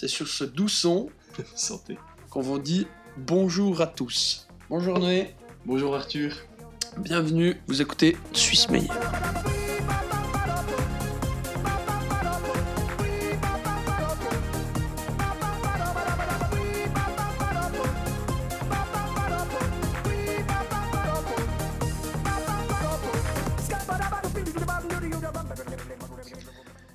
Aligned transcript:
c'est 0.00 0.08
sur 0.08 0.26
ce 0.28 0.44
doux 0.44 0.66
son 0.68 1.10
Santé. 1.54 1.98
qu'on 2.30 2.40
vous 2.40 2.58
dit 2.58 2.86
bonjour 3.18 3.82
à 3.82 3.86
tous. 3.86 4.46
Bonjour 4.70 4.98
Noé, 4.98 5.34
Bonjour 5.66 5.94
Arthur. 5.94 6.34
bienvenue, 6.96 7.60
vous 7.66 7.82
écoutez 7.82 8.16
Suisse 8.32 8.70
Meilleur. 8.70 8.96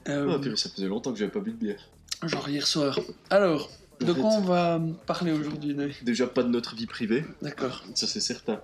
Euh, 0.08 0.38
Ah, 0.40 0.56
ça 0.56 0.70
faisait 0.70 0.88
longtemps 0.88 1.12
que 1.12 1.18
j'avais 1.20 1.32
pas 1.32 1.40
bu 1.40 1.52
de 1.52 1.58
bière. 1.58 1.90
Genre 2.24 2.50
hier 2.50 2.66
soir. 2.68 3.00
Alors, 3.30 3.70
de 4.02 4.14
quoi 4.14 4.30
on 4.32 4.42
va 4.42 4.82
parler 5.06 5.32
aujourd'hui 5.32 5.76
Déjà 6.04 6.28
pas 6.28 6.44
de 6.44 6.50
notre 6.50 6.76
vie 6.76 6.86
privée, 6.88 7.24
D'accord. 7.42 7.84
ça 7.94 8.08
c'est 8.08 8.20
certain. 8.20 8.62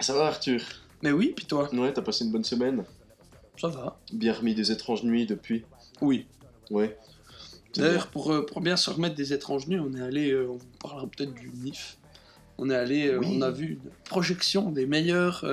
Ça 0.00 0.14
va 0.14 0.26
Arthur? 0.26 0.60
Mais 1.02 1.12
oui, 1.12 1.32
puis 1.36 1.46
toi? 1.46 1.72
Ouais, 1.74 1.92
t'as 1.92 2.02
passé 2.02 2.24
une 2.24 2.32
bonne 2.32 2.44
semaine? 2.44 2.84
Ça 3.60 3.68
va 3.68 3.98
Bien 4.12 4.32
remis 4.32 4.54
des 4.54 4.72
étranges 4.72 5.02
nuits 5.04 5.26
depuis 5.26 5.64
Oui. 6.00 6.26
Ouais. 6.70 6.96
D'ailleurs, 7.76 8.08
pour, 8.08 8.32
euh, 8.32 8.44
pour 8.44 8.60
bien 8.60 8.76
se 8.76 8.90
remettre 8.90 9.14
des 9.14 9.32
étranges 9.32 9.66
nuits, 9.66 9.80
on 9.80 9.94
est 9.94 10.00
allé, 10.02 10.30
euh, 10.30 10.46
on 10.50 10.56
vous 10.56 10.66
parlera 10.80 11.06
peut-être 11.06 11.32
du 11.34 11.50
NIF. 11.62 11.96
On 12.58 12.68
est 12.70 12.74
allé, 12.74 13.08
euh, 13.08 13.18
Oui. 13.18 13.28
on 13.38 13.42
a 13.42 13.50
vu 13.50 13.78
une 13.82 13.90
projection 14.04 14.70
des 14.70 14.86
meilleurs 14.86 15.44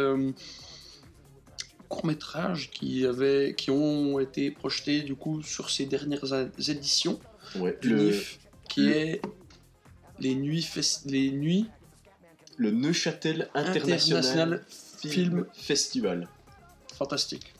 courts-métrages 1.89 2.69
qui, 2.71 3.05
avaient, 3.05 3.53
qui 3.57 3.71
ont 3.71 4.19
été 4.19 4.51
projetés 4.51 5.01
du 5.01 5.15
coup 5.15 5.41
sur 5.43 5.69
ces 5.69 5.85
dernières 5.85 6.33
éditions. 6.69 7.19
Ouais. 7.55 7.77
du 7.81 7.89
Le, 7.89 7.97
NIF, 8.11 8.39
qui 8.69 8.81
le- 8.81 8.91
est 8.95 9.21
les 10.19 10.35
nuits, 10.35 10.61
fes- 10.61 11.01
les 11.05 11.31
nuits 11.31 11.65
le 12.57 12.71
Neuchâtel 12.71 13.49
International, 13.55 14.19
International 14.19 14.65
Film, 15.01 15.11
Film. 15.13 15.45
Festival. 15.53 16.27
fantastiques. 16.95 17.53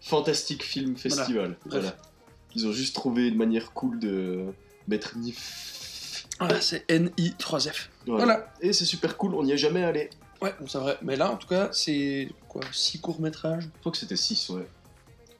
Fantastique 0.00 0.64
Film 0.64 0.96
Festival. 0.96 1.56
Voilà. 1.64 1.96
Ils 2.56 2.66
ont 2.66 2.72
juste 2.72 2.94
trouvé 2.94 3.28
une 3.28 3.36
manière 3.36 3.72
cool 3.72 3.98
de 4.00 4.46
mettre 4.88 5.16
NIF. 5.16 6.26
Voilà, 6.40 6.60
c'est 6.60 6.84
NI3F. 6.90 7.88
Voilà. 8.06 8.24
Voilà. 8.24 8.52
Et 8.60 8.72
c'est 8.72 8.84
super 8.84 9.16
cool, 9.16 9.34
on 9.36 9.44
n'y 9.44 9.52
est 9.52 9.56
jamais 9.58 9.84
allé. 9.84 10.10
Ouais, 10.40 10.52
c'est 10.66 10.78
vrai. 10.78 10.98
Mais 11.02 11.14
là, 11.14 11.30
en 11.30 11.36
tout 11.36 11.46
cas, 11.46 11.68
c'est 11.72 12.28
quoi, 12.52 12.62
six 12.72 13.00
courts-métrages 13.00 13.64
Je 13.64 13.80
crois 13.80 13.92
que 13.92 13.98
c'était 13.98 14.16
6, 14.16 14.50
ouais. 14.50 14.66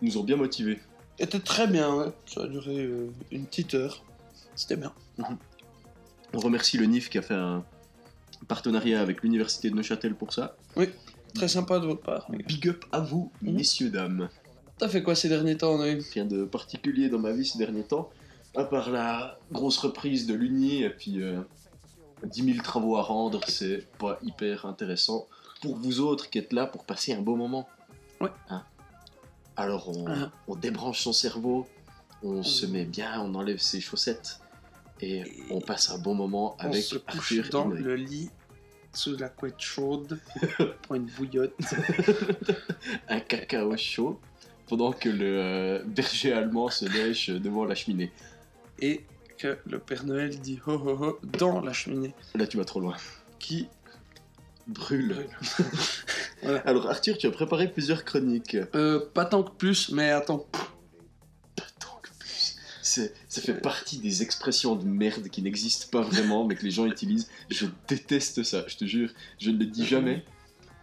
Ils 0.01 0.09
nous 0.09 0.19
ont 0.19 0.25
bien 0.25 0.37
motivés. 0.37 0.81
C'était 1.21 1.41
très 1.41 1.67
bien, 1.67 1.95
ouais. 1.95 2.07
Ça 2.27 2.43
a 2.45 2.47
duré 2.49 2.85
euh, 2.85 3.11
une 3.31 3.45
petite 3.45 3.75
heure. 3.75 4.03
C'était 4.55 4.77
bien. 4.77 4.93
On 6.35 6.39
remercie 6.39 6.79
le 6.79 6.87
NIF 6.87 7.11
qui 7.11 7.19
a 7.19 7.23
fait 7.23 7.35
un 7.35 7.65
partenariat 8.49 9.01
avec 9.01 9.23
l'université 9.23 9.69
de 9.71 9.77
Neuchâtel 9.77 10.15
pour 10.15 10.33
ça. 10.33 10.57
Très 11.35 11.49
sympa 11.49 11.79
de 11.79 11.87
votre 11.87 12.01
part. 12.03 12.31
Big 12.31 12.69
up 12.69 12.85
à 12.93 13.01
vous, 13.01 13.31
Mhm. 13.43 13.53
messieurs, 13.55 13.91
dames. 13.91 14.29
T'as 14.79 14.89
fait 14.89 15.03
quoi 15.03 15.15
ces 15.15 15.29
derniers 15.29 15.57
temps, 15.57 15.77
Noé 15.79 15.99
Rien 16.15 16.25
de 16.25 16.45
particulier 16.45 17.09
dans 17.09 17.19
ma 17.19 17.33
vie 17.33 17.45
ces 17.47 17.59
derniers 17.59 17.85
temps, 17.85 18.11
à 18.57 18.65
part 18.65 18.91
la 18.91 19.39
grosse 19.53 19.79
reprise 19.79 20.27
de 20.27 20.35
l'Uni 20.35 20.83
et 20.83 20.91
puis 20.91 21.23
euh, 21.23 21.41
10 22.25 22.43
000 22.55 22.59
travaux 22.65 22.97
à 22.97 23.03
rendre, 23.03 23.41
c'est 23.49 23.87
pas 23.99 24.19
hyper 24.23 24.67
intéressant. 24.67 25.27
Pour 25.63 25.77
vous 25.77 26.01
autres 26.01 26.29
qui 26.29 26.39
êtes 26.39 26.53
là 26.53 26.67
pour 26.67 26.85
passer 26.85 27.13
un 27.15 27.23
beau 27.23 27.37
moment. 27.37 27.69
Ouais. 28.21 28.31
Hein 28.51 28.63
Alors 29.57 29.89
on, 29.97 30.07
Ah. 30.09 30.31
on 30.49 30.57
débranche 30.57 31.01
son 31.01 31.13
cerveau, 31.13 31.67
on 32.23 32.43
se 32.43 32.67
met 32.67 32.85
bien, 32.85 33.21
on 33.21 33.35
enlève 33.35 33.59
ses 33.59 33.81
chaussettes 33.81 34.41
et, 35.01 35.19
Et 35.19 35.25
on 35.51 35.61
passe 35.61 35.91
un 35.91 35.99
bon 35.99 36.15
moment 36.15 36.57
On 36.61 36.65
avec 36.65 36.83
se 36.83 36.97
Arthur 37.07 37.49
dans 37.51 37.67
le 37.67 37.97
lit, 37.97 38.31
sous 38.93 39.17
la 39.17 39.29
couette 39.29 39.59
chaude, 39.61 40.21
pour 40.83 40.95
une 40.97 41.07
bouillotte. 41.07 41.55
un 43.09 43.21
cacao 43.21 43.77
chaud 43.77 44.21
pendant 44.69 44.93
que 44.93 45.09
le 45.09 45.39
euh, 45.41 45.83
berger 45.85 46.33
allemand 46.33 46.69
se 46.71 46.85
lèche 46.87 47.31
devant 47.31 47.65
la 47.65 47.75
cheminée. 47.75 48.13
Et 48.81 49.05
que 49.39 49.59
le 49.67 49.79
Père 49.81 50.05
Noël 50.05 50.39
dit 50.39 50.61
ho 50.67 50.73
ho 50.73 51.05
ho 51.05 51.19
dans 51.25 51.61
la 51.61 51.73
cheminée. 51.73 52.15
Là, 52.35 52.47
tu 52.47 52.57
vas 52.57 52.65
trop 52.65 52.81
loin. 52.81 52.97
Qui 53.39 53.69
Brûle. 54.67 55.27
Voilà. 56.43 56.59
Alors, 56.67 56.91
Arthur, 56.91 57.17
tu 57.19 57.29
as 57.29 57.31
préparé 57.31 57.71
plusieurs 57.71 58.05
chroniques. 58.05 58.57
euh, 58.75 58.99
Pas 59.15 59.25
tant 59.25 59.45
que 59.45 59.53
plus, 59.53 59.91
mais 59.93 60.11
attends. 60.11 60.45
Tant 61.55 62.01
que 62.03 62.09
plus. 62.19 62.57
C'est- 62.83 63.15
Ça 63.29 63.41
fait 63.41 63.55
partie 63.55 63.99
des 63.99 64.23
expressions 64.23 64.75
de 64.75 64.85
merde 64.85 65.29
qui 65.29 65.41
n'existent 65.41 65.87
pas 65.93 66.01
vraiment, 66.03 66.45
mais 66.45 66.57
que 66.57 66.65
les 66.65 66.73
gens 66.73 66.85
utilisent. 66.87 67.29
Je 67.49 67.67
déteste 67.87 68.43
ça, 68.43 68.65
je 68.67 68.77
te 68.77 68.85
jure. 68.85 69.11
Je 69.39 69.51
ne 69.51 69.59
le 69.59 69.67
dis 69.67 69.87
jamais. 69.87 70.25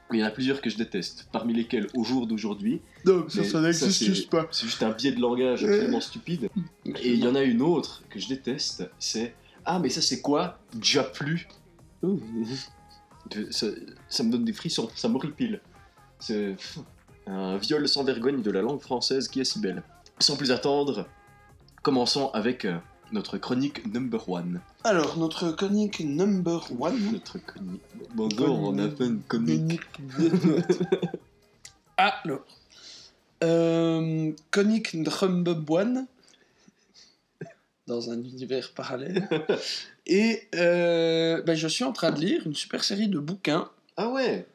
Mais 0.09 0.19
il 0.19 0.21
y 0.21 0.23
en 0.23 0.27
a 0.27 0.31
plusieurs 0.31 0.61
que 0.61 0.69
je 0.69 0.77
déteste. 0.77 1.27
Parmi 1.33 1.53
lesquels, 1.53 1.87
au 1.93 2.05
jour 2.05 2.25
d'aujourd'hui, 2.25 2.81
Non, 3.05 3.25
Mais 3.35 3.43
ça, 3.43 3.91
c'est- 3.91 4.29
pas. 4.29 4.47
c'est 4.51 4.65
juste 4.65 4.81
un 4.81 4.91
biais 4.91 5.11
de 5.11 5.19
langage 5.19 5.65
absolument 5.65 5.99
stupide. 6.01 6.49
Et 6.85 7.09
il 7.13 7.19
y 7.19 7.27
en 7.27 7.35
a 7.35 7.43
une 7.43 7.61
autre 7.61 8.01
que 8.09 8.17
je 8.17 8.29
déteste, 8.29 8.89
c'est 8.97 9.35
Ah, 9.65 9.77
mais 9.77 9.89
ça 9.89 10.01
c'est 10.01 10.21
quoi? 10.21 10.57
Déjà 10.73 11.03
plus 11.03 11.47
De- 13.31 13.51
ça, 13.51 13.67
ça 14.07 14.23
me 14.23 14.31
donne 14.31 14.45
des 14.45 14.53
frissons, 14.53 14.89
ça 14.95 15.07
m'horripile. 15.07 15.61
C'est 16.19 16.55
un 17.27 17.57
viol 17.57 17.87
sans 17.87 18.03
vergogne 18.03 18.41
de 18.41 18.51
la 18.51 18.61
langue 18.61 18.81
française 18.81 19.27
qui 19.27 19.39
est 19.39 19.45
si 19.45 19.59
belle. 19.59 19.83
Sans 20.19 20.35
plus 20.35 20.51
attendre, 20.51 21.07
commençons 21.81 22.29
avec 22.31 22.65
euh, 22.65 22.77
notre 23.11 23.37
chronique 23.37 23.85
number 23.93 24.27
one. 24.27 24.61
Alors, 24.83 25.17
notre 25.17 25.51
chronique 25.51 25.99
number 26.01 26.67
one. 26.79 27.11
Notre 27.13 27.37
chronique. 27.37 27.81
Bonjour, 28.15 28.59
on 28.59 28.77
a 28.79 28.89
fait 28.89 29.05
une 29.05 29.21
chronique. 29.23 29.79
Alors, 31.97 32.45
euh, 33.43 34.31
Conic 34.51 34.95
One 35.69 36.07
dans 37.87 38.11
un 38.11 38.21
univers 38.21 38.71
parallèle. 38.73 39.27
Et 40.11 40.41
euh, 40.55 41.41
ben, 41.43 41.53
je 41.55 41.67
suis 41.67 41.83
en 41.83 41.91
train 41.93 42.11
de 42.11 42.19
lire 42.19 42.41
une 42.47 42.55
super 42.55 42.83
série 42.83 43.07
de 43.07 43.19
bouquins 43.19 43.69
Ah 43.95 44.09
ouais 44.09 44.47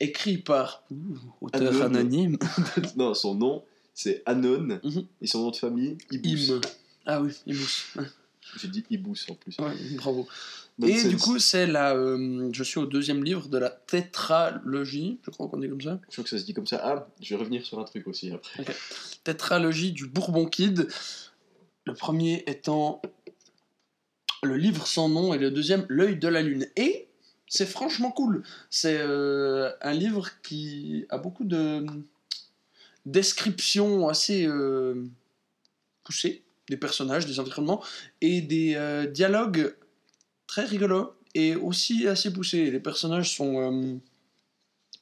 écrits 0.00 0.38
par 0.38 0.82
ouh, 0.90 1.16
auteur 1.42 1.70
Anon. 1.82 1.82
anonyme 1.84 2.38
Non, 2.96 3.14
son 3.14 3.34
nom 3.34 3.62
c'est 3.94 4.22
Anon 4.26 4.80
Mhm. 4.82 5.04
et 5.20 5.26
son 5.26 5.40
nom 5.42 5.50
de 5.50 5.56
famille 5.56 5.98
Ibous. 6.10 6.54
Im. 6.54 6.60
Ah 7.04 7.20
oui. 7.20 7.30
Ouais, 7.46 8.04
J'ai 8.58 8.68
dit 8.68 8.84
Ibous 8.90 9.14
en 9.30 9.34
plus. 9.34 9.56
bravo. 9.96 10.26
Et 10.82 11.04
du 11.04 11.18
coup, 11.18 11.38
c'est 11.38 11.66
la. 11.66 11.94
euh, 11.94 12.48
je 12.52 12.62
suis 12.64 12.78
au 12.78 12.86
deuxième 12.86 13.22
livre 13.22 13.48
de 13.48 13.58
la 13.58 13.68
tétralogie, 13.68 15.20
je 15.24 15.30
crois 15.30 15.46
qu'on 15.48 15.58
dit 15.58 15.68
comme 15.68 15.82
ça. 15.82 16.00
Je 16.08 16.12
crois 16.12 16.24
que 16.24 16.30
ça 16.30 16.38
se 16.38 16.44
dit 16.44 16.54
comme 16.54 16.66
ça. 16.66 16.80
Ah, 16.82 17.06
je 17.20 17.34
vais 17.34 17.40
revenir 17.40 17.64
sur 17.66 17.78
un 17.78 17.84
truc 17.84 18.06
aussi 18.08 18.30
après. 18.30 18.64
tétralogie 19.24 19.92
du 19.92 20.06
Bourbon 20.06 20.46
Kid. 20.46 20.88
Le 21.84 21.92
premier 21.94 22.42
étant 22.46 23.02
le 24.42 24.56
livre 24.56 24.86
sans 24.86 25.08
nom 25.08 25.34
et 25.34 25.38
le 25.38 25.50
deuxième 25.50 25.86
l'œil 25.88 26.16
de 26.16 26.28
la 26.28 26.42
lune. 26.42 26.66
Et 26.76 27.08
c'est 27.48 27.66
franchement 27.66 28.10
cool. 28.10 28.42
C'est 28.70 28.98
euh, 28.98 29.70
un 29.80 29.92
livre 29.92 30.30
qui 30.42 31.06
a 31.10 31.18
beaucoup 31.18 31.44
de 31.44 31.84
descriptions 33.06 34.08
assez 34.08 34.46
euh, 34.46 35.04
poussées 36.02 36.42
des 36.68 36.76
personnages, 36.76 37.26
des 37.26 37.40
environnements 37.40 37.82
et 38.20 38.40
des 38.40 38.74
euh, 38.76 39.06
dialogues 39.06 39.74
très 40.46 40.64
rigolos 40.64 41.12
et 41.34 41.54
aussi 41.54 42.08
assez 42.08 42.32
poussés. 42.32 42.70
Les 42.70 42.80
personnages 42.80 43.34
sont 43.34 44.00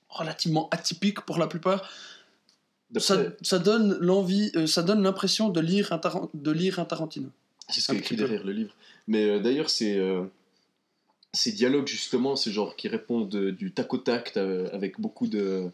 relativement 0.08 0.68
atypiques 0.70 1.20
pour 1.20 1.38
la 1.38 1.46
plupart. 1.46 1.88
Ça, 2.98 3.58
donne 3.60 3.96
l'envie, 4.00 4.50
ça 4.66 4.82
donne 4.82 5.02
l'impression 5.02 5.48
de 5.48 5.60
lire 5.60 5.92
un, 5.92 6.00
de 6.34 6.50
lire 6.50 6.80
un 6.80 6.84
Tarantino. 6.84 7.30
c'est 7.68 7.80
ce 7.80 7.92
qui 7.92 8.14
est 8.14 8.16
derrière 8.16 8.44
le 8.44 8.52
livre. 8.52 8.74
Mais 9.08 9.24
euh, 9.24 9.38
d'ailleurs, 9.40 9.70
c'est 9.70 9.96
euh, 9.98 10.24
ces 11.32 11.52
dialogues 11.52 11.86
justement, 11.86 12.36
c'est 12.36 12.50
genre 12.52 12.76
qui 12.76 12.88
répondent 12.88 13.28
de- 13.28 13.50
du 13.50 13.72
tac 13.72 13.92
au 13.94 13.98
tac 13.98 14.32
euh, 14.36 14.68
avec 14.72 15.00
beaucoup 15.00 15.26
de 15.26 15.70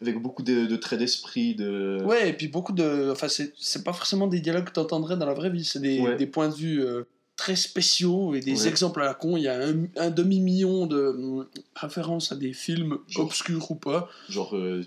avec 0.00 0.18
beaucoup 0.20 0.42
de, 0.42 0.66
de 0.66 0.76
traits 0.76 0.98
d'esprit, 0.98 1.54
de 1.54 2.00
Ouais, 2.04 2.30
et 2.30 2.32
puis 2.32 2.48
beaucoup 2.48 2.72
de. 2.72 3.10
Enfin, 3.12 3.28
c'est 3.28 3.52
c'est 3.56 3.84
pas 3.84 3.92
forcément 3.92 4.26
des 4.26 4.40
dialogues 4.40 4.64
que 4.64 4.72
t'entendrais 4.72 5.16
dans 5.16 5.26
la 5.26 5.34
vraie 5.34 5.50
vie, 5.50 5.64
c'est 5.64 5.78
des, 5.80 6.00
Ouais. 6.00 6.16
des 6.16 6.26
points 6.26 6.48
de 6.48 6.54
vue 6.54 6.84
euh, 6.84 7.04
très 7.36 7.54
spéciaux 7.54 8.34
et 8.34 8.40
des 8.40 8.62
Ouais. 8.62 8.68
exemples 8.68 9.00
à 9.02 9.04
la 9.04 9.14
con. 9.14 9.36
Il 9.36 9.44
y 9.44 9.48
a 9.48 9.54
un, 9.64 9.84
un 9.96 10.10
demi-million 10.10 10.86
de 10.86 10.96
hum, 11.06 11.46
références 11.76 12.32
à 12.32 12.36
des 12.36 12.52
films 12.52 12.98
Genre. 13.06 13.26
obscurs 13.26 13.70
ou 13.70 13.76
pas. 13.76 14.08
genre 14.28 14.56
euh, 14.56 14.84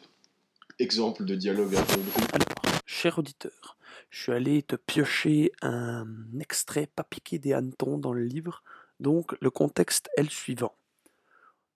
exemple 0.80 1.24
de 1.24 1.36
dialogue 1.36 1.72
drôle. 1.72 2.04
Alors, 2.34 2.80
cher 2.86 3.18
auditeur, 3.18 3.78
je 4.10 4.22
suis 4.22 4.32
allé 4.32 4.64
te 4.64 4.76
piocher 4.76 5.52
un 5.62 6.06
extrait 6.40 6.88
pas 6.88 7.04
piqué 7.04 7.40
des 7.40 7.54
hannetons 7.54 7.98
dans 7.98 8.14
le 8.14 8.24
livre, 8.24 8.64
donc 9.00 9.36
le 9.42 9.50
contexte 9.50 10.10
est 10.18 10.24
le 10.24 10.30
suivant. 10.30 10.76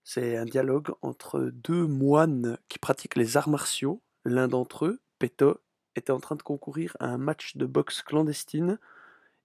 C'est 0.04 0.36
un 0.36 0.46
dialogue 0.46 0.92
entre 1.02 1.50
deux 1.52 1.86
moines 1.86 2.58
qui 2.68 2.78
pratiquent 2.78 3.16
les 3.16 3.36
arts 3.36 3.48
martiaux. 3.48 4.02
L'un 4.24 4.48
d'entre 4.48 4.86
eux, 4.86 5.00
Peto, 5.18 5.60
était 5.96 6.12
en 6.12 6.20
train 6.20 6.36
de 6.36 6.42
concourir 6.42 6.96
à 7.00 7.06
un 7.06 7.18
match 7.18 7.56
de 7.56 7.66
boxe 7.66 8.02
clandestine 8.02 8.78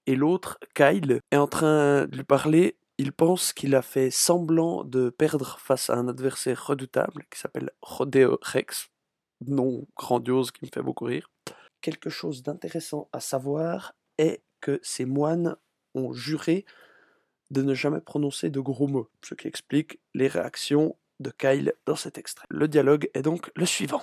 et 0.06 0.14
l'autre, 0.14 0.58
Kyle, 0.74 1.20
est 1.30 1.36
en 1.36 1.48
train 1.48 2.06
de 2.06 2.16
lui 2.16 2.24
parler. 2.24 2.78
Il 2.98 3.12
pense 3.12 3.52
qu'il 3.52 3.74
a 3.74 3.82
fait 3.82 4.10
semblant 4.10 4.84
de 4.84 5.10
perdre 5.10 5.58
face 5.58 5.90
à 5.90 5.96
un 5.96 6.08
adversaire 6.08 6.66
redoutable 6.66 7.24
qui 7.30 7.38
s'appelle 7.40 7.70
Rodeo 7.82 8.38
Rex, 8.40 8.88
nom 9.46 9.86
grandiose 9.96 10.50
qui 10.52 10.64
me 10.64 10.70
fait 10.72 10.82
beaucoup 10.82 11.04
rire. 11.04 11.30
Quelque 11.80 12.10
chose 12.10 12.42
d'intéressant 12.42 13.08
à 13.12 13.20
savoir 13.20 13.94
est 14.18 14.42
que 14.60 14.80
ces 14.82 15.04
moines 15.04 15.56
ont 15.94 16.12
juré 16.12 16.64
de 17.50 17.62
ne 17.62 17.74
jamais 17.74 18.00
prononcer 18.00 18.50
de 18.50 18.60
gros 18.60 18.88
mots, 18.88 19.08
ce 19.22 19.34
qui 19.34 19.46
explique 19.46 20.00
les 20.14 20.28
réactions 20.28 20.96
de 21.20 21.30
Kyle 21.30 21.72
dans 21.86 21.96
cet 21.96 22.18
extrait. 22.18 22.46
Le 22.50 22.68
dialogue 22.68 23.08
est 23.14 23.22
donc 23.22 23.50
le 23.54 23.66
suivant. 23.66 24.02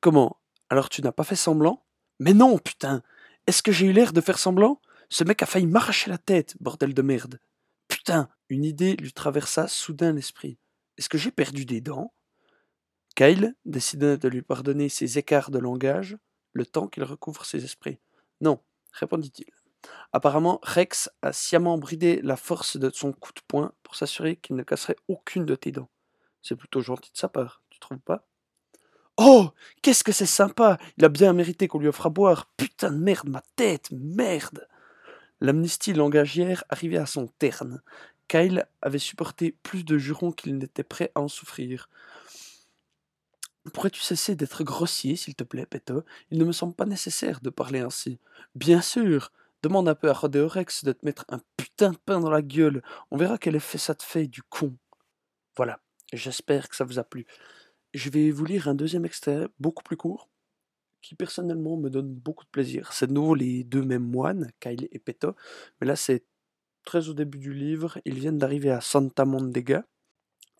Comment? 0.00 0.40
Alors 0.68 0.88
tu 0.88 1.02
n'as 1.02 1.12
pas 1.12 1.24
fait 1.24 1.36
semblant? 1.36 1.84
Mais 2.18 2.34
non, 2.34 2.58
putain 2.58 3.02
Est-ce 3.46 3.62
que 3.62 3.72
j'ai 3.72 3.86
eu 3.86 3.92
l'air 3.92 4.12
de 4.12 4.20
faire 4.20 4.38
semblant? 4.38 4.80
Ce 5.08 5.24
mec 5.24 5.42
a 5.42 5.46
failli 5.46 5.66
m'arracher 5.66 6.10
la 6.10 6.18
tête, 6.18 6.56
bordel 6.60 6.94
de 6.94 7.02
merde. 7.02 7.40
Putain 7.88 8.28
Une 8.48 8.64
idée 8.64 8.96
lui 8.96 9.12
traversa 9.12 9.68
soudain 9.68 10.12
l'esprit. 10.12 10.58
Est-ce 10.98 11.08
que 11.08 11.18
j'ai 11.18 11.30
perdu 11.30 11.64
des 11.64 11.80
dents? 11.80 12.12
Kyle 13.16 13.54
décida 13.64 14.16
de 14.16 14.28
lui 14.28 14.42
pardonner 14.42 14.88
ses 14.88 15.18
écarts 15.18 15.50
de 15.50 15.58
langage, 15.58 16.16
le 16.52 16.66
temps 16.66 16.88
qu'il 16.88 17.04
recouvre 17.04 17.44
ses 17.44 17.64
esprits. 17.64 17.98
Non, 18.40 18.60
répondit-il. 18.92 19.46
Apparemment, 20.12 20.60
Rex 20.62 21.10
a 21.22 21.32
sciemment 21.32 21.78
bridé 21.78 22.20
la 22.22 22.36
force 22.36 22.76
de 22.76 22.90
son 22.90 23.12
coup 23.12 23.32
de 23.32 23.40
poing 23.46 23.72
pour 23.82 23.94
s'assurer 23.94 24.36
qu'il 24.36 24.56
ne 24.56 24.62
casserait 24.62 24.96
aucune 25.08 25.46
de 25.46 25.54
tes 25.54 25.72
dents. 25.72 25.88
C'est 26.42 26.56
plutôt 26.56 26.80
gentil 26.80 27.12
de 27.12 27.18
sa 27.18 27.28
part, 27.28 27.62
tu 27.70 27.78
trouves 27.78 27.98
pas? 27.98 28.26
Oh 29.16 29.50
Qu'est-ce 29.82 30.04
que 30.04 30.12
c'est 30.12 30.26
sympa 30.26 30.78
Il 30.96 31.04
a 31.04 31.08
bien 31.08 31.32
mérité 31.32 31.68
qu'on 31.68 31.78
lui 31.78 31.88
offre 31.88 32.06
à 32.06 32.10
boire. 32.10 32.50
Putain 32.56 32.90
de 32.90 32.96
merde, 32.96 33.28
ma 33.28 33.42
tête 33.56 33.90
Merde 33.90 34.66
L'amnistie 35.40 35.92
langagière 35.92 36.64
arrivait 36.68 36.98
à 36.98 37.06
son 37.06 37.26
terme. 37.26 37.80
Kyle 38.28 38.66
avait 38.82 38.98
supporté 38.98 39.56
plus 39.62 39.84
de 39.84 39.98
jurons 39.98 40.32
qu'il 40.32 40.56
n'était 40.56 40.84
prêt 40.84 41.12
à 41.14 41.20
en 41.20 41.28
souffrir. 41.28 41.88
Pourrais-tu 43.70 44.00
cesser 44.00 44.34
d'être 44.34 44.64
grossier, 44.64 45.16
s'il 45.16 45.34
te 45.34 45.44
plaît, 45.44 45.66
Peto 45.66 46.02
Il 46.30 46.38
ne 46.38 46.44
me 46.44 46.52
semble 46.52 46.74
pas 46.74 46.86
nécessaire 46.86 47.40
de 47.40 47.50
parler 47.50 47.80
ainsi. 47.80 48.18
Bien 48.54 48.80
sûr 48.80 49.30
Demande 49.62 49.88
un 49.90 49.94
peu 49.94 50.08
à 50.08 50.14
Rodéorex 50.14 50.84
de 50.84 50.92
te 50.92 51.04
mettre 51.04 51.26
un 51.28 51.40
putain 51.58 51.90
de 51.90 51.98
pain 51.98 52.18
dans 52.18 52.30
la 52.30 52.40
gueule. 52.40 52.82
On 53.10 53.18
verra 53.18 53.36
quel 53.36 53.56
effet 53.56 53.76
ça 53.76 53.94
te 53.94 54.02
fait, 54.02 54.26
du 54.26 54.42
con. 54.42 54.74
Voilà, 55.54 55.80
j'espère 56.14 56.70
que 56.70 56.76
ça 56.76 56.84
vous 56.84 56.98
a 56.98 57.04
plu. 57.04 57.26
Je 57.92 58.08
vais 58.08 58.30
vous 58.30 58.46
lire 58.46 58.68
un 58.68 58.74
deuxième 58.74 59.04
extrait, 59.04 59.48
beaucoup 59.58 59.82
plus 59.82 59.98
court, 59.98 60.30
qui 61.02 61.14
personnellement 61.14 61.76
me 61.76 61.90
donne 61.90 62.14
beaucoup 62.14 62.44
de 62.44 62.50
plaisir. 62.50 62.92
C'est 62.94 63.08
de 63.08 63.12
nouveau 63.12 63.34
les 63.34 63.64
deux 63.64 63.82
mêmes 63.82 64.08
moines, 64.08 64.50
Kyle 64.60 64.88
et 64.92 64.98
Peto, 64.98 65.34
mais 65.80 65.86
là 65.86 65.96
c'est 65.96 66.24
très 66.84 67.10
au 67.10 67.14
début 67.14 67.38
du 67.38 67.52
livre. 67.52 67.98
Ils 68.06 68.18
viennent 68.18 68.38
d'arriver 68.38 68.70
à 68.70 68.80
Santa 68.80 69.26
Mondega. 69.26 69.84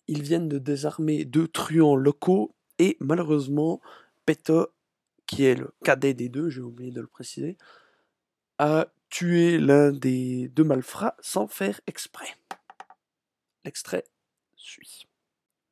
Ils 0.08 0.22
viennent 0.22 0.48
de 0.48 0.58
désarmer 0.58 1.24
deux 1.24 1.48
truands 1.48 1.96
locaux 1.96 2.54
et 2.80 2.96
malheureusement, 2.98 3.82
Peto, 4.24 4.72
qui 5.26 5.44
est 5.44 5.54
le 5.54 5.70
cadet 5.84 6.14
des 6.14 6.30
deux, 6.30 6.48
j'ai 6.48 6.62
oublié 6.62 6.90
de 6.90 7.02
le 7.02 7.06
préciser, 7.06 7.58
a 8.58 8.86
tué 9.10 9.58
l'un 9.58 9.92
des 9.92 10.48
deux 10.48 10.64
malfrats 10.64 11.14
sans 11.20 11.46
faire 11.46 11.78
exprès. 11.86 12.34
L'extrait 13.66 14.04
suit. 14.56 15.06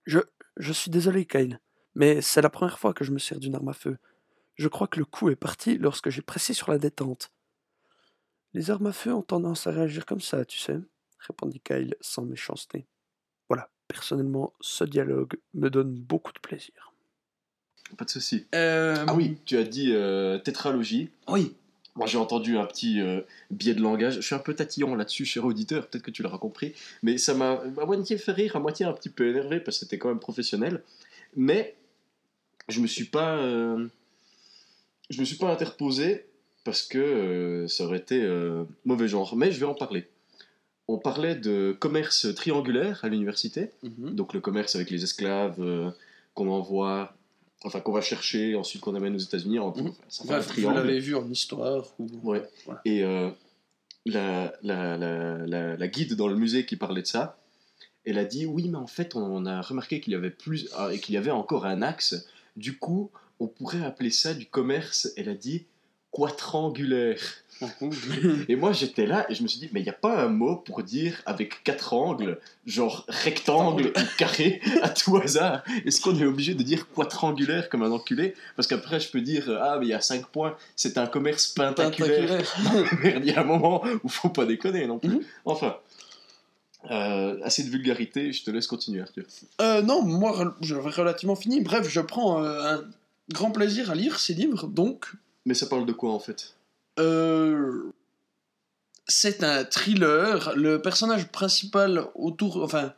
Je, 0.04 0.18
je 0.58 0.72
suis 0.74 0.90
désolé, 0.90 1.24
Kyle, 1.24 1.60
mais 1.94 2.20
c'est 2.20 2.42
la 2.42 2.50
première 2.50 2.78
fois 2.78 2.92
que 2.92 3.04
je 3.04 3.12
me 3.12 3.18
sers 3.18 3.40
d'une 3.40 3.54
arme 3.54 3.70
à 3.70 3.72
feu. 3.72 3.96
Je 4.56 4.68
crois 4.68 4.86
que 4.86 4.98
le 4.98 5.06
coup 5.06 5.30
est 5.30 5.36
parti 5.36 5.78
lorsque 5.78 6.10
j'ai 6.10 6.20
pressé 6.20 6.52
sur 6.52 6.70
la 6.70 6.76
détente. 6.76 7.32
Les 8.52 8.70
armes 8.70 8.88
à 8.88 8.92
feu 8.92 9.14
ont 9.14 9.22
tendance 9.22 9.66
à 9.66 9.70
réagir 9.70 10.04
comme 10.04 10.20
ça, 10.20 10.44
tu 10.44 10.58
sais, 10.58 10.76
répondit 11.20 11.60
Kyle 11.60 11.96
sans 12.02 12.26
méchanceté. 12.26 12.86
Voilà, 13.48 13.70
personnellement, 13.86 14.52
ce 14.60 14.84
dialogue 14.84 15.38
me 15.54 15.70
donne 15.70 15.98
beaucoup 15.98 16.32
de 16.32 16.40
plaisir. 16.40 16.87
Pas 17.96 18.04
de 18.04 18.10
souci. 18.10 18.46
Euh, 18.54 19.04
Ah 19.06 19.14
oui, 19.14 19.36
tu 19.44 19.56
as 19.56 19.64
dit 19.64 19.92
euh, 19.92 20.38
tétralogie. 20.38 21.10
Oui. 21.28 21.54
Moi, 21.96 22.06
j'ai 22.06 22.18
entendu 22.18 22.56
un 22.56 22.66
petit 22.66 23.00
euh, 23.00 23.22
biais 23.50 23.74
de 23.74 23.80
langage. 23.80 24.16
Je 24.16 24.20
suis 24.20 24.34
un 24.34 24.40
peu 24.40 24.54
tatillon 24.54 24.94
là-dessus, 24.94 25.24
cher 25.24 25.44
auditeur. 25.44 25.88
Peut-être 25.88 26.04
que 26.04 26.10
tu 26.10 26.22
l'auras 26.22 26.38
compris. 26.38 26.74
Mais 27.02 27.18
ça 27.18 27.34
m'a 27.34 27.60
à 27.80 27.84
moitié 27.86 28.18
fait 28.18 28.32
rire, 28.32 28.54
à 28.54 28.60
moitié 28.60 28.86
un 28.86 28.92
petit 28.92 29.08
peu 29.08 29.28
énervé 29.28 29.58
parce 29.58 29.78
que 29.78 29.84
c'était 29.84 29.98
quand 29.98 30.08
même 30.08 30.20
professionnel. 30.20 30.82
Mais 31.36 31.74
je 32.68 32.80
me 32.80 32.86
suis 32.86 33.06
pas, 33.06 33.38
je 33.42 35.20
me 35.20 35.24
suis 35.24 35.36
pas 35.36 35.50
interposé 35.50 36.26
parce 36.64 36.82
que 36.82 37.66
ça 37.68 37.84
aurait 37.84 37.98
été 37.98 38.24
mauvais 38.84 39.08
genre. 39.08 39.34
Mais 39.36 39.50
je 39.50 39.58
vais 39.58 39.66
en 39.66 39.74
parler. 39.74 40.06
On 40.90 40.96
parlait 40.96 41.34
de 41.34 41.76
commerce 41.78 42.34
triangulaire 42.34 43.04
à 43.04 43.10
l'université. 43.10 43.70
Mhm. 43.82 44.14
Donc 44.14 44.32
le 44.32 44.40
commerce 44.40 44.74
avec 44.74 44.90
les 44.90 45.04
esclaves 45.04 45.60
euh, 45.60 45.90
qu'on 46.32 46.48
envoie, 46.48 47.14
enfin 47.64 47.80
qu'on 47.80 47.92
va 47.92 48.00
chercher, 48.00 48.54
ensuite 48.54 48.82
qu'on 48.82 48.94
amène 48.94 49.14
aux 49.14 49.20
États-Unis. 49.20 49.58
Mhm. 49.58 49.92
ça 50.08 50.24
fait 50.24 50.32
un 50.32 50.38
Bref, 50.38 50.58
vous 50.58 50.70
l'avez 50.70 51.00
vu 51.00 51.14
en 51.14 51.28
histoire. 51.30 51.86
Ou... 51.98 52.08
Ouais. 52.22 52.42
Voilà. 52.64 52.80
Et 52.84 53.02
euh, 53.04 53.30
la, 54.06 54.52
la, 54.62 54.96
la, 54.96 55.76
la, 55.76 55.88
guide 55.88 56.14
dans 56.14 56.28
le 56.28 56.36
musée 56.36 56.66
qui 56.66 56.76
parlait 56.76 57.02
de 57.02 57.06
ça, 57.06 57.38
elle 58.04 58.18
a 58.18 58.24
dit 58.24 58.46
oui, 58.46 58.68
mais 58.68 58.78
en 58.78 58.86
fait, 58.86 59.14
on 59.16 59.44
a 59.46 59.60
remarqué 59.60 60.00
qu'il 60.00 60.12
y 60.12 60.16
avait 60.16 60.30
plus 60.30 60.68
ah, 60.76 60.92
et 60.92 60.98
qu'il 60.98 61.14
y 61.14 61.18
avait 61.18 61.30
encore 61.30 61.66
un 61.66 61.82
axe. 61.82 62.26
Du 62.56 62.78
coup, 62.78 63.10
on 63.40 63.46
pourrait 63.46 63.84
appeler 63.84 64.10
ça 64.10 64.34
du 64.34 64.46
commerce. 64.46 65.12
Elle 65.16 65.28
a 65.28 65.34
dit 65.34 65.66
quadrangulaire. 66.18 67.20
Et 68.48 68.54
moi, 68.56 68.72
j'étais 68.72 69.06
là 69.06 69.26
et 69.28 69.34
je 69.34 69.42
me 69.42 69.48
suis 69.48 69.58
dit, 69.58 69.68
mais 69.72 69.80
il 69.80 69.82
n'y 69.82 69.88
a 69.88 69.94
pas 69.94 70.22
un 70.22 70.28
mot 70.28 70.56
pour 70.56 70.82
dire 70.82 71.20
avec 71.26 71.62
quatre 71.64 71.92
angles, 71.92 72.38
genre 72.66 73.04
rectangle 73.08 73.88
ou 73.88 74.16
carré, 74.16 74.60
à 74.82 74.88
tout 74.88 75.16
hasard. 75.16 75.64
Est-ce 75.84 76.00
qu'on 76.00 76.16
est 76.18 76.24
obligé 76.24 76.54
de 76.54 76.62
dire 76.62 76.88
quadrangulaire 76.88 77.68
comme 77.68 77.82
un 77.82 77.90
enculé? 77.90 78.34
Parce 78.54 78.68
qu'après, 78.68 79.00
je 79.00 79.10
peux 79.10 79.20
dire, 79.20 79.50
ah, 79.60 79.76
mais 79.80 79.86
il 79.86 79.88
y 79.88 79.94
a 79.94 80.00
cinq 80.00 80.26
points, 80.26 80.56
c'est 80.76 80.98
un 80.98 81.06
commerce 81.06 81.48
pentaculaire. 81.48 82.42
Merde, 83.02 83.22
il 83.24 83.32
y 83.32 83.34
a 83.34 83.40
un 83.40 83.44
moment 83.44 83.82
où 84.04 84.08
faut 84.08 84.28
pas 84.28 84.46
déconner 84.46 84.86
non 84.86 85.00
plus. 85.00 85.16
Mhm. 85.16 85.22
Enfin, 85.44 85.76
euh, 86.92 87.38
assez 87.42 87.64
de 87.64 87.70
vulgarité, 87.70 88.32
je 88.32 88.44
te 88.44 88.52
laisse 88.52 88.68
continuer, 88.68 89.00
Arthur. 89.00 89.24
Euh, 89.60 89.82
non, 89.82 90.02
moi, 90.02 90.56
j'avais 90.60 90.90
relativement 90.90 91.34
fini. 91.34 91.60
Bref, 91.60 91.88
je 91.88 92.00
prends 92.00 92.42
euh, 92.42 92.76
un 92.76 92.84
grand 93.32 93.50
plaisir 93.50 93.90
à 93.90 93.96
lire 93.96 94.20
ces 94.20 94.34
livres, 94.34 94.68
donc 94.68 95.12
Mais 95.48 95.54
ça 95.54 95.66
parle 95.66 95.86
de 95.86 95.94
quoi 95.94 96.12
en 96.12 96.18
fait? 96.18 96.56
Euh, 96.98 97.90
c'est 99.06 99.42
un 99.42 99.64
thriller. 99.64 100.52
Le 100.56 100.82
personnage 100.82 101.28
principal 101.28 102.04
autour, 102.14 102.62
enfin, 102.62 102.92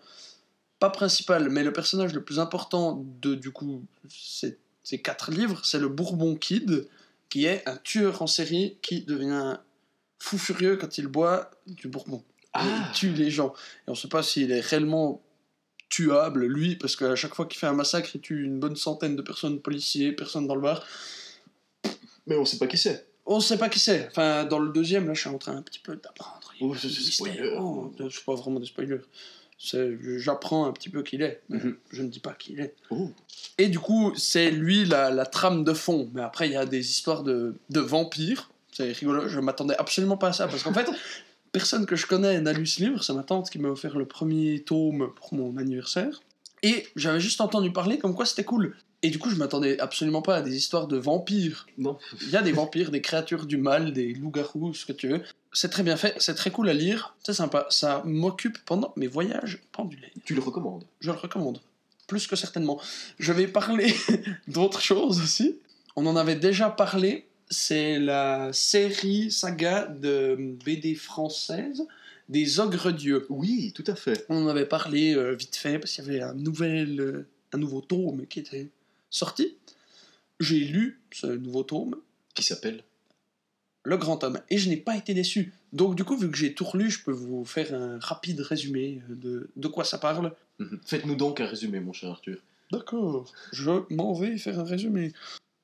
pas 0.80 0.90
principal, 0.90 1.48
mais 1.48 1.62
le 1.62 1.72
personnage 1.72 2.12
le 2.12 2.24
plus 2.24 2.40
important 2.40 3.06
de 3.22 3.36
du 3.36 3.52
coup 3.52 3.84
ces, 4.08 4.58
ces 4.82 5.00
quatre 5.00 5.30
livres, 5.30 5.64
c'est 5.64 5.78
le 5.78 5.88
Bourbon 5.88 6.34
Kid, 6.34 6.88
qui 7.28 7.44
est 7.44 7.62
un 7.68 7.76
tueur 7.76 8.20
en 8.20 8.26
série 8.26 8.78
qui 8.82 9.02
devient 9.02 9.58
fou 10.18 10.36
furieux 10.36 10.76
quand 10.76 10.98
il 10.98 11.06
boit 11.06 11.52
du 11.68 11.86
Bourbon. 11.86 12.24
Et 12.56 12.64
il 12.64 12.92
tue 12.94 13.12
les 13.12 13.30
gens. 13.30 13.54
Et 13.86 13.92
on 13.92 13.94
sait 13.94 14.08
pas 14.08 14.24
s'il 14.24 14.50
est 14.50 14.58
réellement 14.58 15.22
tuable, 15.88 16.46
lui, 16.46 16.74
parce 16.74 16.96
qu'à 16.96 17.14
chaque 17.14 17.36
fois 17.36 17.46
qu'il 17.46 17.60
fait 17.60 17.68
un 17.68 17.74
massacre, 17.74 18.10
il 18.16 18.20
tue 18.20 18.42
une 18.42 18.58
bonne 18.58 18.74
centaine 18.74 19.14
de 19.14 19.22
personnes, 19.22 19.60
policiers, 19.60 20.10
personnes 20.10 20.48
dans 20.48 20.56
le 20.56 20.62
bar. 20.62 20.84
Mais 22.30 22.36
on 22.36 22.44
sait 22.46 22.58
pas 22.58 22.66
qui 22.68 22.78
c'est. 22.78 23.06
On 23.26 23.40
sait 23.40 23.58
pas 23.58 23.68
qui 23.68 23.78
c'est. 23.78 24.06
Enfin, 24.08 24.44
dans 24.44 24.58
le 24.60 24.70
deuxième, 24.72 25.06
là, 25.06 25.14
je 25.14 25.20
suis 25.20 25.28
en 25.28 25.36
train 25.38 25.56
un 25.56 25.62
petit 25.62 25.80
peu 25.80 25.96
d'apprendre. 25.96 26.52
Oh, 26.60 26.74
c'est- 26.74 26.88
c'est 26.88 27.10
spoiler. 27.10 27.54
Oh, 27.58 27.92
je 27.98 28.08
suis 28.08 28.22
pas 28.24 28.34
vraiment 28.34 28.58
des 28.60 28.66
spoilers. 28.66 29.00
C'est- 29.58 29.98
J'apprends 30.18 30.64
un 30.66 30.72
petit 30.72 30.88
peu 30.88 31.02
qui 31.02 31.16
il 31.16 31.22
est. 31.22 31.42
mais 31.48 31.58
Mhm. 31.58 31.76
Je 31.92 32.02
ne 32.02 32.08
dis 32.08 32.20
pas 32.20 32.32
qui 32.32 32.52
il 32.52 32.60
est. 32.60 32.74
Oh. 32.90 33.10
Et 33.58 33.68
du 33.68 33.78
coup, 33.78 34.14
c'est 34.16 34.50
lui 34.50 34.84
la, 34.86 35.10
la 35.10 35.26
trame 35.26 35.64
de 35.64 35.74
fond. 35.74 36.08
Mais 36.14 36.22
après, 36.22 36.48
il 36.48 36.52
y 36.52 36.56
a 36.56 36.64
des 36.66 36.88
histoires 36.90 37.22
de, 37.24 37.54
de 37.68 37.80
vampires. 37.80 38.50
C'est 38.72 38.92
rigolo. 38.92 39.28
Je 39.28 39.38
m'attendais 39.40 39.76
absolument 39.76 40.16
pas 40.16 40.28
à 40.28 40.32
ça. 40.32 40.46
Parce 40.48 40.62
qu'en 40.62 40.72
fait, 40.72 40.88
personne 41.52 41.84
que 41.84 41.96
je 41.96 42.06
connais 42.06 42.40
n'a 42.40 42.52
lu 42.52 42.66
ce 42.66 42.80
livre. 42.80 43.02
C'est 43.04 43.12
ma 43.12 43.22
tante 43.24 43.50
qui 43.50 43.58
m'a 43.58 43.68
offert 43.68 43.98
le 43.98 44.06
premier 44.06 44.60
tome 44.60 45.12
pour 45.16 45.34
mon 45.34 45.56
anniversaire. 45.58 46.22
Et 46.62 46.86
j'avais 46.96 47.20
juste 47.20 47.40
entendu 47.40 47.72
parler 47.72 47.98
comme 47.98 48.14
quoi 48.14 48.24
c'était 48.24 48.44
cool. 48.44 48.76
Et 49.02 49.10
du 49.10 49.18
coup, 49.18 49.30
je 49.30 49.36
m'attendais 49.36 49.78
absolument 49.80 50.20
pas 50.20 50.36
à 50.36 50.42
des 50.42 50.54
histoires 50.54 50.86
de 50.86 50.98
vampires. 50.98 51.66
Non. 51.78 51.98
Il 52.22 52.30
y 52.30 52.36
a 52.36 52.42
des 52.42 52.52
vampires, 52.52 52.90
des 52.90 53.00
créatures 53.00 53.46
du 53.46 53.56
mal, 53.56 53.92
des 53.92 54.12
loups-garous, 54.12 54.74
ce 54.74 54.84
que 54.84 54.92
tu 54.92 55.08
veux. 55.08 55.22
C'est 55.52 55.70
très 55.70 55.82
bien 55.82 55.96
fait, 55.96 56.14
c'est 56.18 56.34
très 56.34 56.50
cool 56.50 56.68
à 56.68 56.74
lire, 56.74 57.14
c'est 57.22 57.32
sympa. 57.32 57.66
Ça 57.70 58.02
m'occupe 58.04 58.58
pendant 58.66 58.92
mes 58.96 59.06
voyages 59.06 59.58
pendulaires. 59.72 60.10
Tu 60.24 60.34
le 60.34 60.40
recommandes 60.40 60.84
Je 61.00 61.10
le 61.10 61.16
recommande. 61.16 61.60
Plus 62.06 62.26
que 62.26 62.36
certainement. 62.36 62.80
Je 63.18 63.32
vais 63.32 63.46
parler 63.46 63.94
d'autres 64.48 64.82
choses 64.82 65.20
aussi. 65.20 65.58
On 65.96 66.06
en 66.06 66.16
avait 66.16 66.36
déjà 66.36 66.68
parlé. 66.68 67.26
C'est 67.48 67.98
la 67.98 68.52
série 68.52 69.30
saga 69.30 69.86
de 69.86 70.36
BD 70.64 70.94
française 70.94 71.84
des 72.28 72.60
ogres 72.60 72.92
dieux. 72.92 73.26
Oui, 73.28 73.72
tout 73.74 73.84
à 73.88 73.96
fait. 73.96 74.24
On 74.28 74.44
en 74.44 74.48
avait 74.48 74.66
parlé 74.66 75.14
euh, 75.14 75.34
vite 75.34 75.56
fait 75.56 75.78
parce 75.78 75.92
qu'il 75.92 76.04
y 76.04 76.08
avait 76.08 76.22
un, 76.22 76.34
nouvel, 76.34 77.00
euh, 77.00 77.26
un 77.52 77.58
nouveau 77.58 77.80
tome 77.80 78.24
qui 78.28 78.38
était 78.38 78.68
sorti. 79.10 79.56
J'ai 80.38 80.60
lu 80.60 81.00
ce 81.12 81.26
nouveau 81.26 81.62
tome. 81.62 81.96
Qui 82.34 82.44
s'appelle 82.44 82.84
le 83.82 83.96
grand 83.96 84.22
homme. 84.24 84.40
Et 84.50 84.58
je 84.58 84.68
n'ai 84.68 84.76
pas 84.76 84.96
été 84.96 85.14
déçu. 85.14 85.52
Donc 85.72 85.94
du 85.94 86.04
coup, 86.04 86.16
vu 86.16 86.30
que 86.30 86.36
j'ai 86.36 86.54
tout 86.54 86.64
relu, 86.64 86.90
je 86.90 87.02
peux 87.02 87.12
vous 87.12 87.44
faire 87.44 87.74
un 87.74 87.98
rapide 87.98 88.40
résumé 88.40 89.00
de, 89.08 89.50
de 89.56 89.68
quoi 89.68 89.84
ça 89.84 89.98
parle. 89.98 90.32
Mhm. 90.58 90.80
Faites-nous 90.84 91.14
donc 91.14 91.40
un 91.40 91.46
résumé, 91.46 91.80
mon 91.80 91.92
cher 91.92 92.10
Arthur. 92.10 92.38
D'accord, 92.70 93.32
je 93.52 93.70
m'en 93.90 94.12
vais 94.12 94.38
faire 94.38 94.60
un 94.60 94.64
résumé. 94.64 95.12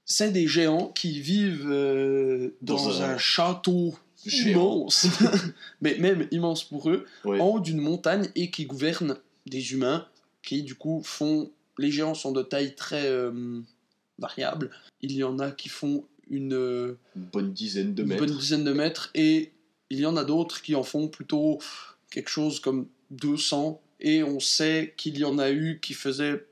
C'est 0.05 0.33
des 0.33 0.47
géants 0.47 0.89
qui 0.89 1.21
vivent 1.21 1.71
euh, 1.71 2.57
dans, 2.63 2.77
Dans 2.77 3.03
un... 3.03 3.11
un 3.11 3.19
château 3.19 3.95
Géant. 4.25 4.51
immense, 4.51 5.07
mais 5.81 5.99
même 5.99 6.27
immense 6.31 6.65
pour 6.65 6.91
eux, 6.91 7.07
en 7.25 7.39
haut 7.39 7.61
d'une 7.61 7.81
montagne 7.81 8.29
et 8.35 8.51
qui 8.51 8.65
gouvernent 8.67 9.17
des 9.47 9.73
humains 9.73 10.07
qui 10.43 10.63
du 10.63 10.75
coup 10.75 11.03
font... 11.05 11.51
Les 11.79 11.91
géants 11.91 12.15
sont 12.15 12.33
de 12.33 12.43
taille 12.43 12.75
très 12.75 13.07
euh, 13.07 13.61
variable. 14.19 14.71
Il 15.03 15.13
y 15.13 15.25
en 15.25 15.39
a 15.39 15.51
qui 15.51 15.69
font 15.69 16.05
une, 16.31 16.55
euh, 16.55 16.99
Une 17.15 17.25
bonne 17.25 17.53
dizaine 17.53 17.95
de 17.95 18.03
une 18.03 18.09
mètres. 18.09 18.27
bonne 18.27 18.37
dizaine 18.37 18.65
de 18.65 18.73
mètres 18.73 19.11
et 19.15 19.53
il 19.91 19.99
y 19.99 20.07
en 20.07 20.17
a 20.17 20.25
d'autres 20.25 20.63
qui 20.63 20.75
en 20.75 20.83
font 20.83 21.09
plutôt 21.09 21.59
quelque 22.11 22.31
chose 22.31 22.61
comme 22.61 22.89
200 23.11 23.81
et 24.01 24.23
on 24.23 24.41
sait 24.41 24.95
qu'il 24.97 25.19
y 25.19 25.25
en 25.25 25.39
a 25.39 25.51
eu 25.51 25.79
qui 25.81 25.95
faisaient 25.95 26.47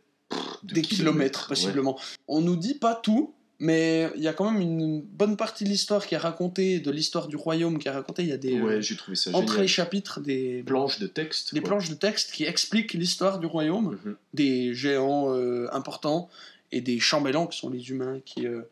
de 0.62 0.74
des 0.74 0.82
kilomètres, 0.82 1.46
possiblement. 1.48 1.98
On 2.28 2.40
nous 2.40 2.56
dit 2.56 2.74
pas 2.74 2.94
tout, 2.94 3.34
mais 3.68 4.10
il 4.16 4.22
y 4.22 4.28
a 4.28 4.32
quand 4.34 4.50
même 4.50 4.60
une 4.60 5.00
bonne 5.00 5.36
partie 5.36 5.64
de 5.64 5.70
l'histoire 5.70 6.06
qui 6.06 6.14
est 6.14 6.18
racontée, 6.18 6.80
de 6.80 6.90
l'histoire 6.90 7.28
du 7.28 7.36
royaume 7.36 7.78
qui 7.78 7.88
est 7.88 7.90
racontée. 7.90 8.22
Il 8.22 8.28
y 8.28 8.32
a 8.32 8.36
des 8.36 8.60
Ouais, 8.60 8.74
euh, 8.74 8.80
j'ai 8.82 8.96
trouvé 8.96 9.16
ça 9.16 9.30
entre 9.34 9.60
les 9.60 9.68
chapitres 9.68 10.20
des 10.20 10.62
Planches 10.64 10.98
de 10.98 11.06
texte. 11.06 11.54
des 11.54 11.60
quoi. 11.60 11.70
planches 11.70 11.88
de 11.88 11.94
texte 11.94 12.32
qui 12.32 12.44
expliquent 12.44 12.92
l'histoire 12.92 13.38
du 13.38 13.46
royaume, 13.46 13.98
Mhm. 14.04 14.16
des 14.34 14.74
géants 14.74 15.34
euh, 15.34 15.66
importants 15.72 16.28
et 16.72 16.80
des 16.80 16.98
chambellans 17.00 17.46
qui 17.46 17.58
sont 17.58 17.70
les 17.70 17.88
humains 17.90 18.20
qui 18.24 18.46
euh, 18.46 18.62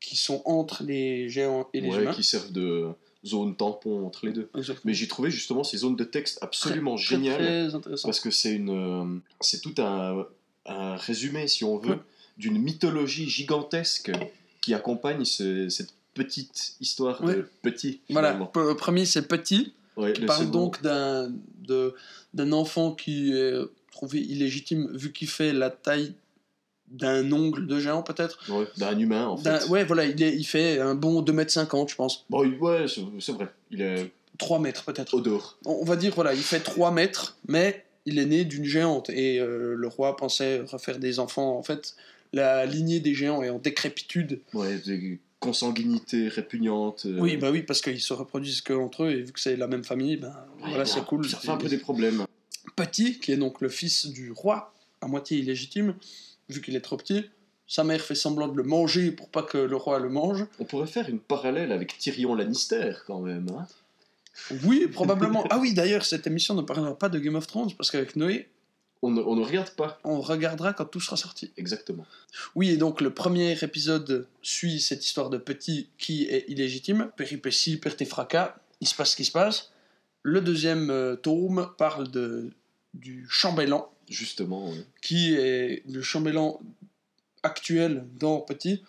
qui 0.00 0.16
sont 0.16 0.40
entre 0.44 0.82
les 0.82 1.28
géants 1.28 1.68
et 1.74 1.80
les 1.80 1.88
Ouais, 1.90 2.02
humains. 2.02 2.12
qui 2.14 2.24
servent 2.24 2.52
de 2.52 2.88
zone 3.26 3.54
tampon 3.56 4.06
entre 4.06 4.24
les 4.26 4.32
deux. 4.32 4.48
Exactement. 4.56 4.82
Mais 4.86 4.94
j'ai 4.94 5.08
trouvé 5.08 5.30
justement 5.30 5.62
ces 5.62 5.76
zones 5.78 5.96
de 5.96 6.04
texte 6.04 6.38
absolument 6.42 6.94
Très, 6.96 7.04
géniales. 7.04 7.36
Très 7.68 7.74
intéressant. 7.74 8.08
Parce 8.08 8.20
que 8.20 8.30
c'est 8.30 8.52
une, 8.54 8.70
euh, 8.70 9.20
c'est 9.42 9.60
tout 9.60 9.74
un, 9.78 10.26
un 10.66 10.96
résumé, 10.96 11.46
si 11.48 11.64
on 11.64 11.76
veut, 11.76 11.90
Ouais. 11.90 11.98
D'une 12.40 12.58
mythologie 12.58 13.28
gigantesque 13.28 14.10
qui 14.60 14.74
accompagne 14.74 15.24
ce- 15.24 15.68
cette 15.68 15.90
petite 16.14 16.74
histoire 16.80 17.22
Ouais. 17.22 17.36
de 17.36 17.48
petit. 17.62 18.00
Voilà, 18.10 18.32
le 18.56 18.74
premier 18.74 19.04
c'est 19.04 19.28
Petit, 19.28 19.72
Ouais, 19.96 20.12
qui 20.12 20.22
le 20.22 20.26
parle 20.26 20.40
second- 20.46 20.50
donc 20.52 20.82
d'un 20.82 21.30
de- 21.68 21.94
d'un 22.34 22.52
enfant 22.52 22.92
qui 22.92 23.32
est 23.32 23.54
trouvé 23.92 24.18
illégitime 24.20 24.88
vu 24.96 25.12
qu'il 25.12 25.28
fait 25.28 25.52
la 25.52 25.70
taille 25.70 26.14
d'un 26.88 27.30
ongle 27.30 27.66
de 27.68 27.78
géant 27.78 28.02
peut-être. 28.02 28.38
ouais, 28.50 28.66
d'un 28.76 28.98
humain 28.98 29.26
en 29.28 29.36
fait. 29.36 29.66
Ouais, 29.68 29.84
voilà, 29.84 30.04
il, 30.06 30.20
est, 30.22 30.34
il 30.36 30.44
fait 30.44 30.80
un 30.80 30.94
bon 30.94 31.22
2m50 31.22 31.88
je 31.90 31.94
pense. 31.94 32.24
Bon, 32.30 32.44
ouais, 32.44 32.86
c'est 32.88 33.02
c'est 33.20 33.32
vrai. 33.32 33.48
Il 33.70 33.80
est 33.82 34.10
3 34.38 34.58
mètres 34.58 34.84
peut-être. 34.84 35.14
odor. 35.14 35.58
On 35.66 35.78
on 35.82 35.84
va 35.84 35.96
dire, 35.96 36.12
voilà, 36.14 36.34
il 36.34 36.42
fait 36.42 36.60
3 36.60 36.90
mètres, 36.90 37.36
mais 37.46 37.84
il 38.06 38.18
est 38.18 38.26
né 38.26 38.44
d'une 38.44 38.64
géante. 38.64 39.08
Et 39.10 39.38
euh, 39.38 39.74
le 39.76 39.88
roi 39.88 40.16
pensait 40.16 40.60
refaire 40.60 40.98
des 40.98 41.18
enfants. 41.20 41.56
En 41.58 41.62
fait, 41.62 41.94
la 42.32 42.66
lignée 42.66 43.00
des 43.00 43.14
géants 43.14 43.42
est 43.42 43.50
en 43.50 43.58
décrépitude. 43.58 44.40
Ouais, 44.54 44.78
des 44.78 45.18
consanguinités 45.40 46.28
répugnantes. 46.28 47.06
euh, 47.06 47.18
Oui, 47.18 47.36
bah 47.36 47.50
oui, 47.50 47.62
parce 47.62 47.80
qu'ils 47.80 48.00
se 48.00 48.12
reproduisent 48.12 48.60
qu'entre 48.60 49.04
eux, 49.04 49.10
et 49.10 49.22
vu 49.22 49.32
que 49.32 49.40
c'est 49.40 49.56
la 49.56 49.66
même 49.66 49.84
famille, 49.84 50.16
ben 50.16 50.28
ouais, 50.28 50.68
voilà, 50.68 50.84
bon, 50.84 50.90
c'est 50.90 51.04
cool. 51.04 51.28
Ça 51.28 51.38
fait 51.38 51.48
un 51.50 51.56
peu 51.56 51.68
des 51.68 51.78
problèmes. 51.78 52.24
Petit, 52.76 53.18
qui 53.18 53.32
est 53.32 53.36
donc 53.36 53.60
le 53.60 53.68
fils 53.68 54.06
du 54.06 54.32
roi, 54.32 54.72
à 55.00 55.06
moitié 55.06 55.38
illégitime, 55.38 55.94
vu 56.48 56.60
qu'il 56.60 56.76
est 56.76 56.80
trop 56.80 56.96
petit, 56.96 57.24
sa 57.66 57.84
mère 57.84 58.00
fait 58.02 58.14
semblant 58.14 58.48
de 58.48 58.56
le 58.56 58.64
manger 58.64 59.12
pour 59.12 59.28
pas 59.30 59.42
que 59.42 59.56
le 59.58 59.76
roi 59.76 59.98
le 59.98 60.08
mange. 60.10 60.44
On 60.58 60.64
pourrait 60.64 60.86
faire 60.86 61.08
une 61.08 61.20
parallèle 61.20 61.72
avec 61.72 61.96
Tyrion 61.96 62.34
Lannister 62.34 62.92
quand 63.06 63.20
même. 63.20 63.46
Hein 63.56 63.66
Oui, 64.64 64.86
probablement. 64.88 65.44
ah 65.50 65.58
oui, 65.58 65.72
d'ailleurs, 65.72 66.04
cette 66.04 66.26
émission 66.26 66.54
ne 66.54 66.62
parlera 66.62 66.98
pas 66.98 67.08
de 67.08 67.18
Game 67.18 67.36
of 67.36 67.46
Thrones, 67.46 67.72
parce 67.76 67.90
qu'avec 67.90 68.16
Noé, 68.16 68.48
on, 69.02 69.10
ne, 69.10 69.22
on 69.22 69.36
ne 69.36 69.44
regarde 69.44 69.70
pas. 69.70 69.98
on 70.04 70.20
regardera 70.20 70.72
quand 70.72 70.84
tout 70.84 71.00
sera 71.00 71.16
sorti. 71.16 71.52
Exactement. 71.56 72.06
Oui, 72.54 72.70
et 72.70 72.76
donc 72.76 73.00
le 73.00 73.12
premier 73.12 73.52
épisode 73.62 74.26
suit 74.42 74.80
cette 74.80 75.04
histoire 75.04 75.30
de 75.30 75.38
Petit 75.38 75.88
qui 75.98 76.24
est 76.24 76.44
illégitime, 76.48 77.10
péripéties, 77.16 77.76
perte 77.78 78.02
et 78.02 78.04
fracas, 78.04 78.56
il 78.80 78.88
se 78.88 78.94
passe 78.94 79.12
ce 79.12 79.16
qui 79.16 79.24
se 79.24 79.32
passe. 79.32 79.70
Le 80.22 80.40
deuxième 80.40 80.90
euh, 80.90 81.16
tome 81.16 81.70
parle 81.78 82.10
de, 82.10 82.52
du 82.94 83.26
chambellan, 83.28 83.90
Justement, 84.08 84.72
qui 85.00 85.34
est 85.34 85.84
le 85.88 86.02
chambellan 86.02 86.60
actuel 87.44 88.04
dans 88.18 88.40
Petit. 88.40 88.82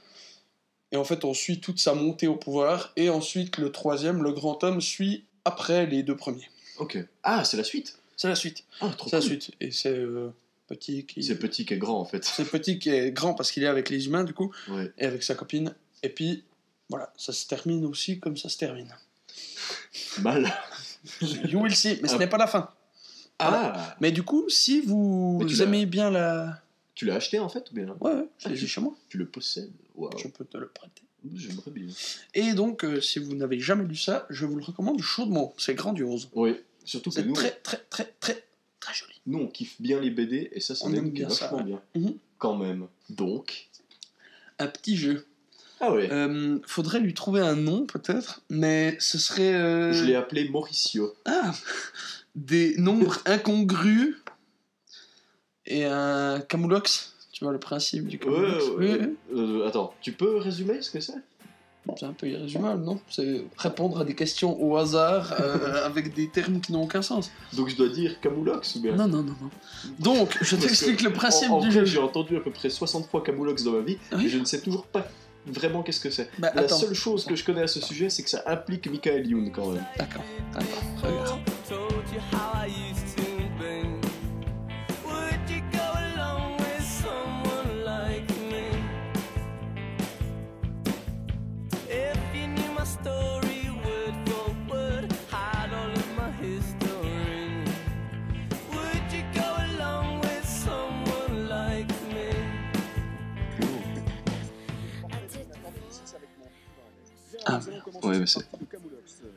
Et 0.91 0.97
en 0.97 1.03
fait, 1.03 1.23
on 1.23 1.33
suit 1.33 1.61
toute 1.61 1.79
sa 1.79 1.93
montée 1.93 2.27
au 2.27 2.35
pouvoir. 2.35 2.91
Et 2.95 3.09
ensuite, 3.09 3.57
le 3.57 3.71
troisième, 3.71 4.23
le 4.23 4.31
grand 4.31 4.63
homme, 4.63 4.81
suit 4.81 5.25
après 5.45 5.85
les 5.85 6.01
deux 6.01 6.15
premiers. 6.15 6.49
Ok. 6.79 6.97
Ah, 7.21 7.45
c'est 7.45 7.55
la 7.55 7.63
suite 7.63 8.00
C'est 8.21 8.27
la 8.27 8.35
suite. 8.35 8.63
Ah, 8.81 8.93
trop 8.95 9.09
C'est 9.09 9.15
la 9.15 9.21
suite. 9.23 9.49
Et 9.59 9.71
c'est 9.71 9.89
euh, 9.97 10.29
Petit 10.67 11.05
qui... 11.07 11.23
C'est 11.23 11.39
petit 11.39 11.65
qui 11.65 11.73
est 11.73 11.77
grand 11.77 11.99
en 11.99 12.05
fait. 12.05 12.23
C'est 12.23 12.45
Petit 12.45 12.77
qui 12.77 12.89
est 12.89 13.11
grand 13.11 13.33
parce 13.33 13.51
qu'il 13.51 13.63
est 13.63 13.67
avec 13.67 13.89
les 13.89 14.05
humains, 14.05 14.23
du 14.23 14.33
coup, 14.35 14.53
Ouais. 14.69 14.91
et 14.99 15.05
avec 15.05 15.23
sa 15.23 15.33
copine. 15.33 15.73
Et 16.03 16.09
puis, 16.09 16.43
voilà, 16.87 17.11
ça 17.17 17.33
se 17.33 17.47
termine 17.47 17.83
aussi 17.85 18.19
comme 18.19 18.37
ça 18.37 18.47
se 18.47 18.59
termine. 18.59 18.93
Mal. 20.21 20.53
You 21.49 21.59
will 21.63 21.75
see, 21.75 21.97
mais 22.03 22.07
ce 22.07 22.13
Ah. 22.13 22.17
n'est 22.19 22.27
pas 22.27 22.37
la 22.37 22.45
fin. 22.45 22.69
Ah 23.39 23.95
Mais 24.01 24.11
du 24.11 24.21
coup, 24.21 24.47
si 24.49 24.81
vous 24.81 25.43
l'as- 25.49 25.63
aimez 25.63 25.87
bien 25.87 26.11
la... 26.11 26.61
Tu 26.93 27.05
l'as 27.05 27.15
acheté 27.15 27.39
en 27.39 27.49
fait 27.49 27.71
ou 27.71 27.73
bien 27.73 27.87
Ouais, 27.99 28.13
ouais, 28.13 28.27
je 28.37 28.45
Ah, 28.45 28.49
l'ai 28.49 28.55
tu- 28.57 28.67
chez 28.67 28.81
moi. 28.81 28.95
Tu 29.09 29.17
le 29.17 29.25
possèdes. 29.25 29.71
Je 30.17 30.27
peux 30.27 30.45
te 30.45 30.57
le 30.57 30.67
prêter. 30.67 31.01
J'aimerais 31.35 31.71
bien. 31.71 31.87
Et 32.35 32.53
donc, 32.53 32.83
euh, 32.85 33.01
si 33.01 33.17
vous 33.17 33.33
n'avez 33.35 33.59
jamais 33.59 33.85
lu 33.85 33.95
ça, 33.95 34.27
je 34.29 34.45
vous 34.45 34.57
le 34.57 34.63
recommande 34.63 35.01
chaudement. 35.01 35.53
C'est 35.57 35.73
grandiose. 35.73 36.29
Oui, 36.33 36.55
surtout 36.85 37.11
que 37.11 37.21
nous, 37.21 37.33
très, 37.33 37.51
très, 37.51 37.77
très, 37.89 38.13
très, 38.19 38.43
très 38.79 38.93
joli. 38.93 39.13
nous, 39.27 39.39
on 39.39 39.47
kiffe 39.47 39.79
bien 39.81 40.00
les 40.00 40.09
BD 40.09 40.50
et 40.53 40.59
ça, 40.59 40.75
c'est 40.75 40.85
On 40.85 40.89
un 40.89 40.93
aime 40.95 41.09
bien 41.11 41.29
ça, 41.29 41.45
vachement 41.45 41.57
ouais. 41.59 41.63
bien. 41.65 41.81
Mhm. 41.95 42.17
Quand 42.38 42.55
même. 42.55 42.88
Donc. 43.09 43.69
Un 44.59 44.67
petit 44.67 44.95
jeu. 44.97 45.25
Ah 45.79 45.91
ouais. 45.93 46.11
Euh, 46.11 46.59
faudrait 46.67 47.00
lui 47.00 47.13
trouver 47.15 47.41
un 47.41 47.55
nom, 47.55 47.85
peut-être, 47.88 48.41
mais 48.50 48.95
ce 49.00 49.17
serait... 49.17 49.53
euh, 49.55 49.91
Je 49.93 50.05
l'ai 50.05 50.13
appelé 50.15 50.47
Mauricio. 50.50 51.15
Ah 51.25 51.53
Des 52.35 52.75
nombres 52.77 53.17
incongrus 53.25 54.15
et 55.65 55.85
un 55.85 56.39
camoulox. 56.41 57.15
Tu 57.31 57.43
vois 57.43 57.53
le 57.53 57.59
principe 57.59 58.05
du 58.07 58.17
Ouais, 58.17 58.23
camoulox 58.23 58.65
ouais, 58.65 58.71
Oui, 58.77 58.85
ouais. 58.91 59.00
oui. 59.31 59.39
Euh, 59.39 59.67
attends, 59.67 59.93
tu 60.01 60.11
peux 60.11 60.38
résumer 60.38 60.81
ce 60.81 60.91
que 60.91 61.00
c'est? 61.00 61.15
C'est 61.97 62.05
un 62.05 62.13
peu 62.13 62.27
irrésumable, 62.27 62.83
non? 62.83 63.00
C'est 63.09 63.43
répondre 63.57 64.00
à 64.00 64.05
des 64.05 64.13
questions 64.13 64.55
au 64.61 64.77
hasard 64.77 65.33
euh, 65.39 65.83
avec 65.85 66.13
des 66.13 66.29
termes 66.29 66.61
qui 66.61 66.71
n'ont 66.73 66.83
aucun 66.83 67.01
sens. 67.01 67.31
Donc 67.53 67.69
je 67.69 67.75
dois 67.75 67.89
dire 67.89 68.19
Camoulox 68.21 68.75
ou 68.75 68.81
bien 68.81 68.95
Non, 68.95 69.07
non, 69.07 69.23
non, 69.23 69.35
non. 69.41 69.50
Donc, 70.00 70.38
je 70.41 70.55
t'explique 70.55 70.97
que 70.97 71.05
le 71.05 71.13
principe 71.13 71.50
en, 71.50 71.57
en 71.57 71.59
du 71.61 71.71
jeu. 71.71 71.83
J'ai 71.85 71.97
entendu 72.00 72.38
à 72.38 72.39
peu 72.39 72.51
près 72.51 72.69
60 72.69 73.07
fois 73.07 73.21
Camoulox 73.23 73.63
dans 73.63 73.71
ma 73.71 73.79
vie, 73.81 73.97
Oui. 74.13 74.23
mais 74.23 74.29
je 74.29 74.38
ne 74.38 74.45
sais 74.45 74.61
toujours 74.61 74.85
pas 74.85 75.07
vraiment 75.47 75.81
qu'est-ce 75.81 76.00
que 76.00 76.11
c'est. 76.11 76.29
Bah, 76.38 76.51
La 76.53 76.61
attends. 76.61 76.77
seule 76.77 76.93
chose 76.93 77.25
que 77.25 77.35
je 77.35 77.43
connais 77.43 77.63
à 77.63 77.67
ce 77.67 77.81
sujet, 77.81 78.11
c'est 78.11 78.21
que 78.21 78.29
ça 78.29 78.43
implique 78.45 78.88
Michael 78.88 79.25
Youn 79.27 79.51
quand 79.51 79.71
même. 79.71 79.83
D'accord, 79.97 80.23
attends, 80.53 80.67
regarde. 81.07 81.39
Ouais, 108.21 108.27
c'est- 108.27 108.39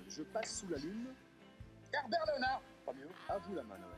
Je 0.08 0.22
passe 0.22 0.60
sous 0.60 0.70
la 0.70 0.76
lune. 0.78 1.06
Herbert 1.92 2.20
Léonard 2.26 2.60
Pas 2.84 2.92
mieux. 2.92 3.08
À 3.28 3.38
vous 3.38 3.54
la 3.54 3.62
main, 3.62 3.76
Noël. 3.80 3.90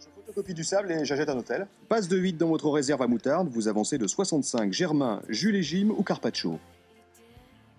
Je 0.00 0.06
photocopie 0.14 0.54
du 0.54 0.64
sable 0.64 0.92
et 0.92 1.04
j'achète 1.04 1.28
un 1.28 1.36
hôtel. 1.38 1.66
Passe 1.88 2.08
de 2.08 2.16
8 2.16 2.34
dans 2.34 2.48
votre 2.48 2.68
réserve 2.70 3.02
à 3.02 3.06
moutarde, 3.06 3.48
vous 3.48 3.68
avancez 3.68 3.98
de 3.98 4.06
65 4.06 4.72
Germain, 4.72 5.22
Jules 5.28 5.56
et 5.56 5.62
Jim 5.62 5.88
ou 5.96 6.02
Carpaccio. 6.02 6.58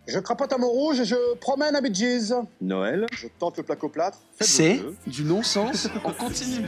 Je 0.07 0.17
crapote 0.19 0.51
à 0.51 0.57
mon 0.57 0.69
rouge 0.69 0.99
et 1.01 1.05
je 1.05 1.35
promène 1.35 1.75
à 1.75 1.93
Gees. 1.93 2.33
Noël, 2.61 3.05
je 3.13 3.27
tente 3.37 3.57
le 3.57 3.63
au 3.83 3.89
plâtre. 3.89 4.19
C'est 4.39 4.81
du 5.05 5.23
non-sens 5.23 5.87
en 6.03 6.11
continu. 6.13 6.65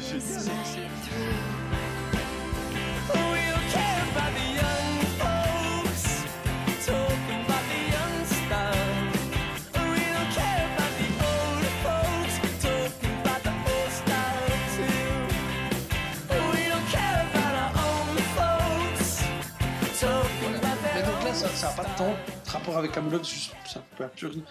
Ça 21.61 21.67
n'a 21.67 21.73
pas 21.73 21.85
tant 21.95 22.15
rapport 22.47 22.75
avec 22.75 22.91
Camelot, 22.91 23.21
c'est 23.23 23.77
un 23.77 23.83
peu 23.95 24.03
absurde. 24.03 24.41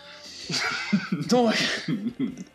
Donc, 1.28 1.52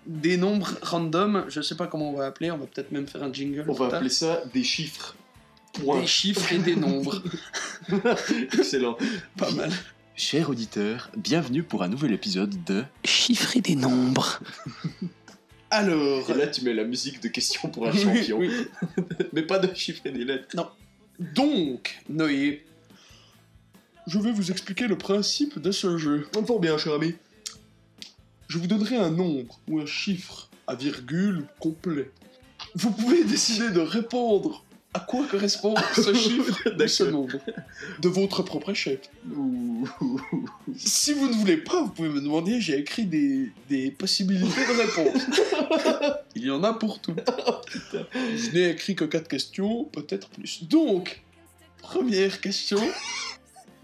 des 0.08 0.38
nombres 0.38 0.78
random, 0.82 1.44
je 1.50 1.60
sais 1.60 1.76
pas 1.76 1.88
comment 1.88 2.12
on 2.12 2.16
va 2.16 2.28
appeler, 2.28 2.52
on 2.52 2.58
va 2.58 2.66
peut-être 2.66 2.90
même 2.94 3.06
faire 3.06 3.22
un 3.22 3.34
jingle. 3.34 3.66
On 3.68 3.74
va 3.74 3.88
appeler 3.88 4.10
ça 4.10 4.44
des 4.54 4.64
chiffres. 4.64 5.14
Point. 5.74 6.00
des 6.00 6.08
chiffres 6.08 6.54
et 6.54 6.60
des 6.60 6.78
nombres. 6.78 7.22
Excellent. 8.54 8.98
pas 9.36 9.52
mal. 9.52 9.74
Chers 10.16 10.50
auditeurs, 10.50 11.12
bienvenue 11.18 11.64
pour 11.64 11.84
un 11.84 11.90
nouvel 11.90 12.14
épisode 12.14 12.64
de... 12.64 12.86
Chiffrer 13.04 13.60
des 13.60 13.76
nombres. 13.76 14.40
Alors, 15.70 16.32
Et 16.32 16.34
là, 16.34 16.48
tu 16.48 16.64
mets 16.64 16.74
la 16.74 16.86
musique 16.86 17.22
de 17.22 17.28
question 17.28 17.68
pour 17.68 17.88
un 17.88 17.92
champion. 17.92 18.38
oui. 18.38 18.52
Mais 19.34 19.42
pas 19.42 19.60
de 19.60 19.76
chiffres 19.76 20.04
et 20.06 20.12
des 20.12 20.24
lettres. 20.24 20.56
donc, 21.20 22.02
Noé, 22.08 22.64
je 24.08 24.20
vais 24.20 24.32
vous 24.32 24.52
expliquer 24.52 24.88
le 24.88 24.98
principe 24.98 25.60
de 25.60 25.72
ce 25.72 25.98
jeu. 25.98 26.28
Fort 26.46 26.60
bien, 26.60 26.78
cher 26.78 26.94
ami. 26.94 27.16
Je 28.48 28.58
vous 28.58 28.68
donnerai 28.68 28.98
un 28.98 29.10
nombre 29.10 29.60
ou 29.68 29.80
un 29.80 29.86
chiffre 29.86 30.50
à 30.68 30.76
virgule 30.76 31.46
complet. 31.60 32.12
Vous 32.76 32.92
pouvez 32.92 33.24
décider 33.26 33.72
de 33.72 33.80
répondre 33.80 34.64
à 34.94 35.00
quoi 35.02 35.26
correspond 35.30 35.76
ce 35.94 36.14
chiffre 36.14 36.58
ou 36.68 36.88
ce 36.88 37.04
nombre 37.04 37.38
de 38.00 38.08
votre 38.08 38.44
propre 38.44 38.74
chef. 38.74 39.00
Ouh. 39.36 39.90
Si 40.78 41.12
vous 41.12 41.28
ne 41.28 41.34
voulez 41.34 41.58
pas, 41.58 41.82
vous 41.82 41.90
pouvez 41.90 42.10
me 42.10 42.22
demander, 42.22 42.62
j'ai 42.62 42.80
écrit 42.80 43.06
des, 43.06 43.52
des 43.68 43.92
possibilités 43.92 44.62
de 44.66 44.82
réponse. 44.82 45.24
Il 46.36 46.46
y 46.46 46.52
en 46.52 46.64
a 46.64 46.74
pour 46.74 47.02
tout. 47.02 47.16
Je 48.14 48.52
n'ai 48.52 48.70
écrit 48.70 48.96
que 48.96 49.04
4 49.04 49.28
questions, 49.28 49.84
peut-être 49.86 50.30
plus. 50.30 50.64
Donc, 50.64 51.22
première 51.82 52.40
question. 52.40 52.80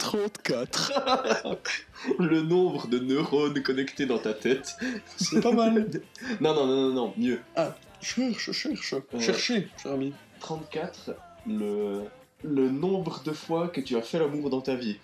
34. 0.02 1.58
Le 2.20 2.42
nombre 2.42 2.88
de 2.88 2.98
neurones 2.98 3.62
connectés 3.62 4.08
dans 4.08 4.18
ta 4.18 4.34
tête. 4.34 4.76
C'est 5.16 5.42
pas 5.42 5.52
mal. 5.52 5.88
Non, 6.42 6.56
non, 6.56 6.66
non, 6.66 6.88
non, 6.88 6.94
non, 6.94 7.14
mieux. 7.18 7.40
Cherche, 8.02 8.52
cherche. 8.52 8.94
Euh. 8.94 9.20
Cherchez, 9.20 9.68
cher 9.82 9.92
ami. 9.92 10.14
34, 10.40 11.12
le... 11.48 12.02
le 12.44 12.70
nombre 12.70 13.22
de 13.24 13.32
fois 13.32 13.68
que 13.68 13.80
tu 13.80 13.96
as 13.96 14.02
fait 14.02 14.18
l'amour 14.18 14.50
dans 14.50 14.62
ta 14.62 14.76
vie. 14.76 14.98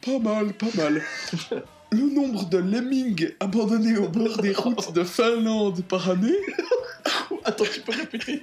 Pas 0.00 0.18
mal, 0.20 0.52
pas 0.52 0.66
mal. 0.76 1.02
Le 1.90 2.12
nombre 2.12 2.48
de 2.48 2.58
lemmings 2.58 3.30
abandonnés 3.38 3.96
au 3.98 4.08
bord 4.08 4.38
des 4.38 4.52
routes 4.52 4.92
de 4.92 5.04
Finlande 5.04 5.84
par 5.84 6.10
année. 6.10 6.36
Attends, 7.44 7.66
tu 7.72 7.80
peux 7.82 7.92
répéter 7.92 8.42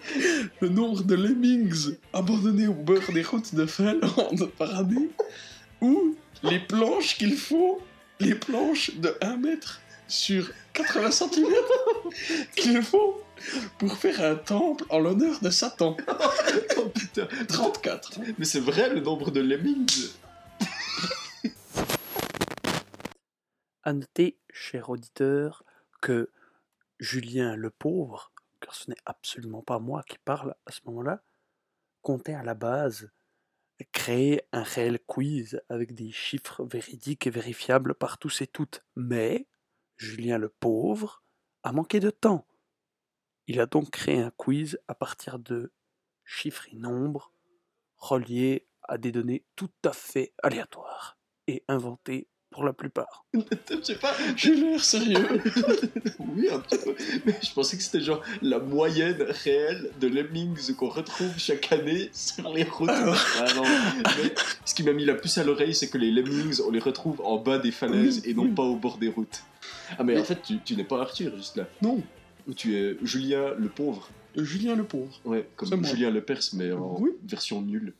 Le 0.61 0.69
nombre 0.69 1.03
de 1.03 1.15
lemmings 1.15 1.97
abandonnés 2.13 2.67
au 2.67 2.73
bord 2.73 3.11
des 3.13 3.23
routes 3.23 3.53
de 3.53 3.65
Finlande 3.65 4.49
par 4.57 4.77
année. 4.77 5.09
Ou 5.81 6.15
les 6.43 6.59
planches 6.59 7.17
qu'il 7.17 7.35
faut, 7.35 7.81
les 8.19 8.35
planches 8.35 8.95
de 8.95 9.17
1 9.21 9.37
mètre 9.37 9.81
sur 10.07 10.51
80 10.73 11.11
cm 11.11 11.45
qu'il 12.55 12.81
faut 12.83 13.21
pour 13.79 13.97
faire 13.97 14.21
un 14.21 14.35
temple 14.35 14.85
en 14.89 14.99
l'honneur 14.99 15.39
de 15.39 15.49
Satan. 15.49 15.97
Oh 16.77 16.89
putain. 16.89 17.27
34. 17.47 18.19
Mais 18.37 18.45
c'est 18.45 18.59
vrai 18.59 18.93
le 18.93 19.01
nombre 19.01 19.31
de 19.31 19.39
lemmings 19.39 20.09
À 23.83 23.93
noter, 23.93 24.37
cher 24.51 24.89
auditeur, 24.89 25.63
que 26.01 26.29
Julien 26.99 27.55
le 27.55 27.71
pauvre, 27.71 28.31
car 28.59 28.75
ce 28.75 28.89
n'est 28.89 28.97
absolument 29.05 29.63
pas 29.63 29.79
moi 29.79 30.03
qui 30.07 30.17
parle 30.19 30.55
à 30.67 30.71
ce 30.71 30.81
moment-là, 30.85 31.23
comptait 32.01 32.35
à 32.35 32.43
la 32.43 32.53
base 32.53 33.09
créer 33.85 34.41
un 34.51 34.63
réel 34.63 34.99
quiz 35.05 35.61
avec 35.69 35.93
des 35.93 36.11
chiffres 36.11 36.63
véridiques 36.65 37.27
et 37.27 37.31
vérifiables 37.31 37.95
par 37.95 38.17
tous 38.17 38.41
et 38.41 38.47
toutes. 38.47 38.83
Mais 38.95 39.47
Julien 39.97 40.37
le 40.37 40.49
pauvre 40.49 41.23
a 41.63 41.71
manqué 41.71 41.99
de 41.99 42.09
temps. 42.09 42.47
Il 43.47 43.59
a 43.59 43.65
donc 43.65 43.91
créé 43.91 44.19
un 44.19 44.31
quiz 44.31 44.79
à 44.87 44.95
partir 44.95 45.39
de 45.39 45.71
chiffres 46.23 46.67
et 46.71 46.75
nombres 46.75 47.33
reliés 47.97 48.67
à 48.83 48.97
des 48.97 49.11
données 49.11 49.45
tout 49.55 49.71
à 49.85 49.93
fait 49.93 50.33
aléatoires 50.41 51.17
et 51.47 51.63
inventées 51.67 52.27
pour 52.51 52.63
la 52.65 52.73
plupart. 52.73 53.25
Je 53.33 53.39
sais 53.81 53.95
pas. 53.95 54.13
J'ai 54.35 54.55
l'air 54.55 54.83
sérieux. 54.83 55.17
Oui, 56.33 56.47
un 56.49 56.59
petit 56.59 56.77
peu. 56.77 56.95
Mais 57.25 57.35
je 57.43 57.51
pensais 57.53 57.75
que 57.75 57.83
c'était 57.83 57.99
genre 57.99 58.21
la 58.41 58.59
moyenne 58.59 59.21
réelle 59.43 59.89
de 59.99 60.07
lemmings 60.07 60.73
qu'on 60.75 60.87
retrouve 60.89 61.31
chaque 61.37 61.71
année 61.73 62.09
sur 62.13 62.53
les 62.53 62.63
routes. 62.63 62.89
Ah 62.89 63.45
non. 63.55 63.63
Mais 64.05 64.33
ce 64.63 64.73
qui 64.73 64.83
m'a 64.83 64.93
mis 64.93 65.03
la 65.03 65.15
puce 65.15 65.37
à 65.37 65.43
l'oreille, 65.43 65.73
c'est 65.75 65.89
que 65.89 65.97
les 65.97 66.11
lemmings, 66.11 66.61
on 66.65 66.71
les 66.71 66.79
retrouve 66.79 67.19
en 67.25 67.37
bas 67.37 67.57
des 67.57 67.71
falaises 67.71 68.21
Oui, 68.23 68.31
et 68.31 68.33
non 68.33 68.43
oui. 68.43 68.51
pas 68.51 68.63
au 68.63 68.75
bord 68.77 68.97
des 68.97 69.09
routes. 69.09 69.43
Ah, 69.97 70.03
mais 70.03 70.15
en 70.15 70.19
Oui. 70.21 70.25
fait, 70.25 70.41
tu, 70.41 70.59
tu 70.63 70.75
n'es 70.77 70.85
pas 70.85 71.01
Arthur, 71.01 71.35
juste 71.35 71.57
là. 71.57 71.67
Non, 71.81 72.01
Tu 72.55 72.75
es 72.77 72.95
Julien 73.01 73.53
le 73.57 73.67
pauvre. 73.67 74.09
Julien 74.37 74.75
le 74.75 74.83
pauvre. 74.85 75.19
Ouais, 75.25 75.47
comme. 75.57 75.83
Julien 75.85 76.11
le 76.11 76.21
Perse, 76.21 76.53
mais 76.53 76.71
en 76.71 76.97
Oui. 76.99 77.11
version 77.27 77.61
nulle. 77.61 77.93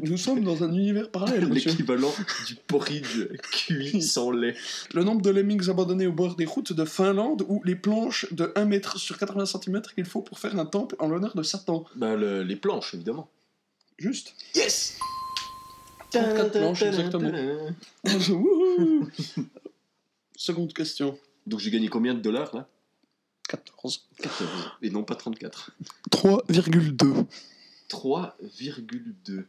Nous 0.00 0.16
sommes 0.16 0.44
dans 0.44 0.62
un 0.62 0.72
univers 0.72 1.10
parallèle, 1.10 1.46
monsieur. 1.48 1.70
L'équivalent 1.70 2.12
du 2.46 2.54
porridge 2.54 3.26
cuit 3.52 4.00
sans 4.02 4.30
lait. 4.30 4.54
Le 4.94 5.02
nombre 5.04 5.22
de 5.22 5.30
lemmings 5.30 5.68
abandonnés 5.68 6.06
au 6.06 6.12
bord 6.12 6.36
des 6.36 6.44
routes 6.44 6.72
de 6.72 6.84
Finlande 6.84 7.44
ou 7.48 7.60
les 7.64 7.74
planches 7.74 8.32
de 8.32 8.52
1 8.54 8.64
mètre 8.66 8.98
sur 8.98 9.18
80 9.18 9.46
cm 9.46 9.82
qu'il 9.94 10.04
faut 10.04 10.22
pour 10.22 10.38
faire 10.38 10.58
un 10.58 10.66
temple 10.66 10.94
en 11.00 11.08
l'honneur 11.08 11.34
de 11.34 11.42
Satan. 11.42 11.84
Bah, 11.96 12.14
le- 12.16 12.42
les 12.42 12.56
planches, 12.56 12.94
évidemment. 12.94 13.28
Juste. 13.98 14.34
Yes 14.54 14.98
34 16.12 16.52
planches, 16.52 16.82
exactement. 16.82 17.30
Wouhou 18.30 19.08
Seconde 20.36 20.72
question. 20.72 21.18
Donc 21.46 21.60
j'ai 21.60 21.70
gagné 21.70 21.88
combien 21.88 22.14
de 22.14 22.20
dollars 22.20 22.54
là? 22.54 22.68
14. 23.48 24.06
14. 24.22 24.48
Et 24.82 24.90
non 24.90 25.02
pas 25.02 25.14
34. 25.16 25.72
3,2. 26.10 27.24
3,2. 27.88 29.44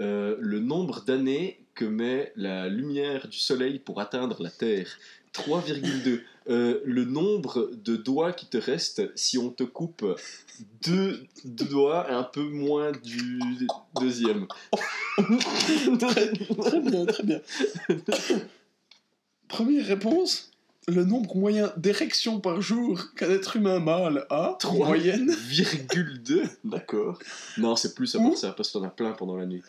Euh, 0.00 0.36
le 0.40 0.60
nombre 0.60 1.04
d'années 1.04 1.64
que 1.74 1.84
met 1.84 2.32
la 2.36 2.68
lumière 2.68 3.28
du 3.28 3.38
soleil 3.38 3.78
pour 3.78 4.00
atteindre 4.00 4.42
la 4.42 4.50
Terre. 4.50 4.86
3,2. 5.34 6.20
Euh, 6.48 6.80
le 6.84 7.04
nombre 7.04 7.70
de 7.74 7.96
doigts 7.96 8.32
qui 8.32 8.46
te 8.46 8.56
restent 8.56 9.02
si 9.14 9.38
on 9.38 9.50
te 9.50 9.62
coupe 9.62 10.04
deux, 10.82 11.26
deux 11.44 11.66
doigts 11.66 12.10
un 12.10 12.24
peu 12.24 12.42
moins 12.42 12.92
du 12.92 13.38
deuxième. 14.00 14.46
Très 15.98 16.80
bien, 16.80 17.06
très 17.06 17.22
bien. 17.22 17.40
Première 19.48 19.86
réponse? 19.86 20.49
Le 20.90 21.04
nombre 21.04 21.36
moyen 21.36 21.72
d'érections 21.76 22.40
par 22.40 22.60
jour 22.60 23.14
qu'un 23.14 23.30
être 23.30 23.56
humain 23.56 23.78
mâle 23.78 24.26
a, 24.28 24.50
en 24.50 24.54
Trois. 24.54 24.88
moyenne, 24.88 25.30
3,2 25.50 26.48
D'accord. 26.64 27.18
Non, 27.58 27.76
c'est 27.76 27.94
plus 27.94 28.12
à 28.16 28.18
part 28.18 28.36
ça, 28.36 28.52
parce 28.52 28.70
qu'on 28.72 28.82
a 28.82 28.88
plein 28.90 29.12
pendant 29.12 29.36
la 29.36 29.46
nuit. 29.46 29.62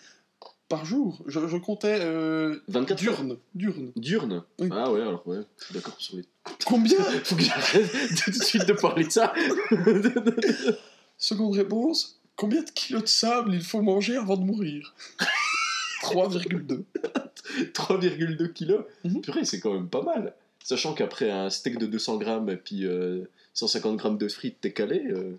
par 0.67 0.83
jour. 0.85 1.21
Je, 1.27 1.39
je 1.47 1.57
comptais 1.57 1.99
euh, 2.01 2.57
24 2.69 2.97
diurne. 2.99 3.37
Diurne. 3.53 3.91
Diurne 3.95 4.43
Oui. 4.59 4.69
Ah 4.71 4.91
ouais, 4.91 5.01
alors 5.01 5.27
ouais, 5.27 5.41
je 5.59 5.65
suis 5.65 5.73
d'accord 5.75 5.95
sur 5.99 6.15
les... 6.17 6.23
Combien? 6.65 6.97
Faut 7.23 7.35
que 7.35 7.43
j'arrête 7.43 7.91
tout 8.23 8.31
de 8.31 8.43
suite 8.43 8.65
de 8.65 8.73
parler 8.73 9.03
de 9.05 9.11
ça 9.11 9.33
Seconde 11.17 11.55
réponse. 11.55 12.19
Combien 12.35 12.63
de 12.63 12.69
kilos 12.71 13.03
de 13.03 13.07
sable 13.07 13.53
il 13.53 13.61
faut 13.61 13.81
manger 13.83 14.15
avant 14.15 14.37
de 14.37 14.43
mourir? 14.43 14.95
3,2. 16.01 16.83
3,2 17.73 18.53
kilos? 18.53 18.83
Mhm. 19.03 19.21
Purée, 19.21 19.45
c'est 19.45 19.59
quand 19.59 19.73
même 19.73 19.87
pas 19.89 20.01
mal. 20.01 20.33
Sachant 20.71 20.93
qu'après 20.93 21.29
un 21.29 21.49
steak 21.49 21.77
de 21.77 21.85
200 21.85 22.15
grammes 22.17 22.49
et 22.49 22.55
puis 22.55 22.85
euh, 22.85 23.25
150 23.55 23.97
grammes 23.97 24.17
de 24.17 24.29
frites, 24.29 24.61
t'es 24.61 24.71
calé. 24.71 25.03
euh, 25.09 25.35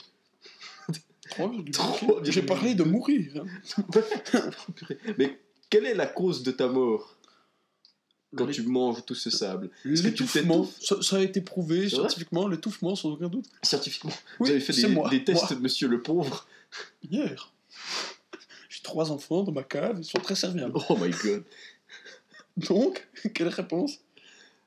3,2. 1.31 1.73
3,2. 1.73 2.31
J'ai 2.31 2.43
parlé 2.43 2.75
de 2.75 2.83
mourir. 2.83 3.43
hein. 3.43 4.01
Mais 5.17 5.39
quelle 5.71 5.87
est 5.87 5.95
la 5.95 6.05
cause 6.07 6.43
de 6.43 6.51
ta 6.51 6.69
mort 6.69 7.17
quand 8.37 8.47
tu 8.47 8.61
manges 8.63 9.05
tout 9.07 9.15
ce 9.15 9.31
sable 9.31 9.71
L'étouffement, 9.87 10.69
ça, 10.83 11.01
ça 11.01 11.17
a 11.17 11.21
été 11.21 11.41
prouvé 11.41 11.89
scientifiquement, 11.89 12.47
l'étouffement 12.47 12.95
sans 12.95 13.13
aucun 13.13 13.29
doute. 13.29 13.47
Scientifiquement, 13.63 14.13
Oui, 14.39 14.49
vous 14.49 14.51
avez 14.51 14.61
fait 14.61 14.75
des, 14.75 14.87
moi, 14.89 15.09
des 15.09 15.25
tests 15.25 15.49
moi. 15.51 15.55
de 15.59 15.63
Monsieur 15.63 15.89
le 15.89 16.03
Pauvre? 16.03 16.47
Hier. 17.11 17.51
J'ai 18.69 18.83
trois 18.83 19.11
enfants 19.11 19.45
dans 19.45 19.53
ma 19.53 19.63
cave, 19.63 19.97
ils 19.99 20.05
sont 20.05 20.19
très 20.19 20.35
serviables. 20.35 20.79
Oh 20.91 20.97
my 21.01 21.11
god 21.25 21.45
Donc, 22.59 23.09
quelle 23.35 23.49
réponse? 23.49 23.99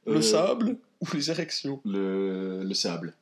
Le 0.06 0.18
Euh, 0.18 0.22
sable 0.22 0.78
ou 1.02 1.08
les 1.13 1.30
érections 1.32 1.82
le, 1.86 2.63
le 2.63 2.74
sable. 2.74 3.13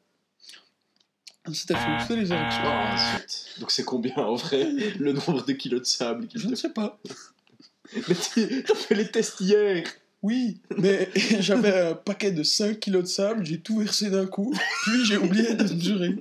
C'était 1.53 1.75
fou, 1.75 1.89
c'était 2.01 2.15
les 2.21 2.31
érections. 2.31 2.61
Ah, 2.63 3.17
zut. 3.19 3.59
Donc 3.59 3.71
c'est 3.71 3.83
combien 3.83 4.15
en 4.15 4.35
vrai 4.35 4.63
le 4.97 5.11
nombre 5.11 5.45
de 5.45 5.51
kilos 5.53 5.81
de 5.81 5.85
sable 5.85 6.27
qu'il 6.27 6.39
Je 6.39 6.45
te 6.45 6.51
ne 6.51 6.55
sais 6.55 6.69
pas. 6.69 6.99
Mais 8.07 8.15
tu- 8.15 8.63
t'as 8.63 8.75
fait 8.75 8.95
les 8.95 9.11
tests 9.11 9.39
hier 9.41 9.83
Oui, 10.23 10.59
mais 10.77 11.09
j'avais 11.41 11.77
un 11.89 11.93
paquet 11.95 12.31
de 12.31 12.41
5 12.41 12.79
kilos 12.79 13.03
de 13.03 13.07
sable, 13.09 13.45
j'ai 13.45 13.59
tout 13.59 13.79
versé 13.79 14.09
d'un 14.09 14.25
coup, 14.25 14.55
puis 14.83 15.05
j'ai 15.05 15.17
oublié 15.17 15.53
de 15.53 15.63
mesurer. 15.63 16.15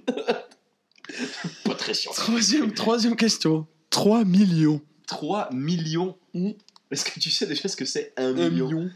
Pas 1.64 1.75
très 1.77 1.94
scientifique. 1.94 2.25
Troisième, 2.27 2.75
troisième 2.75 3.16
question. 3.16 3.66
3 3.90 4.25
millions. 4.25 4.81
3 5.07 5.51
millions. 5.53 6.16
Mhm. 6.35 6.55
Est-ce 6.90 7.05
que 7.05 7.20
tu 7.20 7.31
sais 7.31 7.46
déjà 7.46 7.68
ce 7.68 7.77
que 7.77 7.85
c'est 7.85 8.12
un 8.16 8.37
Un 8.37 8.51
million? 8.51 8.66
million. 8.68 8.90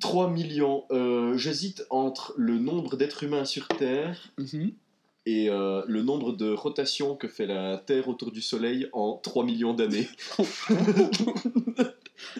3 0.00 0.30
millions. 0.30 0.84
Euh, 0.90 1.36
J'hésite 1.36 1.86
entre 1.90 2.34
le 2.36 2.58
nombre 2.58 2.96
d'êtres 2.96 3.22
humains 3.24 3.44
sur 3.44 3.66
Terre 3.68 4.30
Mhm. 4.38 4.72
et 5.26 5.48
euh, 5.50 5.82
le 5.86 6.02
nombre 6.02 6.32
de 6.32 6.50
rotations 6.52 7.16
que 7.16 7.28
fait 7.28 7.46
la 7.46 7.78
Terre 7.78 8.08
autour 8.08 8.30
du 8.32 8.42
Soleil 8.42 8.88
en 8.92 9.14
3 9.16 9.44
millions 9.44 9.72
d'années. 9.74 10.08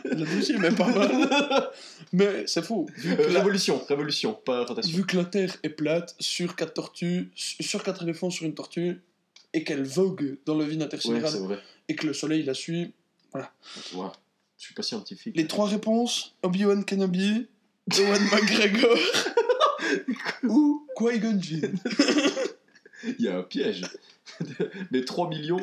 La 0.04 0.14
deuxième 0.14 0.64
est 0.64 0.76
pas 0.76 0.88
mal. 0.88 1.70
Mais 2.12 2.46
c'est 2.46 2.62
que, 2.62 2.86
Euh, 3.06 3.32
la, 3.32 3.38
révolution, 3.40 3.82
révolution, 3.88 4.34
pas 4.34 4.64
rotation. 4.64 4.94
vu 4.96 5.06
que 5.06 5.16
la 5.16 5.24
Terre 5.24 5.56
est 5.62 5.70
plate 5.70 6.14
sur 6.20 6.54
quatre 6.56 6.74
tortues, 6.74 7.30
sur 7.34 7.82
quatre 7.82 8.02
éléphants 8.02 8.30
sur 8.30 8.44
une 8.46 8.54
tortue, 8.54 9.00
et 9.54 9.64
qu'elle 9.64 9.82
vogue 9.84 10.36
dans 10.46 10.54
le 10.54 10.64
vide 10.64 10.82
intersidéral, 10.82 11.32
et 11.88 11.96
que 11.96 12.06
le 12.06 12.12
soleil 12.12 12.42
la 12.42 12.54
suit. 12.54 12.92
Ouais, 13.34 13.42
je 14.60 14.66
suis 14.66 14.74
pas 14.74 14.82
scientifique. 14.82 15.34
Les 15.36 15.46
trois 15.46 15.66
réponses 15.66 16.36
Obi-Wan 16.42 16.84
Kenobi, 16.84 17.48
Ewan 17.98 18.22
McGregor 18.32 18.98
ou 20.44 20.86
Qui-Gon 20.96 21.40
Jinn. 21.40 21.74
Il 23.04 23.24
y 23.24 23.28
a 23.28 23.38
un 23.38 23.42
piège. 23.42 23.82
Mais 24.90 25.02
3 25.04 25.30
millions. 25.30 25.60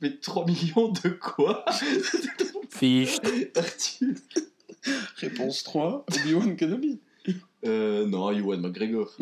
Mais 0.00 0.16
3 0.16 0.46
millions 0.46 0.88
de 0.88 1.10
quoi? 1.10 1.64
Fiche. 2.70 3.18
Réponse 5.16 5.62
3, 5.64 6.06
Obi-Wan 6.10 6.56
Kenobi. 6.56 7.00
euh, 7.66 8.06
Non, 8.06 8.30
Ewan 8.30 8.62
McGregor. 8.62 9.14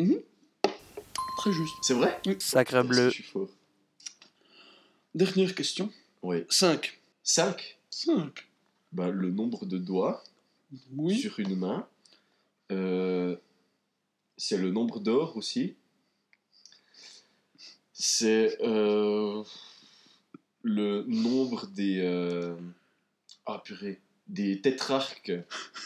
Très 1.37 1.51
juste. 1.51 1.73
C'est 1.81 1.93
vrai? 1.93 2.21
Sacre 2.39 2.73
Merci, 2.75 2.87
bleu. 2.89 3.09
Je 3.09 3.13
suis 3.15 3.23
fort. 3.23 3.49
Dernière 5.13 5.53
question. 5.53 5.91
Oui. 6.21 6.45
5. 6.49 6.99
5. 7.23 7.77
5. 7.89 8.47
Bah, 8.93 9.09
le 9.09 9.31
nombre 9.31 9.65
de 9.65 9.77
doigts 9.77 10.23
Oui. 10.95 11.17
sur 11.17 11.39
une 11.39 11.55
main. 11.55 11.87
Euh, 12.71 13.35
c'est 14.37 14.57
le 14.57 14.71
nombre 14.71 14.99
d'or 14.99 15.35
aussi. 15.37 15.75
C'est 17.93 18.57
euh, 18.61 19.43
le 20.61 21.03
nombre 21.07 21.67
des. 21.67 21.99
euh, 22.01 22.55
ah 23.45 23.61
purée. 23.63 23.99
Des 24.27 24.61
tétrarques 24.61 25.33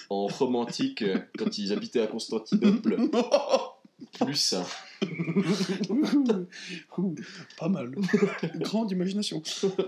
en 0.10 0.28
romantique 0.28 1.02
euh, 1.02 1.20
quand 1.38 1.58
ils 1.58 1.74
habitaient 1.74 2.02
à 2.02 2.08
Constantinople. 2.08 2.98
Plus 4.20 4.54
Pas 7.58 7.68
mal. 7.68 7.96
Grande 8.58 8.92
imagination. 8.92 9.42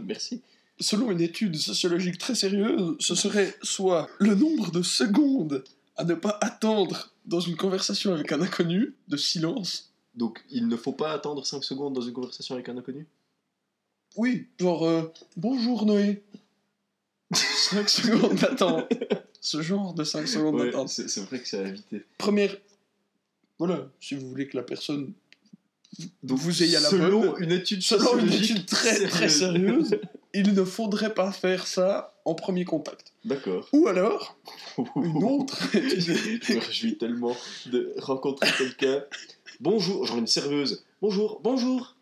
Merci. 0.04 0.42
Selon 0.80 1.12
une 1.12 1.22
étude 1.22 1.56
sociologique 1.58 2.18
très 2.18 2.36
sérieuse, 2.36 2.96
ce 3.00 3.16
serait 3.16 3.56
soit 3.64 4.10
le 4.20 4.34
nombre 4.36 4.72
de 4.72 4.82
secondes 4.82 5.64
à 5.98 6.06
ne 6.06 6.14
pas 6.14 6.38
attendre 6.42 7.12
dans 7.26 7.42
une 7.42 7.58
conversation 7.58 8.14
avec 8.14 8.32
un 8.32 8.42
inconnu, 8.42 8.96
de 9.10 9.18
silence. 9.18 9.92
Donc 10.16 10.44
il 10.50 10.68
ne 10.68 10.78
faut 10.78 10.94
pas 10.94 11.12
attendre 11.12 11.46
5 11.46 11.64
secondes 11.64 11.94
dans 11.94 12.02
une 12.02 12.14
conversation 12.14 12.56
avec 12.56 12.70
un 12.70 12.78
inconnu? 12.78 13.06
Oui, 14.16 14.48
genre 14.60 14.86
euh, 14.88 15.12
bonjour 15.36 15.86
Noé. 15.86 16.24
5 17.34 17.90
secondes 17.90 18.36
d'attente. 18.36 18.92
Ce 19.42 19.62
genre 19.62 19.94
de 19.94 20.04
5 20.04 20.28
secondes 20.28 20.56
Ouais, 20.56 20.66
d'attente. 20.68 20.90
c'est 20.90 21.10
c'est 21.10 21.22
vrai 21.22 21.40
que 21.40 21.48
c'est 21.48 21.60
à 21.60 21.68
éviter. 21.68 22.04
Première. 22.18 22.56
Voilà, 23.60 23.90
si 24.00 24.16
vous 24.16 24.28
voulez 24.30 24.48
que 24.48 24.56
la 24.56 24.64
personne. 24.64 25.12
Donc 26.24 26.38
Vous 26.40 26.64
ayez 26.64 26.78
à 26.78 26.80
la 26.82 26.90
selon 26.90 27.32
bonne. 27.32 27.44
une 27.44 27.52
étude 27.52 27.82
Selon 27.82 28.18
une 28.20 28.28
sociologique 28.30 28.52
étude 28.52 28.66
très 28.68 29.08
très 29.08 29.30
sérieuse. 29.30 29.90
sérieuse, 29.90 30.02
il 30.34 30.54
ne 30.54 30.64
faudrait 30.64 31.14
pas 31.14 31.32
faire 31.32 31.66
ça 31.68 32.14
en 32.26 32.36
premier 32.36 32.64
contact. 32.64 33.12
D'accord. 33.26 33.68
Ou 33.74 33.88
alors, 33.88 34.38
une 34.96 35.24
autre 35.24 35.58
étude. 35.76 36.42
Je 36.44 36.54
me 36.54 36.60
réjouis 36.60 36.98
tellement 36.98 37.36
de 37.66 37.94
rencontrer 37.98 38.50
quelqu'un. 38.58 39.04
Bonjour, 39.60 40.06
genre 40.06 40.20
une 40.20 40.28
serveuse. 40.28 40.86
Bonjour, 41.02 41.40
bonjour. 41.44 41.96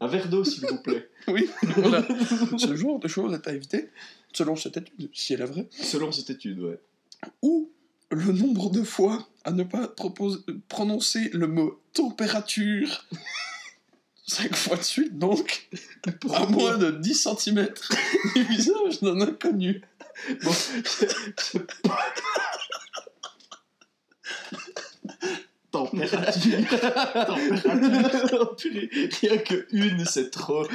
Un 0.00 0.08
verre 0.08 0.28
d'eau, 0.28 0.44
s'il 0.44 0.66
vous 0.66 0.78
plaît. 0.82 1.08
Oui, 1.28 1.50
voilà. 1.78 2.06
Ce 2.56 2.76
genre 2.76 3.00
de 3.00 3.08
choses 3.08 3.34
est 3.34 3.48
à 3.48 3.52
éviter, 3.52 3.88
selon 4.32 4.54
cette 4.54 4.76
étude, 4.76 5.10
si 5.12 5.32
elle 5.34 5.40
est 5.40 5.46
vraie. 5.46 5.66
Selon 5.72 6.12
cette 6.12 6.30
étude, 6.30 6.60
ouais. 6.60 6.78
Ou 7.42 7.68
le 8.10 8.32
nombre 8.32 8.70
de 8.70 8.82
fois 8.82 9.26
à 9.44 9.50
ne 9.52 9.62
pas 9.62 9.92
prononcer 10.68 11.30
le 11.32 11.46
mot 11.46 11.80
température. 11.92 13.06
5 14.28 14.56
fois 14.56 14.76
de 14.76 14.82
suite, 14.82 15.18
donc. 15.18 15.68
À 16.34 16.46
moins 16.46 16.76
de 16.78 16.90
10 16.90 17.28
cm 17.38 17.68
du 18.34 18.42
visage 18.42 19.00
d'un 19.00 19.20
inconnu. 19.20 19.82
Bon, 20.42 20.52
pas- 21.84 22.05
Température. 25.76 26.58
Température. 27.26 28.56
Rien 29.20 29.38
que 29.38 29.66
une, 29.72 30.04
c'est 30.06 30.30
trop. 30.30 30.66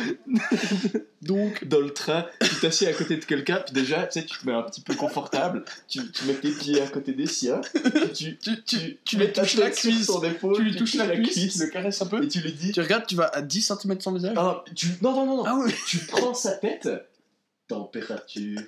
Donc, 1.21 1.65
Dans 1.65 1.79
le 1.79 1.91
train, 1.91 2.25
tu 2.41 2.55
t'assieds 2.61 2.87
à 2.87 2.93
côté 2.93 3.17
de 3.17 3.25
quelqu'un, 3.25 3.57
puis 3.65 3.73
déjà, 3.73 4.07
tu 4.07 4.19
sais, 4.19 4.25
tu 4.25 4.37
te 4.37 4.45
mets 4.47 4.53
un 4.53 4.63
petit 4.63 4.81
peu 4.81 4.95
confortable, 4.95 5.65
tu, 5.87 6.11
tu 6.11 6.25
mets 6.25 6.33
tes 6.33 6.51
pieds 6.51 6.81
à 6.81 6.87
côté 6.87 7.13
des 7.13 7.27
siens, 7.27 7.61
tu, 8.13 8.37
tu, 8.37 8.63
tu, 8.63 8.97
tu 9.03 9.17
mets 9.17 9.27
lui 9.27 9.33
ta 9.33 9.41
touches 9.41 9.57
la 9.57 9.71
sur 9.71 9.89
cuisse, 9.89 10.09
épaule, 10.23 10.55
tu 10.55 10.63
lui 10.63 10.75
touches 10.75 10.95
la 10.95 11.07
cuisse, 11.09 11.53
tu 11.53 11.59
le 11.59 11.69
caresses 11.69 12.01
un 12.01 12.07
peu, 12.07 12.23
et 12.23 12.27
tu 12.27 12.39
lui 12.39 12.53
dis 12.53 12.71
tu 12.71 12.81
regardes, 12.81 13.05
tu 13.05 13.15
vas 13.15 13.27
à 13.33 13.41
10 13.41 13.61
cm 13.61 13.95
de 13.95 14.01
son 14.01 14.13
visage. 14.13 14.33
Ah, 14.37 14.63
tu... 14.75 14.87
Non, 15.01 15.13
non, 15.13 15.25
non, 15.25 15.37
non. 15.37 15.43
Ah 15.45 15.59
oui 15.63 15.73
Tu 15.87 15.99
prends 15.99 16.33
sa 16.33 16.51
tête. 16.53 16.89
Température. 17.67 18.61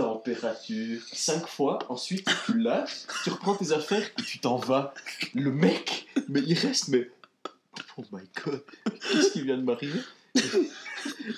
Température. 0.00 1.00
Cinq 1.12 1.46
fois. 1.46 1.78
Ensuite, 1.88 2.26
tu 2.46 2.58
lâches. 2.58 3.02
Tu 3.24 3.30
reprends 3.30 3.54
tes 3.54 3.72
affaires 3.72 4.08
et 4.18 4.22
tu 4.22 4.38
t'en 4.38 4.56
vas. 4.56 4.94
Le 5.34 5.50
mec, 5.52 6.06
mais 6.28 6.40
il 6.46 6.54
reste, 6.54 6.88
mais. 6.88 7.10
Oh 7.96 8.02
my 8.12 8.22
god. 8.44 8.62
Qu'est-ce 8.84 9.32
qui 9.32 9.42
vient 9.42 9.58
de 9.58 9.62
m'arriver? 9.62 10.00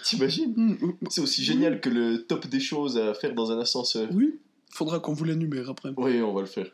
T'imagines? 0.05 0.79
C'est 1.11 1.21
aussi 1.21 1.43
génial 1.45 1.81
que 1.81 1.89
le 1.91 2.25
top 2.25 2.47
des 2.47 2.61
choses 2.61 2.99
à 2.99 3.15
faire 3.15 3.35
dans 3.35 3.51
un 3.51 3.59
ascenseur. 3.59 4.09
Oui, 4.13 4.39
faudra 4.71 5.01
qu'on 5.01 5.13
vous 5.13 5.25
l'énumère 5.25 5.69
après. 5.71 5.91
Oui, 5.97 6.21
on 6.23 6.33
va 6.33 6.41
le 6.43 6.47
faire. 6.47 6.67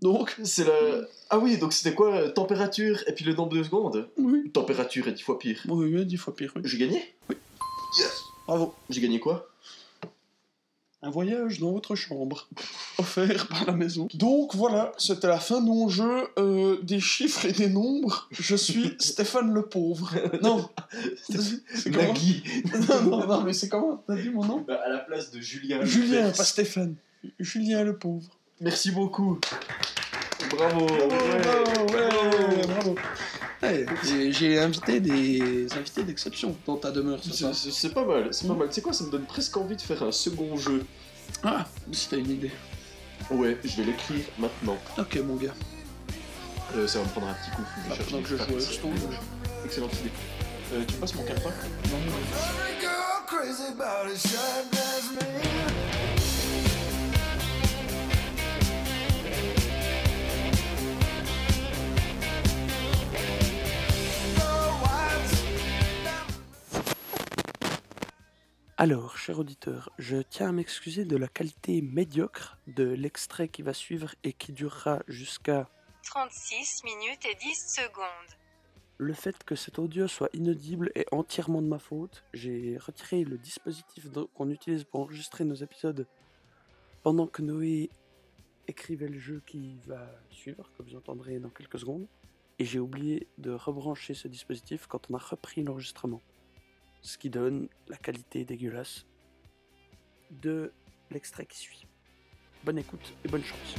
Donc, 0.00 0.34
C'est 0.42 0.64
la. 0.64 1.02
Ah 1.28 1.38
oui, 1.38 1.58
donc 1.58 1.72
c'était 1.74 1.94
quoi 1.94 2.14
euh, 2.14 2.30
Température 2.30 3.02
et 3.06 3.12
puis 3.12 3.24
le 3.26 3.34
nombre 3.34 3.54
de 3.54 3.62
secondes? 3.62 4.08
Oui, 4.16 4.50
Température 4.50 5.06
est 5.08 5.12
dix 5.12 5.22
fois 5.22 5.38
pire. 5.38 5.60
oui, 5.68 5.94
oui, 5.94 6.06
10 6.06 6.16
fois 6.16 6.34
pire. 6.34 6.52
oui. 6.56 6.62
J'ai 6.64 6.78
gagné? 6.78 7.14
Bravo. 8.46 8.74
J'ai 8.88 9.00
gagné 9.02 9.20
quoi? 9.20 9.46
Un 11.02 11.08
voyage 11.08 11.60
dans 11.60 11.72
votre 11.72 11.94
chambre, 11.94 12.46
offert 12.98 13.48
par 13.48 13.64
la 13.64 13.72
maison. 13.72 14.06
Donc 14.12 14.54
voilà, 14.54 14.92
c'était 14.98 15.28
la 15.28 15.40
fin 15.40 15.62
de 15.62 15.66
mon 15.66 15.88
jeu 15.88 16.28
euh, 16.38 16.78
des 16.82 17.00
chiffres 17.00 17.46
et 17.46 17.52
des 17.52 17.68
nombres. 17.70 18.28
Je 18.30 18.54
suis 18.54 18.96
Stéphane 18.98 19.52
le 19.54 19.62
pauvre. 19.62 20.12
Non, 20.42 20.68
c'est 21.74 21.90
comment 21.90 22.08
Nagui 22.08 22.42
non, 22.88 23.02
non, 23.02 23.26
non, 23.26 23.40
mais 23.42 23.54
c'est 23.54 23.68
comment 23.70 24.02
T'as 24.06 24.16
dit 24.16 24.28
mon 24.28 24.44
nom 24.44 24.64
Bah, 24.66 24.80
à 24.84 24.90
la 24.90 24.98
place 24.98 25.30
de 25.30 25.40
Julien. 25.40 25.82
Julien, 25.84 26.30
pas 26.30 26.44
Stéphane. 26.44 26.96
Julien 27.38 27.82
le 27.82 27.96
pauvre. 27.96 28.28
Merci 28.60 28.90
beaucoup. 28.90 29.38
Bravo. 30.50 30.86
Bravo, 30.86 30.86
ouais. 30.86 31.40
bravo, 31.42 31.92
ouais, 31.94 32.66
bravo. 32.66 32.94
Ouais, 33.62 33.84
j'ai- 34.32 34.58
invité 34.58 35.00
des 35.00 35.66
invités 35.74 36.02
d'exception 36.02 36.56
dans 36.66 36.76
ta 36.76 36.90
demeure, 36.90 37.20
c'est 37.22 37.92
pas 37.92 38.04
mal, 38.06 38.28
c'est 38.32 38.48
pas 38.48 38.54
mal. 38.54 38.68
Tu 38.68 38.74
sais 38.74 38.80
quoi, 38.80 38.92
ça 38.94 39.04
me 39.04 39.10
donne 39.10 39.24
presque 39.26 39.56
envie 39.56 39.76
de 39.76 39.82
faire 39.82 40.02
un 40.02 40.12
second 40.12 40.56
jeu. 40.56 40.84
Ah, 41.44 41.66
si 41.92 42.08
t'as 42.08 42.16
une 42.16 42.30
idée. 42.30 42.50
Ouais, 43.30 43.58
je 43.62 43.76
vais 43.76 43.84
l'écrire 43.84 44.24
maintenant. 44.38 44.78
Ok, 44.98 45.18
mon 45.26 45.36
gars. 45.36 45.54
Euh, 46.74 46.86
ça 46.86 47.00
va 47.00 47.04
me 47.04 47.10
prendre 47.10 47.28
un 47.28 47.34
petit 47.34 47.50
coup. 47.50 47.62
je 47.76 47.82
vais 47.82 47.88
Bah, 47.88 48.04
que 48.22 48.28
je 48.28 48.34
les 48.36 48.60
joue, 48.60 48.72
je 48.72 48.78
tombe. 48.78 48.94
Excellente 49.64 49.92
idée. 49.94 50.10
Euh, 50.72 50.84
tu 50.86 50.94
passes 50.94 51.14
mon 51.14 51.24
carton 51.24 51.50
Every 51.84 52.80
girl 52.80 53.26
Alors, 68.82 69.18
cher 69.18 69.38
auditeur, 69.38 69.90
je 69.98 70.16
tiens 70.22 70.48
à 70.48 70.52
m'excuser 70.52 71.04
de 71.04 71.18
la 71.18 71.28
qualité 71.28 71.82
médiocre 71.82 72.56
de 72.66 72.84
l'extrait 72.84 73.46
qui 73.46 73.60
va 73.60 73.74
suivre 73.74 74.14
et 74.24 74.32
qui 74.32 74.54
durera 74.54 75.02
jusqu'à 75.06 75.68
36 76.04 76.84
minutes 76.84 77.26
et 77.30 77.34
10 77.34 77.74
secondes. 77.74 78.38
Le 78.96 79.12
fait 79.12 79.44
que 79.44 79.54
cet 79.54 79.78
audio 79.78 80.08
soit 80.08 80.30
inaudible 80.32 80.92
est 80.94 81.04
entièrement 81.12 81.60
de 81.60 81.66
ma 81.66 81.78
faute. 81.78 82.24
J'ai 82.32 82.78
retiré 82.78 83.22
le 83.22 83.36
dispositif 83.36 84.06
qu'on 84.32 84.48
utilise 84.48 84.84
pour 84.84 85.00
enregistrer 85.00 85.44
nos 85.44 85.56
épisodes 85.56 86.06
pendant 87.02 87.26
que 87.26 87.42
Noé 87.42 87.90
écrivait 88.66 89.08
le 89.08 89.18
jeu 89.18 89.42
qui 89.46 89.78
va 89.86 90.10
suivre, 90.30 90.70
que 90.78 90.82
vous 90.82 90.96
entendrez 90.96 91.38
dans 91.38 91.50
quelques 91.50 91.80
secondes. 91.80 92.06
et 92.58 92.64
j'ai 92.64 92.78
oublié 92.78 93.26
de 93.36 93.50
rebrancher 93.50 94.14
ce 94.14 94.26
dispositif 94.26 94.86
quand 94.86 95.10
on 95.10 95.14
a 95.16 95.18
repris 95.18 95.62
l'enregistrement. 95.64 96.22
Ce 97.02 97.16
qui 97.18 97.30
donne 97.30 97.68
la 97.88 97.96
qualité 97.96 98.44
dégueulasse 98.44 99.06
de 100.30 100.72
l'extrait 101.10 101.46
qui 101.46 101.58
suit. 101.58 101.86
Bonne 102.64 102.78
écoute 102.78 103.14
et 103.24 103.28
bonne 103.28 103.42
chance. 103.42 103.74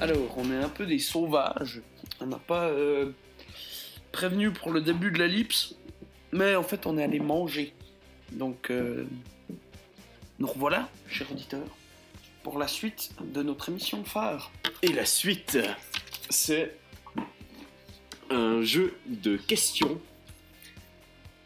Alors, 0.00 0.38
on 0.38 0.50
est 0.50 0.56
un 0.56 0.68
peu 0.70 0.86
des 0.86 0.98
sauvages. 0.98 1.82
On 2.20 2.26
n'a 2.26 2.38
pas 2.38 2.68
euh, 2.68 3.12
prévenu 4.12 4.50
pour 4.50 4.72
le 4.72 4.80
début 4.80 5.10
de 5.10 5.18
l'ellipse, 5.18 5.74
mais 6.32 6.56
en 6.56 6.62
fait, 6.62 6.86
on 6.86 6.96
est 6.96 7.04
allé 7.04 7.20
manger. 7.20 7.74
Donc, 8.32 8.70
euh, 8.70 9.06
nous 10.38 10.46
revoilà, 10.46 10.88
chers 11.06 11.30
auditeurs, 11.30 11.68
pour 12.42 12.58
la 12.58 12.68
suite 12.68 13.10
de 13.20 13.42
notre 13.42 13.68
émission 13.68 14.04
phare. 14.04 14.50
Et 14.82 14.92
la 14.92 15.04
suite, 15.04 15.58
c'est 16.28 16.76
un 18.30 18.62
jeu 18.62 18.96
de 19.06 19.36
questions 19.36 20.00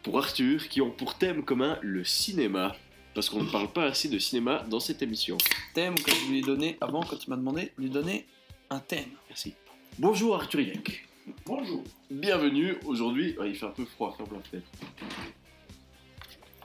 pour 0.03 0.19
Arthur 0.19 0.69
qui 0.69 0.81
ont 0.81 0.91
pour 0.91 1.17
thème 1.17 1.43
commun 1.43 1.77
le 1.81 2.03
cinéma. 2.03 2.75
Parce 3.13 3.29
qu'on 3.29 3.43
ne 3.43 3.49
parle 3.49 3.71
pas 3.71 3.85
assez 3.85 4.09
de 4.09 4.19
cinéma 4.19 4.65
dans 4.69 4.81
cette 4.81 5.01
émission. 5.01 5.37
Thème 5.73 5.95
que 5.95 6.11
je 6.11 6.29
lui 6.29 6.39
ai 6.39 6.41
donné 6.41 6.77
avant, 6.81 7.01
quand 7.01 7.23
il 7.23 7.29
m'a 7.29 7.37
demandé 7.37 7.71
de 7.77 7.83
lui 7.83 7.89
donner 7.89 8.25
un 8.69 8.79
thème. 8.79 9.09
Merci. 9.29 9.53
Bonjour 9.97 10.35
Arthur 10.35 10.59
Ilek. 10.59 11.07
Bonjour. 11.45 11.83
Bienvenue 12.11 12.75
aujourd'hui. 12.85 13.37
Ouais, 13.39 13.49
il 13.49 13.55
fait 13.55 13.65
un 13.65 13.71
peu 13.71 13.85
froid, 13.85 14.13
ferme 14.17 14.29
la 14.33 14.41
fenêtre. 14.41 14.67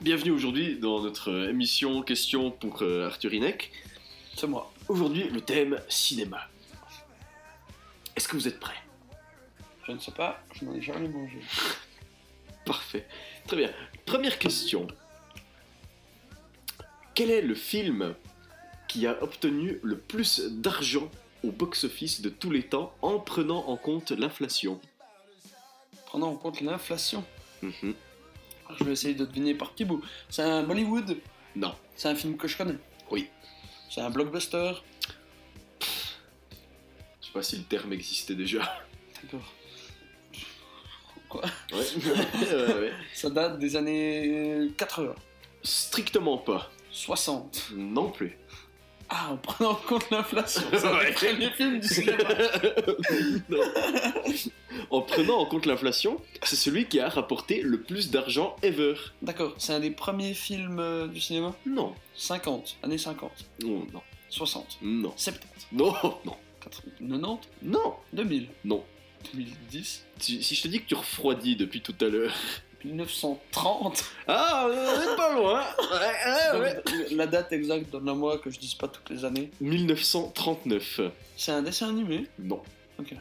Bienvenue 0.01 0.31
aujourd'hui 0.31 0.77
dans 0.77 1.01
notre 1.01 1.49
émission 1.49 2.01
Questions 2.01 2.51
pour 2.51 2.81
euh, 2.81 3.07
Arthur 3.07 3.33
Inek. 3.33 3.71
C'est 4.35 4.47
moi. 4.47 4.71
Aujourd'hui, 4.87 5.29
le 5.29 5.41
thème 5.41 5.79
cinéma. 5.87 6.47
Est-ce 8.15 8.27
que 8.27 8.35
vous 8.35 8.47
êtes 8.47 8.59
prêts? 8.59 8.81
Je 9.87 9.91
ne 9.91 9.99
sais 9.99 10.11
pas, 10.11 10.43
je 10.53 10.65
n'en 10.65 10.73
ai 10.73 10.81
jamais 10.81 11.07
mangé. 11.07 11.39
Parfait. 12.65 13.07
Très 13.47 13.57
bien. 13.57 13.71
Première 14.05 14.37
question. 14.37 14.87
Quel 17.13 17.31
est 17.31 17.41
le 17.41 17.55
film 17.55 18.15
qui 18.87 19.07
a 19.07 19.21
obtenu 19.23 19.79
le 19.83 19.97
plus 19.97 20.41
d'argent 20.49 21.09
au 21.43 21.51
box-office 21.51 22.21
de 22.21 22.29
tous 22.29 22.51
les 22.51 22.63
temps 22.63 22.93
en 23.01 23.19
prenant 23.19 23.67
en 23.67 23.75
compte 23.75 24.11
l'inflation? 24.11 24.79
Prenons 26.05 26.27
en 26.27 26.35
compte 26.35 26.61
l'inflation. 26.61 27.23
Mhm. 27.61 27.95
Je 28.77 28.83
vais 28.83 28.93
essayer 28.93 29.13
de 29.13 29.25
deviner 29.25 29.53
par 29.55 29.71
petit 29.71 29.85
bout. 29.85 30.03
C'est 30.29 30.43
un 30.43 30.63
Bollywood? 30.63 31.17
Non. 31.55 31.73
C'est 31.95 32.07
un 32.09 32.15
film 32.15 32.37
que 32.37 32.47
je 32.47 32.57
connais? 32.57 32.77
Oui. 33.09 33.29
C'est 33.93 33.99
un 33.99 34.09
blockbuster 34.09 34.71
Je 35.81 35.85
sais 37.27 37.33
pas 37.33 37.43
si 37.43 37.57
le 37.57 37.63
terme 37.63 37.91
existait 37.91 38.35
déjà. 38.35 38.59
D'accord. 39.21 39.53
Quoi 41.27 41.41
Ouais. 41.73 41.85
Ouais, 42.55 42.73
ouais. 42.73 42.93
Ça 43.13 43.29
date 43.29 43.59
des 43.59 43.75
années 43.75 44.69
80, 44.77 45.13
Strictement 45.61 46.37
pas. 46.37 46.71
60. 46.91 47.71
Non 47.75 48.09
plus. 48.11 48.37
Ah, 49.13 49.31
en 49.33 49.37
prenant 49.37 49.71
en 49.71 49.75
compte 49.75 50.09
l'inflation. 50.09 50.61
C'est 50.71 50.85
Ouais. 50.87 51.05
des 51.07 51.11
premiers 51.11 51.49
films 51.51 51.79
du 51.81 51.87
cinéma. 51.87 52.17
Non. 53.49 53.59
En 54.89 55.01
prenant 55.01 55.39
en 55.39 55.45
compte 55.45 55.65
l'inflation, 55.65 56.21
c'est 56.43 56.55
celui 56.55 56.85
qui 56.85 56.99
a 57.01 57.09
rapporté 57.09 57.61
le 57.61 57.81
plus 57.81 58.09
d'argent 58.09 58.55
ever. 58.63 58.95
D'accord, 59.21 59.53
c'est 59.57 59.73
un 59.73 59.79
des 59.81 59.91
premiers 59.91 60.33
films 60.33 60.79
euh, 60.79 61.07
du 61.07 61.19
cinéma 61.19 61.53
Non. 61.65 61.93
50, 62.15 62.77
années 62.83 62.97
50, 62.97 63.31
Non, 63.63 63.85
non, 63.93 64.01
60, 64.29 64.77
non. 64.81 65.13
70, 65.17 65.67
Non, 65.73 65.93
non, 66.25 66.37
80, 66.61 66.91
90, 67.09 67.49
non, 67.63 67.95
2000, 68.13 68.47
non. 68.63 68.83
2010, 69.33 70.05
Si, 70.19 70.41
si 70.41 70.55
je 70.55 70.61
te 70.63 70.67
dis 70.69 70.81
que 70.81 70.87
tu 70.87 70.95
refroidis 70.95 71.55
depuis 71.57 71.81
tout 71.81 71.95
à 72.01 72.05
l'heure. 72.05 72.33
1930. 72.85 74.03
Ah, 74.27 74.67
on 74.67 74.71
est 75.13 75.15
pas 75.15 75.33
loin. 75.35 75.61
Ouais, 75.79 76.53
ouais, 76.53 76.59
ouais. 76.59 76.75
Donc, 76.75 77.11
La 77.11 77.27
date 77.27 77.51
exacte, 77.53 77.89
donne-la-moi 77.91 78.37
que 78.39 78.49
je 78.49 78.59
dise 78.59 78.73
pas 78.75 78.87
toutes 78.87 79.09
les 79.09 79.23
années. 79.25 79.49
1939. 79.61 81.01
C'est 81.37 81.51
un 81.51 81.61
dessin 81.61 81.89
animé? 81.89 82.27
Non. 82.39 82.61
Ok. 82.99 83.13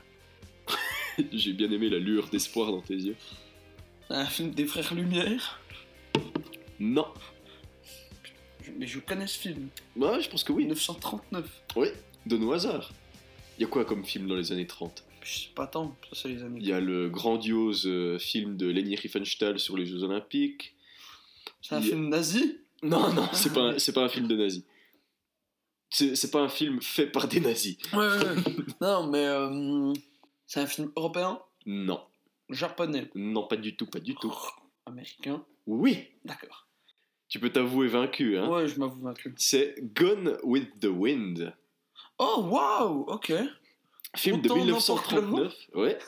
J'ai 1.33 1.53
bien 1.53 1.71
aimé 1.71 1.89
la 1.89 1.99
lueur 1.99 2.29
d'espoir 2.29 2.71
dans 2.71 2.81
tes 2.81 2.95
yeux. 2.95 3.17
C'est 4.09 4.15
un 4.15 4.27
film 4.27 4.51
des 4.53 4.65
frères 4.67 4.95
Lumière? 4.95 5.61
Non. 6.79 7.07
Je- 8.65 8.71
Mais 8.77 8.87
je 8.87 8.99
connais 9.01 9.27
ce 9.27 9.39
film. 9.39 9.69
Ouais, 9.97 10.21
je 10.21 10.29
pense 10.31 10.45
que 10.45 10.53
oui. 10.53 10.63
1939. 10.65 11.45
Oui, 11.77 11.89
donne 12.27 12.45
au 12.45 12.53
hasard. 12.53 12.91
Il 13.59 13.63
y 13.63 13.65
a 13.65 13.69
quoi 13.69 13.85
comme 13.85 14.05
film 14.05 14.27
dans 14.27 14.37
les 14.37 14.53
années 14.53 14.67
30 14.67 14.91
Je 14.93 15.03
sais 15.03 15.10
pas 15.55 15.67
tant, 15.67 15.97
ça 16.13 16.23
c'est 16.23 16.29
les 16.29 16.43
années. 16.43 16.59
Il 16.61 16.67
y 16.67 16.73
a 16.73 16.81
le 16.81 17.09
grandiose 17.09 17.87
euh, 17.87 18.19
film 18.19 18.57
de 18.57 18.67
Leni 18.67 18.97
Riefenstahl 18.97 19.59
sur 19.59 19.77
les 19.77 19.87
Jeux 19.87 20.03
Olympiques. 20.03 20.75
C'est 21.63 21.75
un 21.75 21.81
il 21.81 21.87
film 21.89 22.09
nazi? 22.09 22.59
Non, 22.83 23.13
non, 23.13 23.29
c'est 23.33 23.53
pas, 23.53 23.61
un- 23.61 23.79
c'est 23.79 23.93
pas 23.93 24.03
un 24.05 24.09
film 24.09 24.27
de 24.27 24.37
nazis. 24.37 24.63
C'est 25.91 26.15
c'est 26.15 26.31
pas 26.31 26.41
un 26.41 26.49
film 26.49 26.81
fait 26.81 27.07
par 27.07 27.27
des 27.29 27.41
nazis. 27.41 27.77
Ouais, 27.93 27.99
ouais, 27.99 28.19
ouais. 28.19 28.43
non, 28.81 29.07
mais 29.09 29.27
euh, 29.27 29.93
c'est 30.47 30.61
un 30.61 30.67
film 30.67 30.91
européen, 30.97 31.41
Non, 31.67 32.01
japonais, 32.49 33.11
non, 33.15 33.47
pas 33.47 33.57
du 33.57 33.77
tout, 33.77 33.87
pas 33.87 33.99
du 34.01 34.15
tout. 34.15 34.33
américain? 34.87 35.45
Oui, 35.67 35.99
D'accord. 36.25 36.67
tu 37.29 37.39
peux 37.41 37.51
t'avouer 37.51 37.89
vaincu, 37.89 38.39
hein. 38.39 38.49
Ouais, 38.49 38.67
je 38.69 38.79
m'avoue 38.79 39.03
vaincu. 39.03 39.35
C'est 39.37 39.75
Gone 39.95 40.39
with 40.43 40.81
the 40.81 40.87
Wind. 40.87 41.53
Oh, 42.19 42.47
waouh, 42.51 43.05
ok. 43.09 43.33
Film 44.17 44.41
de 44.41 44.49
Autant 44.51 44.65
n'importe 44.65 45.13
le 45.13 45.21
1939, 45.23 45.55
ouais, 45.75 45.99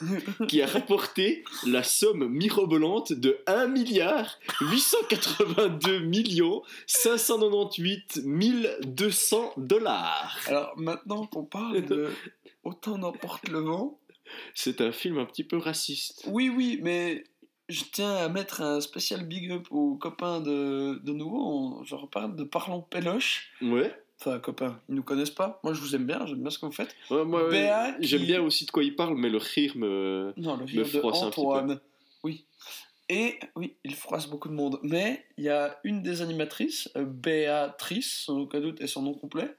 qui 0.49 0.61
a 0.61 0.67
rapporté 0.67 1.45
la 1.67 1.85
somme 1.85 2.29
mirobolante 2.29 3.13
de 3.13 3.39
1 3.47 3.69
milliard 3.69 4.39
882 4.61 6.01
millions 6.01 6.63
598 6.87 8.23
200 8.85 9.53
dollars. 9.57 10.37
Alors 10.47 10.73
maintenant 10.77 11.27
qu'on 11.27 11.45
parle 11.45 11.85
de 11.85 12.11
Autant 12.65 12.97
n'emporte 12.99 13.49
le 13.49 13.59
vent, 13.61 13.99
C'est 14.55 14.81
un 14.81 14.93
film 14.93 15.19
un 15.19 15.25
petit 15.25 15.45
peu 15.45 15.57
raciste. 15.59 16.23
oui, 16.27 16.49
oui, 16.49 16.79
mais 16.83 17.25
je 17.69 17.83
tiens 17.93 18.15
à 18.17 18.29
mettre 18.29 18.61
un 18.63 18.81
spécial 18.81 19.25
big 19.27 19.51
up 19.51 19.67
aux 19.71 19.97
copains 19.97 20.41
de, 20.41 21.01
de 21.03 21.13
nouveau. 21.13 21.41
On- 21.41 21.85
je 21.85 21.95
reparle 21.95 22.37
de 22.37 22.45
Parlons 22.45 22.83
Péloche. 22.83 23.51
Ouais. 23.63 23.93
Enfin, 24.25 24.39
copains, 24.39 24.81
ils 24.89 24.95
nous 24.95 25.03
connaissent 25.03 25.31
pas. 25.33 25.59
Moi, 25.65 25.73
je 25.75 25.81
vous 25.81 25.97
aime 25.97 26.07
bien, 26.07 26.25
j'aime 26.27 26.41
bien 26.43 26.51
ce 26.51 26.59
que 26.59 26.67
vous 26.67 26.73
faites. 26.73 26.95
Ouais, 27.11 27.25
moi, 27.25 27.45
ouais, 27.45 27.51
Béa 27.51 27.93
qui- 28.01 28.07
J'aime 28.07 28.23
bien 28.25 28.41
aussi 28.41 28.67
de 28.67 28.71
quoi 28.71 28.85
il 28.85 28.95
parle, 28.95 29.17
mais 29.17 29.29
le 29.29 29.39
rire 29.39 29.77
me. 29.77 30.33
Non, 30.37 30.57
le 30.57 30.63
Me 30.65 30.69
rire 30.71 30.85
de 30.85 30.99
froisse 31.01 31.23
un 31.23 31.31
petit 31.31 31.41
peu. 31.41 31.47
Antoine. 31.49 31.81
Oui. 32.23 32.45
Et 33.09 33.41
oui, 33.57 33.75
il 33.85 33.95
froisse 33.97 34.29
beaucoup 34.29 34.49
de 34.49 34.55
monde. 34.55 34.79
Mais 34.85 35.25
il 35.39 35.45
y 35.45 35.49
a 35.49 35.79
une 35.83 36.03
des 36.03 36.23
animatrices, 36.23 36.89
euh, 36.97 37.05
Béatrice, 37.05 38.23
sans 38.27 38.39
aucun 38.39 38.61
doute, 38.61 38.81
et 38.81 38.87
son 38.87 39.03
nom 39.03 39.13
complet, 39.13 39.57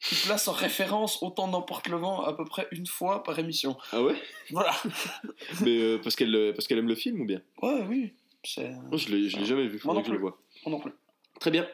qui 0.00 0.14
place 0.14 0.46
en 0.46 0.52
référence 0.52 1.20
Autant 1.22 1.48
n'emporte 1.48 1.88
le 1.88 1.96
vent 1.96 2.22
à 2.22 2.34
peu 2.36 2.44
près 2.44 2.68
une 2.70 2.86
fois 2.86 3.24
par 3.24 3.36
émission. 3.40 3.76
Ah 3.90 4.00
ouais? 4.02 4.14
Voilà. 4.52 4.72
Mais 5.62 5.76
euh, 5.80 5.98
parce 6.02 6.14
qu'elle 6.14 6.34
euh, 6.34 6.52
parce 6.52 6.68
qu'elle 6.68 6.78
aime 6.78 6.88
le 6.88 6.94
film 6.94 7.20
ou 7.20 7.24
bien? 7.26 7.42
Ouais, 7.62 7.82
oui. 7.88 8.12
C'est. 8.44 8.68
Moi, 8.70 8.96
Je 8.96 9.08
l'ai 9.08 9.28
je 9.28 9.38
l'ai 9.38 9.44
jamais 9.44 9.66
vu, 9.66 9.80
faudrait 9.80 10.02
que 10.02 10.06
je 10.08 10.12
le 10.12 10.18
plus. 10.18 10.22
vois. 10.22 10.38
Moi 10.64 10.76
non 10.76 10.80
plus. 10.80 10.92
Très 11.40 11.50
bien. 11.50 11.66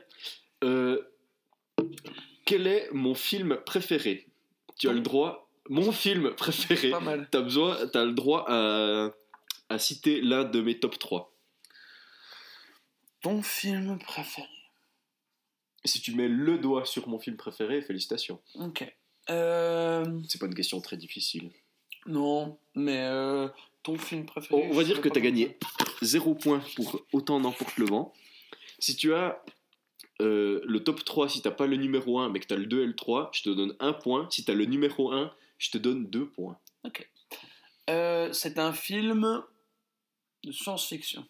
Euh, 0.64 1.02
quel 2.52 2.66
est 2.66 2.90
mon 2.92 3.14
film 3.14 3.56
préféré? 3.64 4.26
Tu 4.78 4.86
as 4.86 4.92
le 4.92 5.00
droit. 5.00 5.48
Mon 5.70 5.90
film 5.90 6.34
préféré. 6.34 6.90
Pas 6.90 7.00
mal. 7.00 7.26
T'as 7.30 7.40
besoin, 7.40 7.86
t'as 7.86 8.04
le 8.04 8.12
droit 8.12 8.44
à, 8.46 9.10
à 9.70 9.78
citer 9.78 10.20
l'un 10.20 10.44
de 10.44 10.60
mes 10.60 10.78
top 10.78 10.98
3. 10.98 11.32
Ton 13.22 13.40
film 13.40 13.98
préféré 13.98 14.46
Si 15.86 16.02
tu 16.02 16.14
mets 16.14 16.28
le 16.28 16.58
doigt 16.58 16.84
sur 16.84 17.08
mon 17.08 17.18
film 17.18 17.38
préféré, 17.38 17.80
félicitations. 17.80 18.38
Ok. 18.56 18.84
Euh. 19.30 20.20
C'est 20.28 20.38
pas 20.38 20.46
une 20.46 20.54
question 20.54 20.82
très 20.82 20.98
difficile. 20.98 21.52
Non, 22.04 22.58
mais 22.74 22.98
euh, 22.98 23.48
ton 23.82 23.96
film 23.96 24.26
préféré. 24.26 24.68
On 24.70 24.74
va 24.74 24.84
dire 24.84 25.00
que 25.00 25.08
t'as 25.08 25.20
gagné 25.20 25.56
0 26.02 26.34
points 26.34 26.62
pour 26.76 27.00
autant 27.14 27.40
n'emporte 27.40 27.78
le 27.78 27.86
vent. 27.86 28.12
Si 28.78 28.94
tu 28.94 29.14
as 29.14 29.42
euh, 30.20 30.60
le 30.64 30.84
top 30.84 31.04
3, 31.04 31.28
si 31.28 31.42
t'as 31.42 31.50
pas 31.50 31.66
le 31.66 31.76
numéro 31.76 32.18
1, 32.20 32.28
mais 32.28 32.40
que 32.40 32.46
t'as 32.46 32.56
le 32.56 32.66
2 32.66 32.82
et 32.82 32.86
le 32.86 32.94
3, 32.94 33.30
je 33.32 33.42
te 33.42 33.50
donne 33.50 33.74
1 33.80 33.92
point. 33.94 34.28
Si 34.30 34.44
t'as 34.44 34.54
le 34.54 34.64
numéro 34.66 35.12
1, 35.12 35.34
je 35.58 35.70
te 35.70 35.78
donne 35.78 36.06
2 36.10 36.28
points. 36.28 36.58
Euh, 37.90 38.32
c'est 38.32 38.58
un 38.58 38.72
film 38.72 39.42
de 40.44 40.52
science-fiction. 40.52 41.26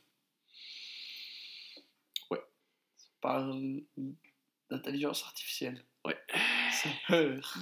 Ouais. 2.30 2.42
Ça 2.96 3.08
parle 3.20 3.80
d'intelligence 4.70 5.22
artificielle. 5.22 5.82
Ouais. 6.04 6.18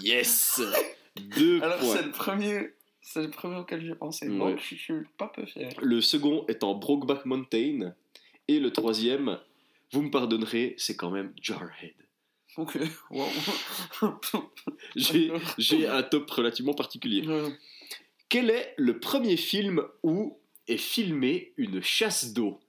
Yes 0.00 0.60
2 1.36 1.62
Alors 1.62 1.78
points. 1.78 1.96
c'est 1.96 2.02
le 2.02 2.10
premier, 2.10 2.74
c'est 3.00 3.22
le 3.22 3.30
premier 3.30 3.56
auquel 3.56 3.84
j'ai 3.84 3.94
pensé. 3.94 4.28
Ouais. 4.28 4.38
Donc 4.38 4.58
je 4.60 4.74
suis 4.74 4.94
pas 5.18 5.28
peu 5.28 5.44
fier. 5.46 5.70
Le 5.82 6.00
second 6.00 6.44
étant 6.48 6.74
Brokeback 6.74 7.26
Mountain. 7.26 7.94
Et 8.48 8.58
le 8.58 8.72
troisième, 8.72 9.38
Vous 9.92 10.02
me 10.02 10.10
pardonnerez, 10.10 10.74
c'est 10.78 10.96
quand 10.96 11.10
même 11.10 11.32
Jarhead. 11.40 11.94
Ok. 12.56 12.78
Wow. 13.10 13.26
J'ai 14.96 15.32
j'ai 15.58 15.86
un 15.86 16.02
top 16.02 16.30
relativement 16.30 16.74
particulier. 16.74 17.24
Quel 18.28 18.50
est 18.50 18.74
le 18.76 18.98
premier 19.00 19.36
film 19.36 19.82
où 20.02 20.38
est 20.68 20.76
filmée 20.76 21.52
une 21.56 21.82
chasse 21.82 22.32
d'eau? 22.32 22.60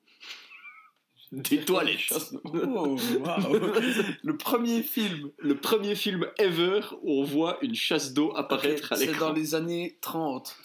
Des 1.31 1.63
toilettes. 1.63 2.13
Oh. 2.43 2.97
Le 4.23 4.35
premier 4.35 4.83
film. 4.83 5.31
Le 5.37 5.55
premier 5.55 5.95
film 5.95 6.27
ever 6.37 6.81
où 7.03 7.21
on 7.21 7.23
voit 7.23 7.57
une 7.61 7.73
chasse 7.75 8.13
d'eau 8.13 8.35
apparaître 8.35 8.91
à 8.91 8.97
C'est 8.97 9.05
l'écran. 9.05 9.27
dans 9.29 9.33
les 9.33 9.55
années 9.55 9.97
30. 10.01 10.57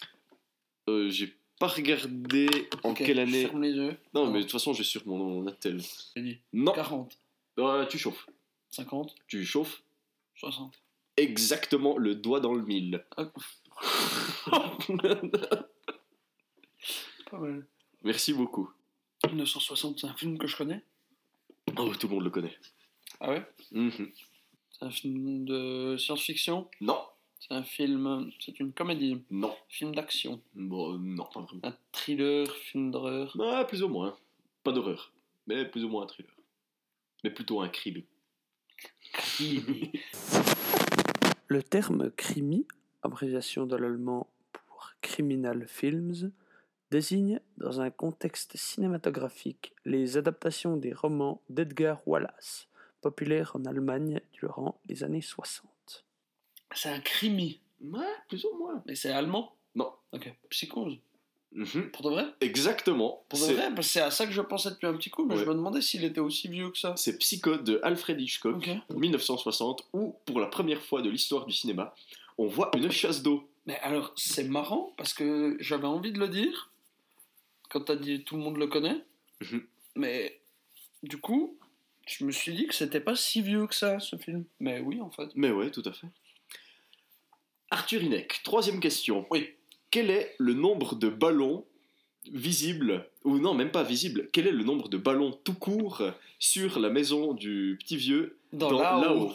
Euh, 0.89 1.09
J'ai 1.09 1.37
pas 1.59 1.69
regardé 1.69 2.69
en 2.85 2.95
quelle 2.95 3.19
année. 3.19 3.47
Ferme 3.47 3.63
les 3.63 3.73
yeux. 3.73 3.97
Non, 4.15 4.27
mais 4.31 4.39
de 4.39 4.43
toute 4.43 4.53
façon, 4.53 4.73
j'ai 4.73 4.85
sur 4.85 5.07
mon, 5.07 5.17
mon 5.19 5.47
attel. 5.47 5.81
Dit 6.17 6.39
Non, 6.53 6.73
40, 6.73 7.17
Euh, 7.59 7.87
tu 7.87 7.99
chauffes. 7.99 8.27
50, 8.71 9.15
Tu 9.27 9.45
chauffes 9.45 9.83
60. 10.35 10.75
exactement 11.17 11.97
le 11.97 12.15
doigt 12.15 12.41
dans 12.41 12.53
le 12.55 12.63
mille. 12.63 13.05
Ah. 13.17 13.31
Pas 17.31 17.39
mal. 17.39 17.67
Merci 18.03 18.33
beaucoup. 18.33 18.71
1960, 19.29 20.01
c'est 20.01 20.07
un 20.07 20.15
film 20.15 20.39
que 20.39 20.47
je 20.47 20.57
connais. 20.57 20.85
Oh, 21.77 21.93
tout 21.99 22.07
le 22.09 22.15
monde 22.15 22.25
le 22.25 22.31
connaît. 22.31 22.57
Ah 23.21 23.31
ouais? 23.31 23.45
Mhm. 23.73 24.13
C'est 24.71 24.85
un 24.85 24.91
film 24.91 25.45
de 25.45 25.97
science-fiction? 25.99 26.69
Non, 26.81 27.03
C'est 27.41 27.53
un 27.55 27.63
film. 27.63 28.31
C'est 28.41 28.59
une 28.61 28.73
comédie. 28.73 29.23
non. 29.31 29.55
Film 29.69 29.95
d'action. 29.95 30.41
Bon, 30.55 30.95
euh, 30.95 30.99
non, 30.99 31.25
pas 31.33 31.41
vraiment. 31.41 31.61
Un 31.65 31.77
thriller, 31.93 32.51
film 32.51 32.91
d'horreur. 32.91 33.37
Ah, 33.41 33.65
plus 33.65 33.83
ou 33.83 33.89
moins. 33.89 34.17
Pas 34.63 34.73
d'horreur, 34.73 35.13
mais 35.47 35.65
plus 35.65 35.85
ou 35.85 35.89
moins 35.89 36.05
un 36.05 36.07
thriller. 36.07 36.33
Mais 37.23 37.31
plutôt 37.31 37.61
un 37.61 37.69
crime. 37.69 38.03
Le 41.49 41.63
terme 41.63 42.11
crimi, 42.11 42.67
abréviation 43.03 43.67
de 43.67 43.77
l'allemand 43.77 44.29
pour 44.53 44.93
Criminal 45.01 45.67
Films, 45.69 46.33
désigne 46.91 47.41
dans 47.59 47.81
un 47.81 47.91
contexte 47.91 48.57
cinématographique 48.57 49.75
les 49.85 50.17
adaptations 50.17 50.77
des 50.77 50.93
romans 50.93 51.41
d'Edgar 51.49 52.07
Wallace, 52.07 52.69
populaires 53.01 53.53
en 53.55 53.65
Allemagne 53.65 54.21
durant 54.33 54.81
les 54.89 55.05
années 55.05 55.23
60. 55.23 55.76
C'est 56.75 56.89
un 56.89 57.01
crimi. 57.01 57.61
Ouais, 57.83 58.01
plus 58.29 58.45
ou 58.45 58.57
moins. 58.59 58.83
Mais 58.87 58.95
c'est 58.95 59.11
allemand 59.11 59.55
Non. 59.75 59.93
Ok. 60.13 60.33
Psychose. 60.51 60.97
Mhm. 61.53 61.91
Pour 61.91 62.03
de 62.05 62.11
vrai? 62.11 62.25
Exactement. 62.41 63.25
Pour 63.29 63.39
de 63.39 63.45
vrai 63.55 63.69
Parce 63.75 63.87
que 63.87 63.93
c'est 63.93 64.01
à 64.01 64.11
ça 64.11 64.27
que 64.27 64.33
je 64.33 64.41
pensais 64.43 64.71
depuis 64.71 64.87
un 64.87 64.95
petit 64.95 65.11
coup, 65.11 65.25
mais 65.25 65.35
Ouais. 65.35 65.41
je 65.45 65.49
me 65.49 65.55
demandais 65.55 65.81
s'il 65.81 66.05
était 66.05 66.21
aussi 66.21 66.49
vieux 66.49 66.71
que 66.71 66.79
ça. 66.79 66.95
C'est 66.97 67.17
Psycho 67.19 67.57
de 67.57 67.81
Alfred 67.83 68.21
Hitchcock, 68.21 68.57
Ok. 68.57 68.69
1960, 68.91 69.87
où, 69.93 70.17
pour 70.27 70.41
la 70.41 70.47
première 70.49 70.83
fois 70.83 71.03
de 71.03 71.09
l'histoire 71.09 71.47
du 71.47 71.53
cinéma, 71.55 71.95
on 72.39 72.47
voit 72.47 72.71
une 72.77 72.91
chasse 72.91 73.23
d'eau. 73.23 73.49
Mais 73.67 73.79
alors, 73.81 74.13
c'est 74.17 74.45
marrant 74.45 74.93
parce 74.99 75.15
que 75.15 75.57
j'avais 75.61 75.87
envie 75.87 76.13
de 76.13 76.19
le 76.19 76.29
dire 76.29 76.71
quand 77.71 77.81
t'as 77.83 77.97
dit 77.97 78.23
tout 78.25 78.37
le 78.37 78.43
monde 78.43 78.59
le 78.59 78.67
connaît. 78.67 79.03
Mhm. 79.41 79.63
Mais 79.97 80.41
du 81.03 81.17
coup, 81.19 81.57
je 82.07 82.25
me 82.25 82.33
suis 82.33 82.55
dit 82.55 82.67
que 82.67 82.75
c'était 82.75 83.01
pas 83.01 83.17
si 83.17 83.41
vieux 83.41 83.67
que 83.67 83.75
ça, 83.75 83.99
ce 83.99 84.17
film. 84.17 84.45
Mais 84.61 84.81
oui, 84.81 85.01
en 85.01 85.11
fait. 85.11 85.29
Mais 85.35 85.51
ouais, 85.51 85.71
tout 85.71 85.83
à 85.87 85.93
fait. 85.93 86.07
Arthur 87.71 88.03
Hinek, 88.03 88.41
troisième 88.45 88.81
question. 88.81 89.27
Oui. 89.31 89.51
Quel 89.91 90.11
est 90.11 90.35
le 90.39 90.55
nombre 90.55 90.95
de 90.95 91.09
ballons 91.09 91.65
visibles, 92.33 93.09
ou 93.25 93.39
non, 93.39 93.55
même 93.55 93.71
pas 93.71 93.85
visibles, 93.85 94.29
quel 94.33 94.47
est 94.49 94.53
le 94.53 94.65
nombre 94.65 94.89
de 94.89 94.97
ballons 94.97 95.31
tout 95.45 95.55
court 95.55 96.03
sur 96.41 96.81
la 96.81 96.91
maison 96.91 97.35
du 97.35 97.77
petit 97.81 97.97
vieux 97.97 98.37
Dans, 98.53 98.71
dans 98.73 99.01
là-haut. 99.01 99.33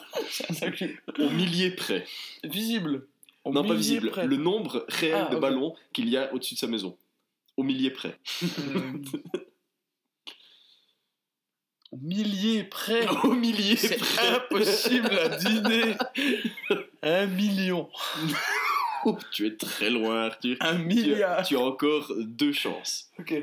au 1.19 1.29
millier 1.29 1.71
près 1.71 2.05
visible. 2.43 3.07
Au 3.45 3.53
Non, 3.53 3.63
pas 3.65 3.73
visible, 3.73 4.09
près. 4.11 4.27
le 4.27 4.35
nombre 4.35 4.85
réel 4.89 5.25
Ah, 5.29 5.33
de 5.33 5.39
ballons 5.39 5.73
qu'il 5.93 6.09
y 6.09 6.17
a 6.17 6.33
au-dessus 6.33 6.55
de 6.55 6.59
sa 6.59 6.67
maison. 6.67 6.95
Au 7.57 7.63
millier 7.63 7.91
près. 7.91 8.19
Au 11.91 11.97
millier 11.97 12.63
près. 12.63 13.05
Au 13.25 13.33
millier 13.33 13.75
C'est 13.75 13.97
près. 13.97 14.27
impossible 14.29 15.17
à 15.17 15.29
dîner. 15.29 15.95
Un 17.03 17.25
million. 17.27 17.89
Oh, 19.03 19.17
tu 19.31 19.47
es 19.47 19.57
très 19.57 19.89
loin, 19.89 20.25
Arthur. 20.27 20.57
Un 20.59 20.75
Tu 20.75 20.81
as, 20.81 20.83
milliard. 20.83 21.43
tu 21.47 21.55
as 21.57 21.59
encore 21.59 22.13
deux 22.19 22.51
chances. 22.53 23.09
Ok. 23.17 23.33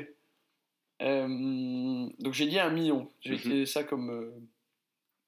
Euh, 1.01 2.07
donc 2.17 2.33
j'ai 2.33 2.45
dit 2.47 2.57
un 2.57 2.69
million. 2.69 3.11
J'ai 3.19 3.31
Mhm. 3.31 3.35
utilisé 3.39 3.65
ça 3.65 3.83
comme, 3.83 4.09
euh, 4.09 4.31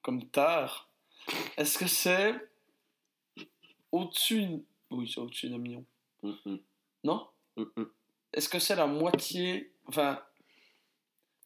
comme 0.00 0.24
tard. 0.30 0.88
Est-ce 1.58 1.76
que 1.78 1.86
c'est 1.86 2.34
au-dessus 3.90 4.64
Oui, 4.90 5.06
c'est 5.12 5.20
au-dessus 5.20 5.50
d'un 5.50 5.58
million. 5.58 5.84
Non? 7.04 7.26
Est-ce 8.32 8.48
que 8.48 8.58
c'est 8.58 8.76
la 8.76 8.86
moitié 8.86 9.70
Enfin, 9.86 10.18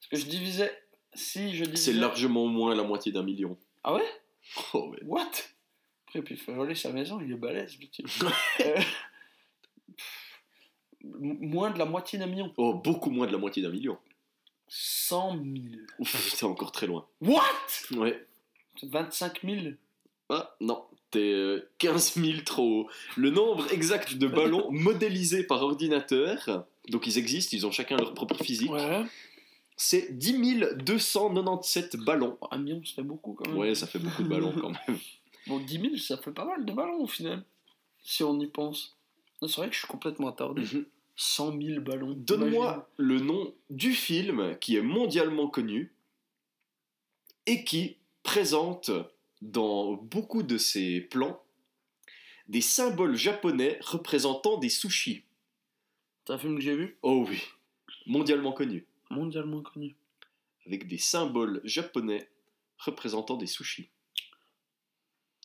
est-ce 0.00 0.08
que 0.10 0.16
je 0.16 0.26
divisais 0.26 0.72
Si 1.16 1.54
je 1.56 1.64
divisais. 1.64 1.92
C'est 1.92 1.98
largement 1.98 2.46
moins 2.46 2.74
la 2.74 2.82
moitié 2.84 3.10
d'un 3.10 3.22
million. 3.22 3.56
Ah 3.82 3.94
ouais? 3.94 4.04
Oh. 4.74 4.94
What? 5.04 5.30
Après, 6.06 6.22
puis 6.22 6.34
il 6.36 6.40
fait 6.40 6.52
voler 6.52 6.74
sa 6.76 6.92
maison, 6.92 7.20
il 7.20 7.32
est 7.32 7.36
balèze, 7.36 7.76
le 7.80 7.88
type. 7.88 8.06
Euh, 8.60 8.80
Moins 11.04 11.70
de 11.70 11.78
la 11.78 11.84
moitié 11.84 12.18
d'un 12.18 12.26
million. 12.26 12.52
Oh, 12.56 12.74
beaucoup 12.74 13.10
moins 13.10 13.26
de 13.26 13.32
la 13.32 13.38
moitié 13.38 13.62
d'un 13.62 13.70
million. 13.70 13.96
100 14.68 15.32
000. 15.34 15.44
Ouf, 16.00 16.36
t'es 16.36 16.44
encore 16.44 16.72
très 16.72 16.86
loin. 16.88 17.06
What? 17.20 17.42
Ouais. 17.92 18.26
25 18.82 19.42
000 19.44 19.56
Ah, 20.28 20.56
non. 20.60 20.84
T'es 21.12 21.20
euh, 21.32 21.70
15 21.78 22.14
000 22.14 22.40
trop 22.44 22.62
haut. 22.82 22.90
Le 23.16 23.30
nombre 23.30 23.72
exact 23.72 24.14
de 24.14 24.26
ballons 24.26 24.68
modélisés 24.72 25.44
par 25.44 25.62
ordinateur, 25.62 26.64
donc 26.88 27.06
ils 27.06 27.18
existent, 27.18 27.56
ils 27.56 27.64
ont 27.66 27.70
chacun 27.70 27.96
leur 27.96 28.12
propre 28.12 28.42
physique, 28.42 28.70
Ouais. 28.72 29.04
C'est 29.76 30.16
10 30.16 30.64
297 30.78 31.96
ballons. 31.98 32.38
Un 32.50 32.58
million, 32.58 32.82
ça 32.84 32.94
fait 32.94 33.02
beaucoup 33.02 33.34
quand 33.34 33.48
même. 33.48 33.58
Ouais, 33.58 33.74
ça 33.74 33.86
fait 33.86 33.98
beaucoup 33.98 34.22
de 34.22 34.28
ballons 34.28 34.54
quand 34.58 34.70
même. 34.70 34.98
Bon, 35.46 35.60
10 35.60 35.80
000, 35.80 35.96
ça 35.98 36.16
fait 36.16 36.32
pas 36.32 36.44
mal 36.44 36.64
de 36.64 36.72
ballons 36.72 37.02
au 37.02 37.06
final. 37.06 37.44
Si 38.02 38.24
on 38.24 38.40
y 38.40 38.48
pense. 38.48 38.96
C'est 39.40 39.54
vrai 39.58 39.68
que 39.68 39.74
je 39.74 39.78
suis 39.78 39.86
complètement 39.86 40.28
attardé. 40.28 40.62
Mhm. 40.62 40.86
100 41.14 41.62
000 41.62 41.80
ballons. 41.82 42.14
Donne-moi 42.16 42.90
le 42.96 43.20
nom 43.20 43.54
du 43.70 43.92
film 43.92 44.58
qui 44.58 44.76
est 44.76 44.82
mondialement 44.82 45.46
connu 45.48 45.94
et 47.46 47.64
qui 47.64 47.96
présente 48.24 48.90
dans 49.40 49.92
beaucoup 49.94 50.42
de 50.42 50.58
ses 50.58 51.00
plans 51.00 51.40
des 52.48 52.60
symboles 52.60 53.16
japonais 53.16 53.78
représentant 53.82 54.58
des 54.58 54.68
sushis. 54.68 55.22
C'est 56.26 56.32
un 56.32 56.38
film 56.38 56.56
que 56.56 56.60
j'ai 56.60 56.76
vu, 56.76 56.96
Oh 57.02 57.24
oui, 57.28 57.40
mondialement 58.06 58.52
connu, 58.52 58.84
mondialement 59.10 59.62
connu. 59.62 59.96
avec 60.66 60.86
des 60.86 60.98
symboles 60.98 61.60
japonais 61.64 62.28
représentant 62.78 63.36
des 63.36 63.46
sushis. 63.46 63.88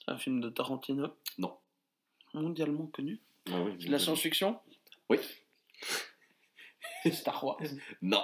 Un 0.08 0.17
film 0.17 0.41
de 0.41 0.50
Tarantino. 0.50 1.15
Non. 1.38 1.58
Mondialement 2.34 2.88
connu. 2.88 3.19
Ah 3.47 3.62
oui, 3.62 3.78
la 3.88 4.00
science-fiction 4.00 4.60
Oui. 5.10 5.19
Star 7.12 7.43
Wars. 7.43 7.60
Non. 8.02 8.24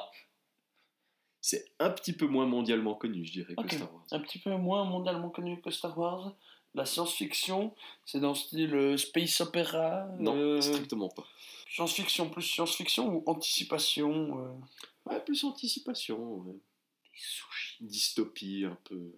C'est 1.42 1.66
un 1.80 1.90
petit 1.92 2.14
peu 2.14 2.28
moins 2.28 2.46
mondialement 2.46 2.96
connu, 2.96 3.24
je 3.26 3.32
dirais, 3.32 3.56
que 3.56 3.76
Star 3.76 3.94
Wars. 3.94 4.06
Un 4.12 4.20
petit 4.20 4.40
peu 4.40 4.56
moins 4.56 4.84
mondialement 4.86 5.30
connu 5.30 5.62
que 5.62 5.72
Star 5.72 5.98
Wars. 5.98 6.36
La 6.76 6.86
science-fiction, 6.86 7.74
c'est 8.06 8.20
dans 8.20 8.30
le 8.30 8.36
style 8.36 8.76
euh, 8.76 8.98
space 8.98 9.42
opéra. 9.42 10.08
Non, 10.20 10.36
euh, 10.36 10.62
strictement 10.62 11.10
pas. 11.10 11.26
Science-fiction 11.70 12.30
plus 12.30 12.44
science-fiction 12.44 13.08
ou 13.16 13.24
anticipation 13.26 14.40
euh, 14.46 14.52
Ouais, 15.10 15.20
plus 15.24 15.44
anticipation, 15.44 16.36
ouais. 16.40 16.56
Sushi. 17.14 17.78
dystopie 17.84 18.66
un 18.66 18.78
peu. 18.84 19.12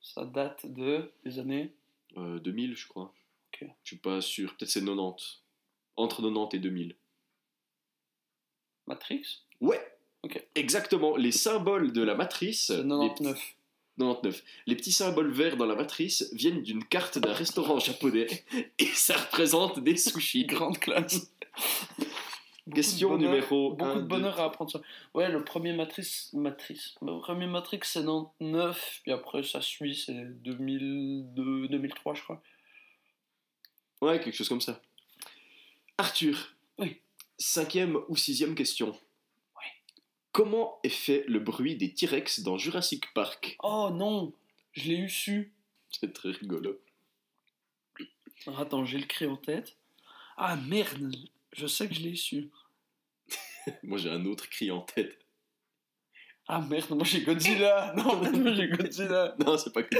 Ça 0.00 0.24
date 0.24 0.66
de 0.66 1.12
des 1.24 1.38
années? 1.38 1.72
Euh, 2.16 2.38
2000, 2.40 2.74
je 2.76 2.88
crois. 2.88 3.12
Ok. 3.52 3.68
Je 3.84 3.88
suis 3.88 3.96
pas 3.98 4.20
sûr. 4.20 4.54
Peut-être 4.56 4.70
c'est 4.70 4.80
90. 4.84 5.42
Entre 5.96 6.16
90 6.22 6.56
et 6.56 6.58
2000. 6.60 6.96
Matrix? 8.86 9.22
Ouais. 9.60 9.80
Ok. 10.22 10.42
Exactement. 10.54 11.16
Les 11.16 11.32
symboles 11.32 11.92
de 11.92 12.02
la 12.02 12.14
matrice. 12.14 12.66
C'est 12.66 12.76
les 12.82 12.88
99. 12.88 13.34
petits- 13.38 13.54
99. 13.98 14.42
Les 14.66 14.76
petits 14.76 14.92
symboles 14.92 15.30
verts 15.32 15.56
dans 15.56 15.66
la 15.66 15.74
matrice 15.76 16.28
viennent 16.32 16.62
d'une 16.62 16.84
carte 16.84 17.18
d'un 17.18 17.32
restaurant 17.32 17.78
japonais 17.78 18.26
et 18.78 18.86
ça 18.86 19.16
représente 19.16 19.78
des 19.80 19.96
sushis. 19.96 20.46
Grande 20.46 20.78
classe. 20.78 21.30
Question 22.74 23.10
bonheur- 23.10 23.30
numéro 23.32 23.70
Beaucoup 23.74 23.84
un, 23.84 23.96
de 23.96 24.00
deux. 24.00 24.06
bonheur 24.06 24.40
à 24.40 24.44
apprendre 24.44 24.70
ça. 24.70 24.80
Ouais, 25.12 25.28
le 25.30 25.44
premier 25.44 25.74
Matrice. 25.74 26.30
Matrice. 26.32 26.94
Le 27.02 27.20
premier 27.20 27.46
Matrix, 27.46 27.80
c'est 27.84 28.00
99. 28.00 29.00
Puis 29.02 29.12
après, 29.12 29.42
ça 29.42 29.60
suit, 29.60 29.94
c'est 29.94 30.24
2002, 30.42 31.68
2003, 31.68 32.14
je 32.14 32.22
crois. 32.22 32.42
Ouais, 34.00 34.18
quelque 34.18 34.34
chose 34.34 34.48
comme 34.48 34.62
ça. 34.62 34.80
Arthur. 35.98 36.54
Oui. 36.78 36.96
Cinquième 37.38 37.98
ou 38.08 38.16
sixième 38.16 38.54
question. 38.54 38.98
Comment 40.34 40.80
est 40.82 40.88
fait 40.88 41.24
le 41.28 41.38
bruit 41.38 41.76
des 41.76 41.94
T-Rex 41.94 42.40
dans 42.40 42.58
Jurassic 42.58 43.14
Park? 43.14 43.56
Oh 43.62 43.90
non 43.92 44.32
Je 44.72 44.88
l'ai 44.88 44.96
eu 44.96 45.08
su. 45.08 45.54
C'est 45.92 46.12
très 46.12 46.32
rigolo. 46.32 46.80
Alors, 48.44 48.58
attends, 48.58 48.84
j'ai 48.84 48.98
le 48.98 49.06
cri 49.06 49.28
en 49.28 49.36
tête. 49.36 49.76
Ah 50.36 50.56
merde 50.56 51.14
Je 51.52 51.68
sais 51.68 51.86
que 51.86 51.94
je 51.94 52.00
l'ai 52.00 52.16
su. 52.16 52.50
Moi 53.84 53.96
j'ai 53.96 54.10
un 54.10 54.24
autre 54.26 54.50
cri 54.50 54.72
en 54.72 54.80
tête. 54.80 55.16
Ah 56.48 56.60
merde, 56.60 56.90
moi 56.90 57.04
j'ai 57.04 57.22
Godzilla 57.22 57.94
Non, 57.96 58.16
moi 58.16 58.52
j'ai 58.54 58.68
Godzilla 58.68 59.36
Non, 59.38 59.56
c'est 59.56 59.72
pas 59.72 59.84
que. 59.84 59.96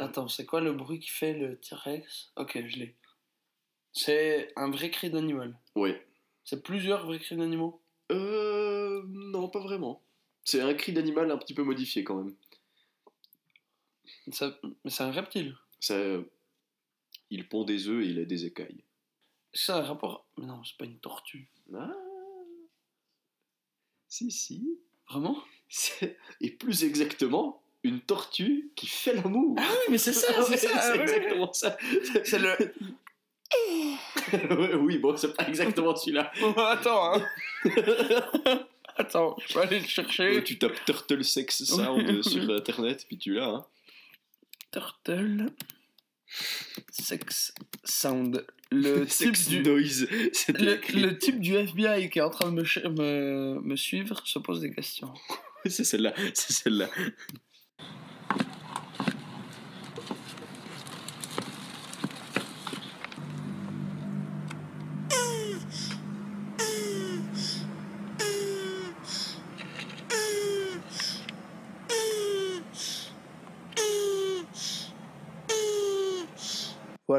Attends, 0.00 0.26
c'est 0.26 0.44
quoi 0.44 0.60
le 0.60 0.72
bruit 0.72 0.98
qui 0.98 1.08
fait 1.08 1.34
le 1.34 1.56
T-Rex? 1.60 2.32
Ok, 2.34 2.60
je 2.66 2.78
l'ai. 2.78 2.96
C'est 3.92 4.52
un 4.56 4.72
vrai 4.72 4.90
cri 4.90 5.08
d'animal. 5.08 5.56
Ouais. 5.76 6.04
C'est 6.42 6.64
plusieurs 6.64 7.06
vrais 7.06 7.20
cris 7.20 7.36
d'animaux? 7.36 7.80
Euh. 8.12 9.02
Non, 9.08 9.48
pas 9.48 9.60
vraiment. 9.60 10.02
C'est 10.44 10.60
un 10.60 10.74
cri 10.74 10.92
d'animal 10.92 11.30
un 11.30 11.36
petit 11.38 11.54
peu 11.54 11.62
modifié 11.62 12.04
quand 12.04 12.16
même. 12.22 12.34
Ça- 14.32 14.58
Mais 14.84 14.90
c'est 14.90 15.02
un 15.02 15.10
reptile. 15.10 15.56
Ça, 15.80 15.96
il 17.30 17.48
pond 17.48 17.64
des 17.64 17.88
œufs 17.88 18.02
et 18.04 18.08
il 18.08 18.18
a 18.18 18.24
des 18.24 18.44
écailles. 18.46 18.82
C'est 19.52 19.72
un 19.72 19.82
rapport. 19.82 20.26
Mais 20.38 20.46
non, 20.46 20.62
c'est 20.64 20.76
pas 20.76 20.84
une 20.84 20.98
tortue. 20.98 21.50
Ah. 21.74 21.92
Si, 24.08 24.30
si. 24.30 24.78
Vraiment? 25.08 25.42
Et 26.40 26.50
plus 26.50 26.84
exactement, 26.84 27.62
une 27.82 28.00
tortue 28.00 28.72
qui 28.74 28.86
fait 28.86 29.14
l'amour. 29.14 29.56
Ah 29.58 29.70
oui, 29.70 29.92
mais 29.92 29.98
c'est 29.98 30.12
ça, 30.14 30.42
c'est 30.48 30.56
ça. 30.56 30.80
c'est 30.80 31.00
exactement 31.00 31.52
ça. 31.52 31.76
C'est 32.24 32.38
le. 32.38 32.56
Ouais, 34.32 34.74
oui, 34.80 34.98
bon, 34.98 35.16
c'est 35.16 35.34
pas 35.34 35.48
exactement 35.48 35.94
celui-là. 35.94 36.32
Attends, 36.56 37.14
hein. 37.14 37.22
Attends, 38.96 39.36
je 39.46 39.54
vais 39.54 39.60
aller 39.60 39.80
le 39.80 39.86
chercher. 39.86 40.42
Tu 40.42 40.58
tapes 40.58 40.84
Turtle 40.84 41.24
Sex 41.24 41.64
Sound 41.64 42.22
sur 42.22 42.50
internet, 42.50 43.04
puis 43.06 43.16
tu 43.18 43.34
l'as. 43.34 43.48
Hein. 43.48 43.66
Turtle. 44.72 45.46
Sex 46.90 47.54
Sound. 47.84 48.44
Le 48.70 49.06
type 49.06 49.36
Sex 49.36 49.48
du. 49.48 49.62
Noise. 49.62 50.08
Le, 50.10 51.12
type 51.12 51.40
du 51.40 51.54
FBI 51.54 52.10
qui 52.10 52.18
est 52.18 52.22
en 52.22 52.30
train 52.30 52.50
de 52.50 52.56
me, 52.56 52.88
me, 52.88 53.60
me 53.60 53.76
suivre 53.76 54.20
se 54.26 54.38
pose 54.38 54.60
des 54.60 54.72
questions. 54.72 55.12
C'est 55.64 55.84
celle-là. 55.84 56.12
C'est 56.34 56.52
celle-là. 56.52 56.90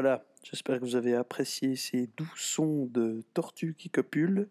Voilà, 0.02 0.24
j'espère 0.42 0.80
que 0.80 0.84
vous 0.86 0.96
avez 0.96 1.14
apprécié 1.14 1.76
ces 1.76 2.08
doux 2.16 2.32
sons 2.34 2.86
de 2.86 3.22
tortues 3.34 3.74
qui 3.74 3.90
copulent. 3.90 4.48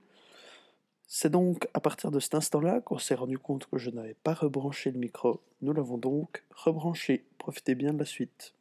C'est 1.08 1.32
donc 1.32 1.68
à 1.74 1.80
partir 1.80 2.12
de 2.12 2.20
cet 2.20 2.36
instant-là 2.36 2.82
qu'on 2.82 3.00
s'est 3.00 3.16
rendu 3.16 3.40
compte 3.40 3.66
que 3.66 3.80
je 3.80 3.90
n'avais 3.90 4.14
pas 4.14 4.36
rebranché 4.36 4.92
le 4.92 5.00
micro. 5.00 5.42
Nous 5.64 5.74
l'avons 5.74 5.98
donc 5.98 6.44
rebranché. 6.52 7.26
Profitez 7.40 7.74
bien 7.74 7.94
de 7.94 7.98
la 7.98 8.06
suite. 8.06 8.54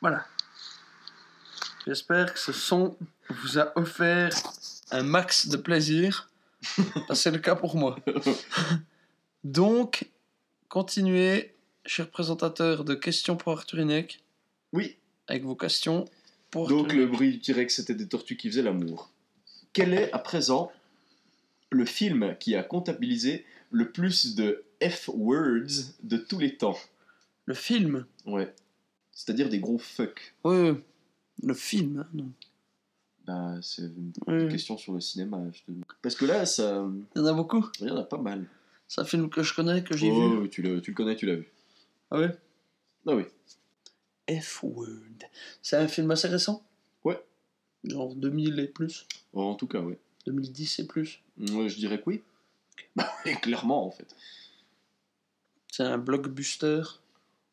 Voilà. 0.00 0.24
J'espère 1.86 2.34
que 2.34 2.40
ce 2.40 2.50
son 2.50 2.96
vous 3.30 3.60
a 3.60 3.70
offert 3.78 4.32
un 4.90 5.04
max 5.04 5.46
de 5.46 5.56
plaisir. 5.56 6.28
C'est 7.14 7.30
le 7.30 7.38
cas 7.38 7.54
pour 7.54 7.76
moi. 7.76 8.00
Donc, 9.44 10.10
continuez, 10.68 11.51
cher 11.84 12.08
présentateur 12.10 12.84
de 12.84 12.94
questions 12.94 13.36
pour 13.36 13.52
Arthur 13.52 13.80
Inek, 13.80 14.22
Oui. 14.72 14.96
avec 15.26 15.44
vos 15.44 15.56
questions 15.56 16.04
pour 16.50 16.68
Donc 16.68 16.86
Arthur 16.86 16.98
le 16.98 17.06
bruit 17.06 17.30
du 17.32 17.40
T-Rex, 17.40 17.76
c'était 17.76 17.94
des 17.94 18.08
tortues 18.08 18.36
qui 18.36 18.48
faisaient 18.48 18.62
l'amour. 18.62 19.10
Quel 19.72 19.94
est 19.94 20.12
à 20.12 20.18
présent 20.18 20.70
le 21.70 21.84
film 21.86 22.36
qui 22.38 22.54
a 22.54 22.62
comptabilisé 22.62 23.44
le 23.70 23.90
plus 23.90 24.34
de 24.34 24.64
F-words 24.82 25.94
de 26.02 26.16
tous 26.18 26.38
les 26.38 26.56
temps? 26.56 26.76
Le 27.46 27.54
film? 27.54 28.06
Ouais. 28.26 28.54
C'est-à-dire 29.12 29.48
des 29.48 29.58
gros 29.60 29.78
fuck. 29.78 30.34
Oui. 30.44 30.74
le 31.42 31.54
film. 31.54 32.00
hein, 32.00 32.08
non. 32.14 32.30
Bah, 33.26 33.54
c'est 33.62 33.82
une 34.28 34.48
question 34.48 34.76
sur 34.76 34.92
le 34.92 35.00
cinéma. 35.00 35.40
je 35.52 35.60
te- 35.72 35.78
Parce 36.02 36.14
que 36.14 36.24
là, 36.24 36.44
ça, 36.44 36.86
Il 37.16 37.18
y 37.18 37.22
en 37.22 37.26
a 37.26 37.32
beaucoup. 37.32 37.66
il 37.80 37.86
y 37.88 37.90
en 37.90 37.96
a 37.96 38.02
pas 38.04 38.18
mal. 38.18 38.46
C'est 38.88 39.00
un 39.00 39.04
film 39.04 39.30
que 39.30 39.42
je 39.42 39.54
connais, 39.54 39.82
que 39.82 39.96
j'ai 39.96 40.10
Oh, 40.10 40.42
vu. 40.42 40.50
Tu, 40.50 40.60
l'as- 40.62 40.80
tu 40.80 40.90
le 40.90 40.96
connais, 40.96 41.16
tu 41.16 41.26
l'as 41.26 41.36
vu. 41.36 41.48
Ah 42.14 42.18
ouais? 42.18 42.30
Ah 43.06 43.14
oui. 43.16 43.24
F-Word. 44.40 44.86
C'est 45.62 45.76
un 45.76 45.88
film 45.88 46.10
assez 46.10 46.28
récent? 46.28 46.62
Ouais. 47.04 47.18
Genre 47.84 48.14
2000 48.14 48.58
et 48.60 48.68
plus? 48.68 49.06
Oh, 49.32 49.42
en 49.44 49.54
tout 49.54 49.66
cas, 49.66 49.80
oui. 49.80 49.94
2010 50.26 50.80
et 50.80 50.86
plus? 50.86 51.20
Ouais, 51.38 51.68
je 51.70 51.76
dirais 51.76 51.98
que 51.98 52.04
oui. 52.06 52.22
Bah, 52.94 53.10
clairement, 53.40 53.86
en 53.86 53.90
fait. 53.90 54.14
C'est 55.72 55.84
un 55.84 55.96
blockbuster? 55.96 56.82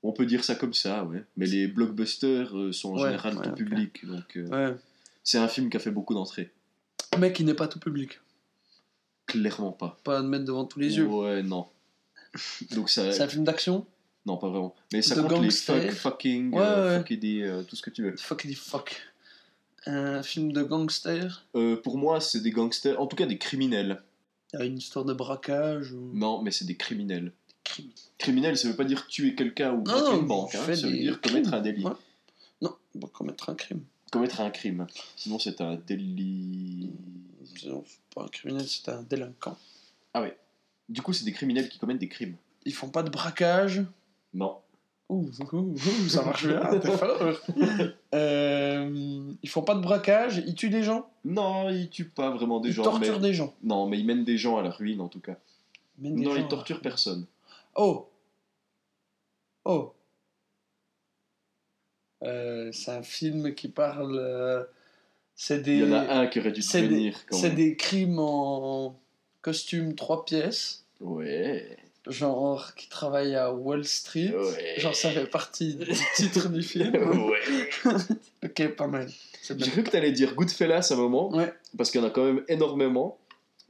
On 0.03 0.11
peut 0.11 0.25
dire 0.25 0.43
ça 0.43 0.55
comme 0.55 0.73
ça, 0.73 1.05
ouais. 1.05 1.23
Mais 1.37 1.45
les 1.45 1.67
blockbusters 1.67 2.55
euh, 2.57 2.71
sont 2.73 2.89
en 2.93 3.01
Ouais, 3.01 3.05
général 3.11 3.37
ouais, 3.37 3.43
tout 3.43 3.53
public. 3.55 4.05
Donc, 4.05 4.35
euh, 4.37 4.47
Ouais. 4.47 4.75
c'est 5.23 5.37
un 5.37 5.47
film 5.47 5.69
qui 5.69 5.77
a 5.77 5.79
fait 5.79 5.91
beaucoup 5.91 6.13
d'entrées. 6.13 6.51
Mais 7.17 7.31
qui 7.31 7.45
n'est 7.45 7.53
pas 7.53 7.69
tout 7.69 7.79
public. 7.79 8.19
Clairement 9.25 9.71
pas. 9.71 9.97
Pas 10.03 10.19
à 10.19 10.21
mettre 10.21 10.43
devant 10.43 10.65
tous 10.65 10.79
les 10.79 10.97
yeux. 10.97 11.05
Ouais, 11.07 11.43
non. 11.43 11.67
Donc 12.71 12.89
ça. 12.89 13.11
C'est 13.13 13.23
un 13.23 13.27
film 13.29 13.45
d'action? 13.45 13.85
Non, 14.25 14.37
pas 14.37 14.49
vraiment. 14.49 14.75
Mais 14.93 15.01
ça 15.01 15.15
De 15.15 15.21
compte 15.21 15.31
les 15.33 15.37
gangster. 15.47 15.81
fuck, 15.91 15.91
fucking, 16.13 16.53
Ouais, 16.53 16.61
euh, 16.61 16.89
ouais. 16.91 16.97
fuckity, 16.99 17.41
euh, 17.43 17.63
tout 17.63 17.75
ce 17.75 17.81
que 17.81 17.89
tu 17.89 18.03
veux. 18.03 18.15
Fuck 18.17 18.43
the 18.43 18.55
fuck. 18.55 19.01
Un 19.85 20.21
film 20.23 20.51
de 20.51 20.61
gangster? 20.61 21.45
Euh, 21.55 21.77
pour 21.77 21.97
moi, 21.97 22.19
c'est 22.21 22.41
des 22.41 22.51
gangsters, 22.51 22.99
en 23.01 23.07
tout 23.07 23.15
cas 23.15 23.25
des 23.25 23.37
criminels. 23.37 24.03
Il 24.53 24.59
y 24.59 24.61
a 24.61 24.65
une 24.65 24.77
histoire 24.77 25.05
de 25.05 25.13
braquage 25.13 25.91
ou. 25.93 26.11
Non, 26.13 26.41
mais 26.41 26.51
c'est 26.51 26.65
des 26.65 26.75
criminels. 26.75 27.31
Crime. 27.63 27.89
Criminel, 28.17 28.57
ça 28.57 28.67
veut 28.67 28.75
pas 28.75 28.83
dire 28.83 29.07
tuer 29.07 29.35
quelqu'un 29.35 29.73
ou 29.73 29.81
braquer 29.81 30.17
une 30.17 30.27
banque. 30.27 30.53
hein. 30.55 30.63
Ça 30.75 30.87
veut 30.87 30.97
dire 30.97 31.21
commettre 31.21 31.53
un 31.53 31.61
délit. 31.61 31.85
Ouais. 31.85 31.91
Non, 32.61 32.75
on 32.95 32.99
va 32.99 33.07
commettre 33.07 33.49
un 33.49 33.55
crime. 33.55 33.81
Commettre 34.11 34.41
un 34.41 34.49
crime. 34.49 34.87
Sinon, 35.15 35.39
c'est 35.39 35.61
un 35.61 35.75
délit. 35.75 36.89
Sinon, 37.55 37.83
c'est 37.87 38.15
pas 38.15 38.23
un 38.23 38.27
criminel, 38.27 38.67
c'est 38.67 38.89
un 38.89 39.03
délinquant. 39.03 39.57
Ah 40.13 40.21
ouais. 40.21 40.35
Du 40.89 41.01
coup, 41.01 41.13
c'est 41.13 41.25
des 41.25 41.31
criminels 41.31 41.69
qui 41.69 41.77
commettent 41.77 41.99
des 41.99 42.09
crimes. 42.09 42.35
Ils 42.65 42.73
font 42.73 42.89
pas 42.89 43.03
de 43.03 43.09
braquage. 43.09 43.83
Non. 44.33 44.57
Ouh, 45.09 45.27
ouh, 45.53 45.57
ouh, 45.57 45.77
ça 46.07 46.23
marche 46.23 46.45
bien, 46.47 46.59
t'es 46.79 46.91
fort. 46.91 47.19
Euh, 48.13 49.33
ils 49.41 49.49
font 49.49 49.63
pas 49.63 49.73
de 49.73 49.81
braquage, 49.81 50.43
ils 50.45 50.53
tuent 50.53 50.69
des 50.69 50.83
gens, 50.83 51.09
Non, 51.25 51.69
ils 51.69 51.89
tuent 51.89 52.09
pas 52.09 52.29
vraiment 52.29 52.59
des 52.59 52.69
ils 52.69 52.73
gens. 52.73 52.83
torturent 52.83 53.19
mais... 53.19 53.27
des 53.29 53.33
gens. 53.33 53.55
Non, 53.63 53.87
mais 53.87 53.97
ils 53.97 54.05
mènent 54.05 54.23
des 54.23 54.37
gens 54.37 54.57
à 54.57 54.61
la 54.61 54.69
ruine 54.69 55.01
en 55.01 55.07
tout 55.07 55.19
cas. 55.19 55.37
Ils 56.01 56.13
non, 56.13 56.35
ils 56.35 56.47
torturent 56.47 56.81
personne. 56.81 57.25
Oh 57.75 58.07
Oh 59.65 59.93
Euh, 62.23 62.71
C'est 62.71 62.91
un 62.91 63.01
film 63.03 63.53
qui 63.55 63.67
parle. 63.67 64.17
euh, 64.19 64.63
c'est 65.35 65.61
des. 65.61 65.77
Il 65.77 65.87
y 65.87 65.91
en 65.91 65.93
a 65.93 66.13
un 66.19 66.27
qui 66.27 66.39
aurait 66.39 66.51
dû 66.51 66.61
des, 66.61 66.87
venir 66.87 67.17
c'est 67.31 67.51
des 67.51 67.75
crimes 67.77 68.19
en 68.19 68.99
costume 69.41 69.95
trois 69.95 70.25
pièces, 70.25 70.85
Ouais. 70.99 71.77
Genre 72.09 72.73
qui 72.75 72.89
travaillent 72.89 73.35
à 73.35 73.51
Wall 73.53 73.85
Street. 73.85 74.33
Ouais. 74.35 74.75
Genre 74.79 74.95
ça 74.95 75.11
fait 75.11 75.25
partie 75.27 75.75
du 75.75 75.85
titre 76.15 76.49
du 76.49 76.61
film. 76.63 76.93
ouais. 76.95 77.69
ok, 78.45 78.75
pas 78.75 78.87
mal. 78.87 79.09
J'ai 79.47 79.55
cru 79.71 79.83
que 79.83 79.89
t'allais 79.89 80.11
dire 80.11 80.35
Goodfellas 80.35 80.87
à 80.91 80.93
un 80.93 80.97
moment, 80.97 81.29
Ouais. 81.31 81.53
parce 81.77 81.91
qu'il 81.91 82.01
y 82.01 82.03
en 82.03 82.07
a 82.07 82.11
quand 82.11 82.23
même 82.25 82.43
énormément. 82.47 83.17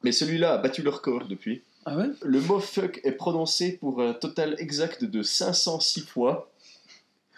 Mais 0.04 0.12
celui-là 0.14 0.54
a 0.54 0.58
battu 0.58 0.82
le 0.82 0.90
record 0.90 1.26
depuis. 1.28 1.62
Ah 1.86 1.98
ouais? 1.98 2.06
Le 2.24 2.40
mot 2.42 2.60
fuck 2.60 3.02
est 3.04 3.12
prononcé 3.12 3.74
pour 3.78 4.02
un 4.02 4.14
total 4.14 4.56
exact 4.60 5.04
de 5.04 5.22
506 5.24 6.02
fois, 6.02 6.50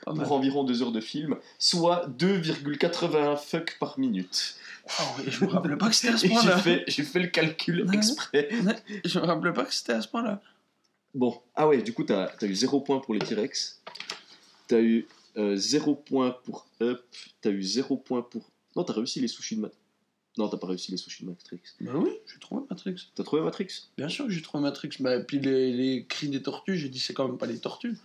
Pas 0.06 0.14
mal. 0.14 0.26
pour 0.28 0.36
environ 0.36 0.64
2 0.64 0.84
heures 0.84 0.92
de 0.92 1.02
film, 1.02 1.38
soit 1.58 2.08
2,81 2.20 3.38
fuck 3.38 3.78
par 3.80 3.98
minute. 4.00 4.56
Ah 5.00 5.04
ouais, 5.18 5.26
je 5.32 5.46
me 5.46 5.50
rappelais 5.50 5.76
pas 5.76 5.90
que 5.90 5.96
c'était 5.96 6.14
à 6.14 6.18
ce 6.18 6.26
Et 6.28 6.30
j'ai 6.30 6.36
point-là. 6.36 6.58
fait, 6.58 6.84
j'ai 6.88 7.04
fait 7.04 7.20
le 7.20 7.28
calcul 7.28 7.88
exprès. 7.94 8.50
Je 9.06 9.20
me 9.20 9.26
rappelais 9.26 9.54
pas 9.54 9.64
que 9.66 9.74
c'était 9.74 9.94
à 9.94 10.02
ce 10.02 10.08
point-là. 10.08 10.42
Bon, 11.14 11.42
ah 11.56 11.68
ouais, 11.68 11.82
du 11.82 11.94
coup, 11.94 12.04
t'as 12.04 12.26
as 12.40 12.46
eu 12.46 12.56
0 12.56 12.82
point 12.82 13.00
pour 13.00 13.14
les 13.14 13.20
T-Rex, 13.20 13.82
t'as 14.68 14.80
eu 14.82 15.08
0 15.38 15.96
point 15.96 16.32
pour 16.44 16.66
Up, 16.82 17.04
t'as 17.42 17.50
eu 17.52 17.62
0 17.62 17.98
point 17.98 18.22
pour. 18.22 18.50
Non, 18.76 18.84
t'as 18.84 18.94
réussi 18.94 19.20
les 19.20 19.28
sushis 19.28 19.56
de 19.58 19.62
Matrix. 19.62 19.78
Non, 20.38 20.48
t'as 20.48 20.58
pas 20.58 20.68
réussi 20.68 20.92
les 20.92 20.98
sushis 20.98 21.26
de 21.26 21.30
Matrix. 21.30 21.60
Bah 21.82 21.92
oui, 21.96 22.12
j'ai 22.26 22.40
trouvé 22.40 22.64
Matrix. 22.70 22.96
T'as 23.16 23.24
trouvé 23.24 23.42
Matrix? 23.42 23.68
Bien 23.98 24.08
sûr 24.08 24.26
que 24.26 24.32
j'ai 24.32 24.42
trouvé 24.42 24.64
Matrix. 24.64 24.92
Bah, 25.02 25.18
et 25.18 25.24
puis 25.26 25.40
les, 25.40 25.74
les 25.74 26.06
cris 26.06 26.30
des 26.30 26.42
tortues, 26.42 26.78
j'ai 26.78 26.88
dit 26.88 27.00
c'est 27.00 27.14
quand 27.14 27.28
même 27.28 27.38
pas 27.38 27.48
les 27.48 27.60
tortues. 27.60 27.98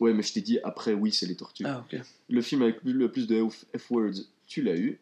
Ouais, 0.00 0.12
mais 0.12 0.22
je 0.24 0.32
t'ai 0.32 0.40
dit 0.40 0.58
après, 0.64 0.92
oui, 0.94 1.12
c'est 1.12 1.26
les 1.26 1.36
tortues. 1.36 1.64
Ah 1.66 1.84
ok. 1.92 2.00
Le 2.28 2.42
film 2.42 2.62
avec 2.62 2.78
le 2.82 3.10
plus 3.10 3.28
de 3.28 3.36
F- 3.36 3.64
F-words, 3.78 4.24
tu 4.48 4.62
l'as 4.62 4.76
eu. 4.76 4.98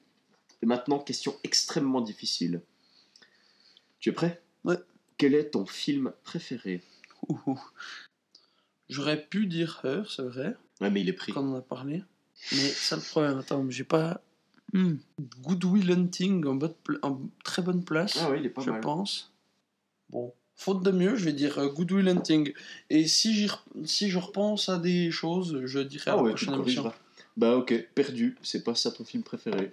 Et 0.62 0.66
maintenant, 0.66 0.98
question 0.98 1.34
extrêmement 1.44 2.00
difficile. 2.02 2.60
Tu 4.00 4.10
es 4.10 4.12
prêt? 4.12 4.42
Ouais. 4.64 4.76
Quel 5.18 5.34
est 5.34 5.50
ton 5.50 5.64
film 5.66 6.12
préféré? 6.24 6.82
J'aurais 8.88 9.20
pu 9.26 9.46
dire 9.46 9.80
Her, 9.84 10.08
c'est 10.10 10.22
vrai, 10.22 10.56
Ouais, 10.80 10.90
mais 10.90 11.00
il 11.00 11.08
est 11.08 11.12
pris. 11.14 11.32
quand 11.32 11.42
on 11.42 11.54
en 11.54 11.58
a 11.58 11.62
parlé. 11.62 12.02
Mais 12.52 12.58
ça 12.68 12.96
le 12.96 13.02
problème, 13.02 13.38
attends, 13.38 13.68
j'ai 13.70 13.84
pas. 13.84 14.20
Hmm. 14.72 14.96
Good 15.42 15.64
Will 15.64 15.90
Hunting 15.92 16.44
en, 16.46 16.54
bonne 16.54 16.74
pla- 16.84 16.98
en 17.02 17.20
très 17.44 17.62
bonne 17.62 17.84
place, 17.84 18.18
Ah 18.20 18.30
ouais, 18.30 18.40
il 18.40 18.46
est 18.46 18.50
pas 18.50 18.62
je 18.62 18.70
mal. 18.70 18.80
pense. 18.80 19.32
Bon, 20.10 20.32
faute 20.54 20.82
de 20.82 20.90
mieux, 20.90 21.16
je 21.16 21.24
vais 21.24 21.32
dire 21.32 21.58
euh, 21.58 21.68
Good 21.68 21.92
Will 21.92 22.08
Hunting. 22.08 22.52
Et 22.90 23.06
si, 23.08 23.34
j'y 23.34 23.48
si 23.84 24.10
je 24.10 24.18
repense 24.18 24.68
à 24.68 24.78
des 24.78 25.10
choses, 25.10 25.62
je 25.64 25.78
dirai 25.80 26.10
à 26.10 26.14
Ah 26.14 26.16
la 26.18 26.22
ouais, 26.24 26.30
prochaine 26.30 26.54
émission. 26.54 26.92
Bah 27.36 27.56
ok, 27.56 27.88
perdu. 27.94 28.36
C'est 28.42 28.62
pas 28.64 28.74
ça 28.74 28.90
ton 28.90 29.04
film 29.04 29.22
préféré. 29.22 29.70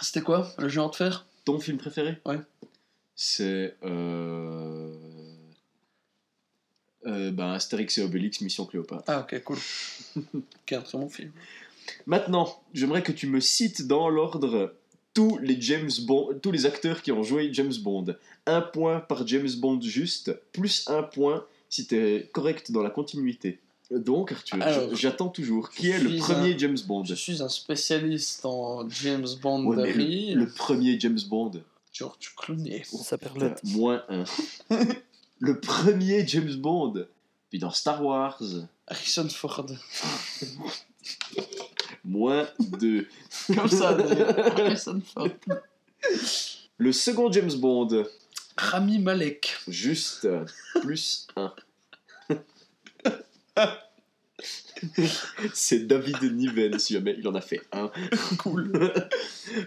C'était 0.00 0.22
quoi 0.22 0.52
Le 0.58 0.68
géant 0.68 0.88
de 0.88 0.94
fer 0.94 1.26
Ton 1.44 1.58
film 1.58 1.78
préféré? 1.78 2.18
Ouais. 2.26 2.38
C'est. 3.14 3.76
Euh... 3.84 4.94
Euh, 7.06 7.30
bah, 7.32 7.52
Astérix 7.52 7.98
et 7.98 8.02
Obélix, 8.02 8.40
Mission 8.40 8.64
Cléopâtre. 8.64 9.02
Ah 9.08 9.20
ok, 9.20 9.42
cool. 9.42 9.58
un 10.72 10.80
très 10.80 10.98
bon 10.98 11.08
film. 11.08 11.30
Maintenant, 12.06 12.62
j'aimerais 12.74 13.02
que 13.02 13.12
tu 13.12 13.26
me 13.26 13.40
cites 13.40 13.86
dans 13.86 14.08
l'ordre 14.08 14.74
tous 15.14 15.36
les 15.38 15.60
James 15.60 15.90
Bond, 16.06 16.38
tous 16.40 16.52
les 16.52 16.64
acteurs 16.64 17.02
qui 17.02 17.12
ont 17.12 17.22
joué 17.22 17.50
James 17.52 17.72
Bond. 17.82 18.14
Un 18.46 18.60
point 18.60 19.00
par 19.00 19.26
James 19.26 19.50
Bond 19.58 19.80
juste, 19.80 20.32
plus 20.52 20.84
un 20.88 21.02
point 21.02 21.44
si 21.68 21.86
t'es 21.86 22.30
correct 22.32 22.70
dans 22.70 22.82
la 22.82 22.90
continuité. 22.90 23.58
Donc, 23.90 24.32
Arthur, 24.32 24.94
j'attends 24.94 25.28
toujours. 25.28 25.68
Qui 25.70 25.90
est 25.90 25.98
le 25.98 26.16
premier 26.18 26.54
un- 26.54 26.58
James 26.58 26.78
Bond? 26.86 27.04
Je 27.04 27.14
suis 27.14 27.42
un 27.42 27.48
spécialiste 27.48 28.44
en 28.46 28.88
James 28.88 29.24
Ouais, 29.26 29.40
Bonderie. 29.42 30.28
mais 30.28 30.34
le, 30.34 30.44
le 30.44 30.50
premier 30.50 30.98
James 30.98 31.18
Bond. 31.28 31.50
George 31.92 32.32
Clooney. 32.38 32.82
Ça 32.84 33.18
perlette. 33.18 33.60
Euh, 33.66 33.68
moins 33.68 34.02
un. 34.08 34.24
le 35.42 35.58
premier 35.58 36.26
James 36.26 36.54
Bond. 36.54 37.06
Puis 37.50 37.58
dans 37.58 37.70
Star 37.70 38.02
Wars, 38.02 38.40
Harrison 38.86 39.28
Ford. 39.28 39.66
moins 42.04 42.48
deux. 42.60 43.06
Comme 43.54 43.68
ça. 43.68 43.90
Harrison 43.90 45.02
Ford. 45.12 45.28
Le 46.78 46.92
second 46.92 47.30
James 47.30 47.52
Bond, 47.54 48.04
Rami 48.56 49.00
Malek. 49.00 49.56
juste 49.68 50.28
plus 50.80 51.26
un. 51.36 51.52
C'est 55.52 55.86
David 55.86 56.22
Niven, 56.34 56.78
si 56.78 56.94
jamais 56.94 57.14
il 57.18 57.26
en 57.28 57.34
a 57.34 57.40
fait 57.40 57.60
un. 57.72 57.90
Cool. 58.38 58.92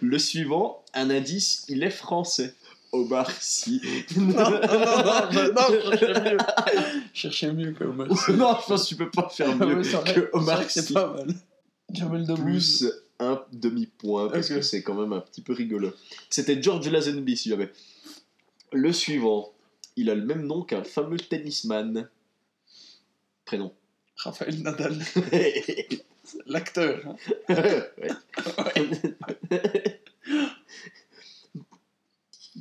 Le 0.02 0.20
suivant, 0.20 0.84
un 0.94 1.10
indice, 1.10 1.66
il 1.70 1.84
est 1.84 1.90
français. 1.90 2.56
Omar 2.96 3.30
Sy. 3.42 3.82
Non, 4.18 4.34
non, 4.34 4.50
non, 5.34 5.54
non, 5.54 5.82
cherchez 5.98 6.14
mieux. 6.22 6.38
Cherchez 7.14 7.52
mieux 7.52 7.72
que 7.74 7.84
Omar. 7.84 8.08
Sy. 8.18 8.32
non, 8.34 8.56
je 8.62 8.66
pense 8.68 8.84
que 8.84 8.88
tu 8.90 8.96
peux 8.96 9.10
pas 9.12 9.30
faire 9.30 9.50
Ah 9.52 9.66
mieux 9.66 9.82
que 9.82 10.30
Omar 10.34 10.66
que 10.66 10.72
c'est 10.72 10.82
Sy. 10.82 10.94
pas 10.94 11.14
mal. 11.14 11.34
Jamel 11.94 12.26
plus 12.36 12.86
un 13.20 13.42
demi-point 13.54 14.28
parce 14.30 14.50
que 14.50 14.62
c'est 14.62 14.82
quand 14.84 14.96
même 14.96 15.14
un 15.14 15.22
petit 15.22 15.42
peu 15.42 15.54
rigolo. 15.54 15.94
C'était 16.30 16.62
George 16.62 16.88
Lazenby 16.90 17.38
si 17.38 17.50
jamais. 17.50 17.70
Le 18.74 18.92
suivant, 18.92 19.54
il 19.96 20.10
a 20.10 20.16
le 20.16 20.26
même 20.26 20.46
nom 20.46 20.64
qu'un 20.64 20.84
fameux 20.84 21.18
tennisman. 21.18 22.10
Prénom. 23.46 23.72
Raphaël 24.18 24.62
Nadal. 24.62 24.98
L'acteur. 26.48 27.00
hein. 27.06 27.16
Ouais. 27.50 27.92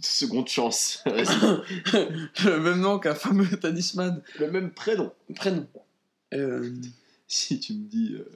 Seconde 0.05 0.49
chance. 0.49 1.03
Le 1.07 2.59
même 2.61 2.81
nom 2.81 2.99
qu'un 2.99 3.15
fameux 3.15 3.49
tennisman. 3.59 4.23
le 4.39 4.51
même 4.51 4.71
prénom. 4.71 5.11
Prénom. 5.35 5.67
Euh, 6.35 6.71
Si 7.27 7.59
tu 7.59 7.73
me 7.73 7.87
dis 7.89 8.15
euh, 8.15 8.29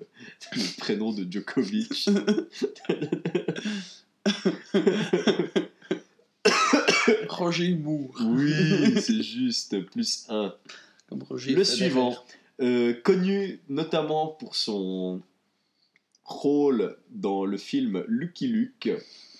le 0.56 0.78
prénom 0.78 1.12
de 1.12 1.30
Djokovic. 1.30 2.08
Roger 7.28 7.74
Moore. 7.74 8.14
oui, 8.20 9.00
c'est 9.00 9.22
juste. 9.22 9.78
Plus 9.86 10.24
un. 10.28 10.54
Comme 11.08 11.22
Roger 11.22 11.52
Le 11.54 11.64
suivant, 11.64 12.16
euh, 12.60 12.94
connu 13.02 13.60
notamment 13.68 14.28
pour 14.28 14.56
son 14.56 15.20
rôle 16.24 16.96
dans 17.10 17.44
le 17.44 17.56
film 17.56 18.04
Lucky 18.08 18.48
Luke, 18.48 18.90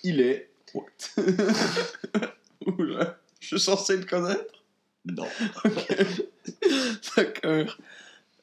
il 0.03 0.21
est. 0.21 0.45
Oula. 2.65 3.17
Je 3.39 3.47
suis 3.47 3.59
censé 3.59 3.97
le 3.97 4.05
connaître? 4.05 4.63
Non. 5.05 5.27
D'accord. 7.15 7.77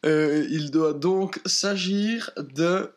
Euh, 0.04 0.46
il 0.50 0.70
doit 0.70 0.92
donc 0.92 1.40
s'agir 1.44 2.30
de 2.36 2.90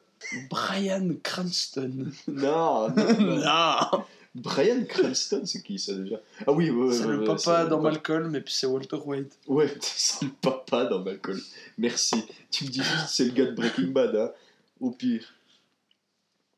Brian 0.50 1.10
Cranston. 1.24 2.08
Non, 2.28 2.90
non, 2.96 3.38
non. 3.38 4.04
Brian 4.36 4.84
Cranston, 4.88 5.42
c'est 5.46 5.64
qui 5.64 5.80
ça 5.80 5.94
déjà? 5.94 6.18
Ah 6.46 6.52
oui, 6.52 6.70
ouais, 6.70 6.94
C'est 6.94 7.06
ouais, 7.06 7.18
le 7.18 7.24
papa 7.24 7.66
dans 7.66 7.82
Malcolm 7.82 8.36
et 8.36 8.42
puis 8.42 8.54
c'est 8.54 8.68
Walter 8.68 8.98
White. 9.04 9.38
Ouais, 9.48 9.74
c'est 9.82 10.26
le 10.26 10.32
papa 10.42 10.86
dans 10.86 11.00
Malcolm. 11.00 11.40
Merci. 11.78 12.24
Tu 12.52 12.66
me 12.66 12.70
dis 12.70 12.84
juste, 12.84 13.08
c'est 13.10 13.26
le 13.26 13.32
gars 13.32 13.46
de 13.46 13.56
Breaking 13.56 13.88
Bad, 13.88 14.16
hein 14.16 14.32
Au 14.80 14.92
pire. 14.92 15.34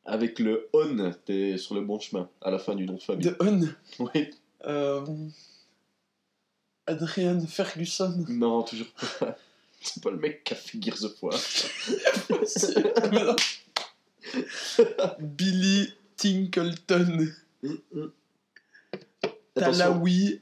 Avec 0.05 0.39
le 0.39 0.67
on, 0.73 1.11
t'es 1.25 1.57
sur 1.57 1.75
le 1.75 1.81
bon 1.81 1.99
chemin, 1.99 2.27
à 2.41 2.49
la 2.49 2.59
fin 2.59 2.75
du 2.75 2.85
nom 2.85 2.95
de 2.95 3.01
famille. 3.01 3.27
De 3.27 3.35
On. 3.39 3.61
Oui. 3.99 4.31
Euh, 4.65 5.05
Adrian 6.87 7.39
Ferguson. 7.45 8.25
Non, 8.27 8.63
toujours 8.63 8.87
pas. 9.19 9.37
C'est 9.81 10.03
pas 10.03 10.11
le 10.11 10.17
mec 10.17 10.43
qui 10.43 10.53
a 10.53 10.55
fait 10.55 10.81
Gears 10.81 11.03
of 11.03 11.23
War. 11.23 11.33
Billy 15.19 15.93
Tinkleton. 16.17 17.27
Talawi 19.55 20.41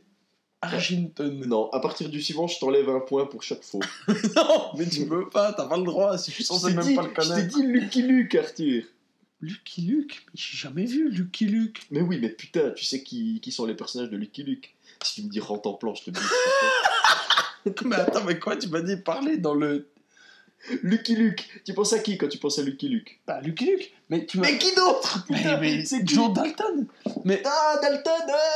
Argington. 0.62 1.42
Non, 1.46 1.70
à 1.72 1.80
partir 1.80 2.10
du 2.10 2.22
suivant, 2.22 2.48
je 2.48 2.60
t'enlève 2.60 2.90
un 2.90 3.00
point 3.00 3.26
pour 3.26 3.44
chaque 3.44 3.64
faux. 3.64 3.80
Non, 4.36 4.72
mais 4.78 4.88
tu 4.88 5.08
peux 5.08 5.30
pas, 5.30 5.54
t'as 5.54 5.68
pas 5.68 5.78
le 5.78 5.84
droit, 5.84 6.18
si 6.18 6.32
je 6.32 6.36
suis 6.36 6.44
censé 6.44 6.74
même 6.74 6.84
dit, 6.84 6.96
pas 6.96 7.04
le 7.04 7.10
je 7.10 7.14
t'ai 7.14 7.28
connaître. 7.28 7.56
dit 7.56 7.64
Lucky 7.64 8.02
Luke, 8.02 8.36
Arthur. 8.36 8.84
Lucky 9.42 9.82
Luke 9.82 10.26
Mais 10.28 10.32
j'ai 10.36 10.58
jamais 10.58 10.86
vu 10.86 11.10
Lucky 11.10 11.46
Luke. 11.46 11.82
Mais 11.92 12.02
oui, 12.02 12.20
mais 12.22 12.30
putain, 12.30 12.72
tu 12.72 12.86
sais 12.86 13.04
qui, 13.04 13.40
qui 13.42 13.52
sont 13.52 13.66
les 13.66 13.76
personnages 13.76 14.10
de 14.10 14.18
Lucky 14.18 14.44
Luke? 14.44 14.76
Si 15.04 15.22
tu 15.22 15.28
me 15.28 15.32
dis 15.32 15.40
rentre 15.40 15.70
en 15.70 15.74
plan, 15.74 15.96
je 15.96 16.04
te 16.04 16.12
dis. 16.12 16.20
Mais 17.86 17.96
attends, 17.98 18.24
mais 18.24 18.40
quoi, 18.40 18.56
tu 18.56 18.70
m'as 18.70 18.82
dit 18.82 18.96
parler 18.96 19.38
dans 19.38 19.54
le. 19.54 19.90
Lucky 20.82 21.16
Luke, 21.16 21.62
tu 21.66 21.74
penses 21.74 21.94
à 21.94 22.00
qui 22.00 22.18
quand 22.18 22.28
tu 22.28 22.38
penses 22.38 22.58
à 22.58 22.64
Lucky 22.64 22.88
Luke? 22.88 23.20
Bah, 23.28 23.42
Lucky 23.42 23.66
Luke 23.66 23.94
Mais 24.12 24.26
tu. 24.26 24.40
Mais 24.40 24.58
qui 24.58 24.74
d'autre? 24.74 25.28
C'est 25.86 26.08
Joe 26.10 26.34
Dalton 26.34 26.88
Mais. 27.26 27.44
Ah, 27.46 27.78
Dalton 27.80 28.12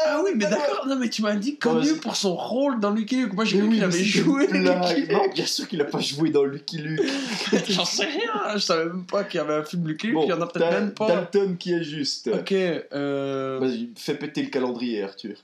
Ah 0.08 0.22
oui, 0.24 0.32
mais 0.36 0.48
d'accord, 0.48 0.88
non, 0.88 0.96
mais 0.96 1.10
tu 1.10 1.22
m'as 1.22 1.36
dit 1.36 1.58
connu 1.58 1.94
pour 1.98 2.16
son 2.16 2.36
rôle 2.36 2.80
dans 2.80 2.90
Lucky 2.90 3.18
Luke. 3.18 3.34
Moi, 3.34 3.46
j'ai 3.46 3.60
cru 3.60 3.68
oui, 3.68 3.76
qu'il 3.76 3.84
avait 3.84 4.04
joué 4.04 4.48
blague. 4.48 4.98
Lucky 4.98 5.14
Non, 5.14 5.24
Luke. 5.26 5.34
bien 5.36 5.46
sûr 5.46 5.68
qu'il 5.68 5.80
a 5.82 5.86
pas 5.86 6.00
joué 6.00 6.32
dans 6.32 6.44
Lucky 6.44 6.80
Luke. 6.80 7.02
J'en 7.70 7.86
sais 7.86 8.06
rien, 8.06 8.54
je 8.56 8.60
savais 8.60 8.86
même 8.86 9.06
pas 9.06 9.24
qu'il 9.26 9.38
y 9.38 9.42
avait 9.42 9.54
un 9.54 9.64
film 9.64 9.88
Lucky 9.88 10.08
Luke, 10.08 10.16
Bon, 10.16 10.24
il 10.26 10.30
y 10.30 10.34
en 10.34 10.42
a 10.42 10.48
peut-être 10.48 10.72
même 10.72 10.94
pas. 10.94 11.08
Dalton 11.08 11.56
qui 11.58 11.74
est 11.74 11.84
juste. 11.84 12.28
Ok, 12.34 12.52
euh. 12.52 13.60
Vas-y, 13.62 13.90
fais 13.96 14.16
péter 14.16 14.42
le 14.42 14.50
calendrier, 14.50 15.04
Arthur. 15.04 15.38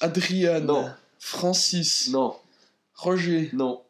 Adrian. 0.00 0.60
Non. 0.60 0.90
Francis. 1.20 2.08
Non, 2.10 2.34
Roger. 2.96 3.50
non. 3.52 3.80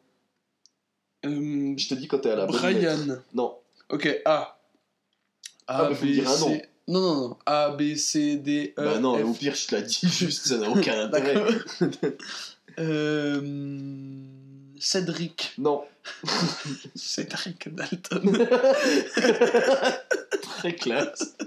euh, 1.25 1.73
Je 1.75 1.87
te 1.87 1.95
dis 1.95 2.07
quand 2.07 2.19
t'es 2.19 2.29
à 2.29 2.35
la 2.35 2.45
bonne 2.45 2.55
lettre. 2.55 2.97
Brian. 3.05 3.17
Non. 3.33 3.55
Ok, 3.89 4.21
A. 5.67 5.79
Ah, 5.79 5.89
bah, 5.89 5.95
B, 5.99 6.03
me 6.05 6.11
dire 6.13 6.29
un 6.29 6.37
nom. 6.39 6.47
C. 6.49 6.65
Non, 6.87 7.01
non, 7.01 7.15
non. 7.29 7.37
A, 7.45 7.69
B, 7.71 7.95
C, 7.95 8.35
D, 8.37 8.73
E. 8.77 8.83
bah 8.83 8.99
non, 8.99 9.17
F. 9.17 9.23
au 9.25 9.33
pire, 9.33 9.55
je 9.55 9.67
te 9.67 9.75
l'ai 9.75 9.81
dit 9.83 9.99
juste, 10.07 10.47
ça 10.47 10.57
n'a 10.57 10.69
aucun 10.69 11.05
intérêt. 11.11 11.35
Euh, 12.77 13.39
Cédric. 14.77 15.53
Non. 15.57 15.85
Cédric 16.93 17.73
Dalton. 17.73 18.47
Très 20.41 20.75
classe. 20.75 21.37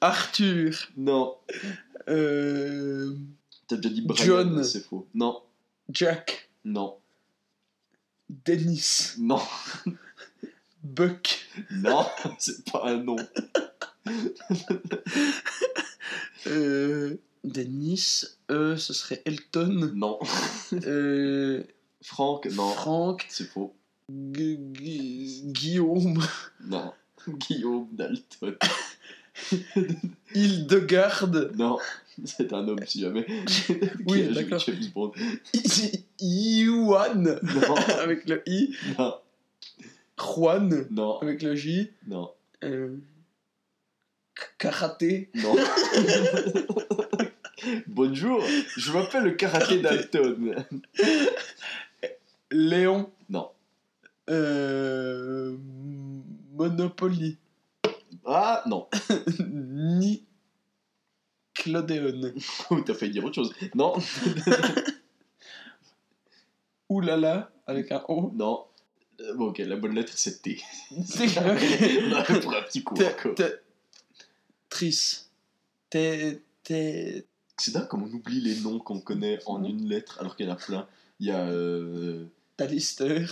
Arthur. 0.00 0.88
Non. 0.96 1.36
Euh, 2.08 3.14
T'as 3.68 3.76
déjà 3.76 3.90
dit 3.94 4.00
Brian, 4.02 4.24
John. 4.24 4.64
c'est 4.64 4.80
faux. 4.80 5.06
Non, 5.14 5.42
Jack. 5.90 6.48
non, 6.64 6.96
Dennis. 8.28 9.14
non, 9.18 9.40
Buck. 10.82 11.46
non, 11.70 12.06
c'est 12.38 12.64
pas 12.70 12.82
un 12.86 13.02
nom. 13.02 13.16
Euh, 16.46 17.16
Dennis. 17.44 18.24
E, 18.50 18.76
ce 18.76 18.92
serait 18.92 19.22
Elton. 19.24 19.92
Non. 19.94 20.18
Euh, 20.86 21.62
Franck, 22.02 22.46
non, 22.46 22.70
Franck. 22.70 23.26
c'est 23.28 23.44
faux. 23.44 23.74
Gu- 24.10 24.56
Gu- 24.72 25.42
Guillaume. 25.52 26.22
Non. 26.66 26.92
Guillaume 27.28 27.88
Dalton. 27.92 28.56
Hildegarde. 30.34 31.52
Non, 31.56 31.78
c'est 32.24 32.52
un 32.52 32.66
homme 32.66 32.80
si 32.86 33.00
jamais. 33.00 33.26
Oui, 34.06 34.22
d'accord. 34.34 34.58
James 34.60 34.90
Bond. 34.94 35.12
I- 35.54 36.04
Yuan. 36.20 37.22
Non, 37.42 37.74
Avec 38.00 38.28
le 38.28 38.42
I. 38.46 38.74
non, 38.98 39.14
Juan. 40.20 40.86
non, 40.90 41.18
Avec 41.20 41.42
le 41.42 41.54
J. 41.54 41.90
non, 42.06 42.30
Euh, 42.62 42.96
Karaté. 44.58 45.30
non. 45.34 45.56
Bonjour, 47.86 48.42
je 48.76 48.92
m'appelle 48.92 49.24
le 49.24 49.30
karaté 49.32 49.80
Dalton. 49.80 50.64
Léon. 52.50 53.10
Non. 53.28 53.50
Euh, 54.30 55.56
Monopoly. 56.54 57.36
Ah 58.24 58.62
non, 58.66 58.88
Ni. 59.48 60.24
Clodéon. 61.54 62.32
Oh, 62.70 62.80
t'as 62.80 62.94
failli 62.94 63.12
dire 63.12 63.24
autre 63.24 63.34
chose. 63.34 63.52
Non, 63.74 63.94
Oulala. 66.88 67.50
Avec 67.66 67.92
un 67.92 68.02
O. 68.08 68.32
non. 68.34 68.64
Euh, 69.20 69.34
Bon, 69.34 69.48
ok, 69.48 69.58
la 69.58 69.76
bonne 69.76 69.94
lettre 69.94 70.12
c'est 70.16 70.40
T. 70.42 70.60
C'est. 71.04 71.26
Pour 72.40 72.54
un 72.54 72.62
petit 72.62 72.82
coup 72.82 72.94
Tris. 74.68 75.20
T. 75.90 76.42
T. 76.62 77.26
C'est 77.58 77.72
dingue 77.74 77.88
comme 77.88 78.04
on 78.04 78.12
oublie 78.12 78.40
les 78.40 78.56
noms 78.60 78.78
qu'on 78.78 79.00
connaît 79.00 79.38
en 79.46 79.62
une 79.64 79.86
lettre 79.88 80.18
alors 80.20 80.36
qu'il 80.36 80.46
y 80.46 80.48
en 80.48 80.52
a 80.52 80.56
plein. 80.56 80.88
Il 81.18 81.26
y 81.26 81.30
a. 81.30 81.44
euh, 81.46 82.24
Talister. 82.56 83.26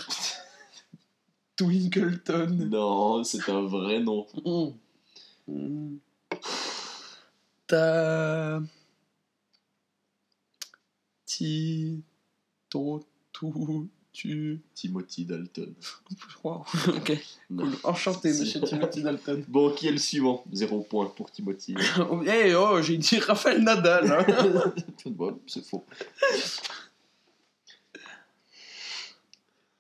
Twinkleton. 1.56 2.46
Non, 2.70 3.24
c'est 3.24 3.48
un 3.48 3.62
vrai 3.62 4.00
nom. 4.00 4.26
Mm. 4.44 5.52
Mm. 5.52 5.96
Ta. 7.66 8.60
Ti. 11.26 12.02
To. 12.70 13.04
Tu. 13.32 13.46
Tu. 14.18 14.60
Timothy 14.74 15.24
Dalton. 15.26 15.72
Wow. 16.42 16.64
Ok. 16.88 17.12
Cool. 17.56 17.72
Enchanté, 17.84 18.30
monsieur 18.30 18.60
Timothy 18.62 19.00
Dalton. 19.04 19.44
Bon, 19.46 19.70
qui 19.70 19.86
est 19.86 19.92
le 19.92 19.98
suivant? 19.98 20.42
Zéro 20.52 20.80
point 20.80 21.06
pour 21.06 21.30
Timothy. 21.30 21.76
Eh 22.26 22.52
oh, 22.56 22.82
j'ai 22.82 22.96
dit 22.96 23.20
Raphaël 23.20 23.62
Nadal. 23.62 24.10
hein. 24.10 24.74
Bon, 25.06 25.38
c'est 25.46 25.64
faux. 25.64 25.84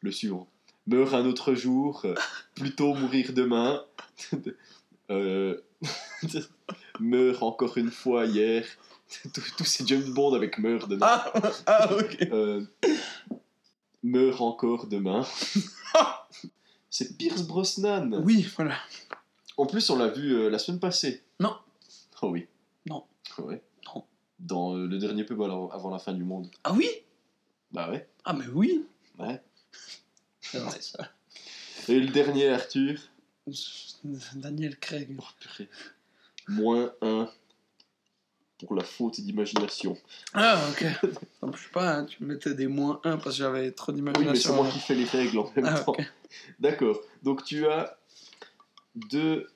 Le 0.02 0.12
suivant. 0.12 0.46
Meurt 0.86 1.14
un 1.14 1.26
autre 1.26 1.54
jour, 1.54 2.06
plutôt 2.54 2.94
mourir 2.94 3.32
demain. 3.32 3.82
Euh, 5.10 5.60
meurt 7.00 7.42
encore 7.42 7.76
une 7.76 7.90
fois 7.90 8.24
hier. 8.26 8.64
Tous 9.56 9.64
ces 9.64 9.84
James 9.86 10.10
Bond 10.12 10.34
avec 10.34 10.58
meurt 10.58 10.88
dedans. 10.88 11.06
ah, 11.08 11.32
ah, 11.66 11.92
ok. 11.92 12.18
Euh, 12.30 12.62
meurt 14.02 14.40
encore 14.40 14.86
demain. 14.86 15.26
C'est 16.90 17.16
Pierce 17.16 17.42
Brosnan. 17.42 18.22
Oui, 18.24 18.46
voilà. 18.56 18.76
En 19.56 19.66
plus, 19.66 19.90
on 19.90 19.98
l'a 19.98 20.08
vu 20.08 20.32
euh, 20.34 20.48
la 20.48 20.58
semaine 20.58 20.80
passée. 20.80 21.22
Non. 21.40 21.56
Oh 22.22 22.28
oui. 22.28 22.46
Non. 22.88 23.04
Ouais. 23.38 23.62
Non. 23.86 24.04
Dans 24.38 24.74
euh, 24.74 24.86
le 24.86 24.98
dernier 24.98 25.24
pub 25.24 25.42
avant, 25.42 25.68
avant 25.70 25.90
la 25.90 25.98
fin 25.98 26.12
du 26.12 26.24
monde. 26.24 26.50
Ah 26.64 26.72
oui? 26.72 26.88
Bah 27.72 27.90
ouais. 27.90 28.08
Ah, 28.24 28.32
mais 28.32 28.46
oui. 28.46 28.86
Ouais. 29.18 29.42
C'est 30.40 30.58
vrai, 30.58 30.80
ça. 30.80 31.10
Et 31.88 32.00
le 32.00 32.08
dernier, 32.08 32.48
Arthur? 32.48 32.98
Daniel 34.34 34.78
Craig. 34.78 35.16
Oh, 35.18 35.24
purée. 35.40 35.68
Moins 36.48 36.92
1 37.02 37.28
pour 38.58 38.74
la 38.74 38.82
faute 38.84 39.20
d'imagination. 39.20 39.96
Ah, 40.34 40.60
ok. 40.70 40.84
Donc, 41.42 41.56
je 41.56 41.62
sais 41.62 41.68
pas, 41.72 41.94
hein, 41.98 42.04
tu 42.04 42.24
mettais 42.24 42.54
des 42.54 42.66
moins 42.66 43.00
1 43.04 43.16
parce 43.18 43.36
que 43.36 43.42
j'avais 43.42 43.70
trop 43.72 43.92
Oui, 43.92 44.02
mais 44.02 44.12
d'imagination. 44.12 44.50
c'est 44.50 44.56
moi 44.56 44.68
qui 44.68 44.78
fais 44.80 44.94
les 44.94 45.04
règles 45.04 45.38
en 45.38 45.52
même 45.54 45.64
Ah, 45.66 45.78
temps. 45.80 45.96
D'accord. 46.58 46.98
Donc 47.22 47.44
tu 47.44 47.66
as 47.66 47.96
2, 48.96 49.46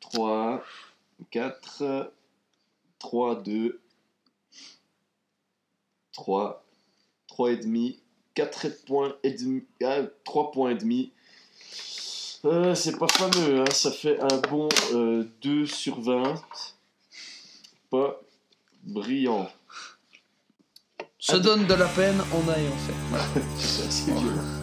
3, 0.00 0.64
4, 1.30 2.12
3, 2.98 3.34
2, 3.42 3.80
3, 6.12 6.64
3 7.26 7.50
et 7.52 7.56
demi, 7.56 7.98
4 8.34 8.84
points 8.86 9.16
et 9.22 9.32
demi, 9.32 9.64
3 10.24 10.50
points 10.52 10.70
et 10.70 10.74
demi. 10.76 11.12
Euh, 12.46 12.74
c'est 12.74 12.96
pas 12.98 13.06
fameux, 13.08 13.60
hein, 13.60 13.64
ça 13.70 13.90
fait 13.90 14.18
un 14.20 14.38
bon 14.48 14.68
euh, 14.94 15.24
2 15.42 15.66
sur 15.66 16.00
20. 16.00 16.34
Pas 17.90 18.20
brillant. 18.84 19.50
Se 21.18 21.36
donne 21.36 21.66
de 21.66 21.74
la 21.74 21.86
peine, 21.86 22.20
on 22.32 22.48
a 22.48 22.58
et 22.58 22.68
on 22.68 22.76
fait. 22.76 23.40
C'est 23.58 24.12
violent. 24.12 24.60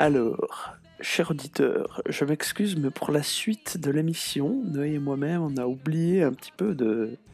Alors, 0.00 0.78
cher 1.02 1.30
auditeur, 1.30 2.00
je 2.08 2.24
m'excuse, 2.24 2.74
mais 2.74 2.88
pour 2.88 3.10
la 3.10 3.22
suite 3.22 3.76
de 3.76 3.90
l'émission, 3.90 4.62
Noé 4.64 4.94
et 4.94 4.98
moi-même, 4.98 5.42
on 5.42 5.54
a 5.58 5.66
oublié 5.66 6.22
un 6.22 6.32
petit 6.32 6.52
peu 6.56 6.74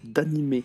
d'animer. 0.02 0.64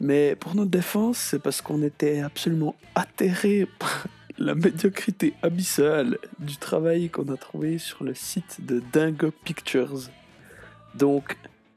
Mais 0.00 0.34
pour 0.34 0.56
notre 0.56 0.72
défense, 0.72 1.18
c'est 1.18 1.38
parce 1.38 1.62
qu'on 1.62 1.80
était 1.84 2.22
absolument 2.22 2.74
atterrés 2.96 3.68
par 3.78 4.08
la 4.36 4.56
médiocrité 4.56 5.34
abyssale 5.42 6.18
du 6.40 6.56
travail 6.56 7.08
qu'on 7.08 7.32
a 7.32 7.36
trouvé 7.36 7.78
sur 7.78 8.02
le 8.02 8.14
site 8.14 8.66
de 8.66 8.82
Dingo 8.92 9.30
Pictures. 9.44 10.10
Donc, 10.96 11.36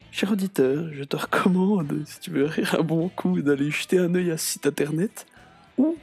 cher 0.09 0.31
auditeur, 0.31 0.91
je 0.91 1.03
te 1.03 1.17
recommande, 1.17 2.01
si 2.07 2.19
tu 2.19 2.31
veux 2.31 2.45
rire 2.45 2.77
un 2.79 2.83
bon 2.83 3.09
coup, 3.09 3.43
d'aller 3.43 3.69
jeter 3.69 3.99
un 3.99 4.15
œil 4.15 4.31
à 4.31 4.37
ce 4.37 4.53
site 4.53 4.65
internet 4.65 5.27
ou 5.77 5.95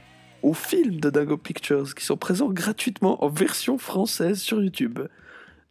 aux 0.45 0.53
films 0.53 0.99
de 0.99 1.09
Dago 1.09 1.37
Pictures 1.37 1.95
qui 1.95 2.05
sont 2.05 2.17
présents 2.17 2.49
gratuitement 2.49 3.23
en 3.23 3.29
version 3.29 3.79
française 3.79 4.39
sur 4.39 4.61
YouTube. 4.61 4.99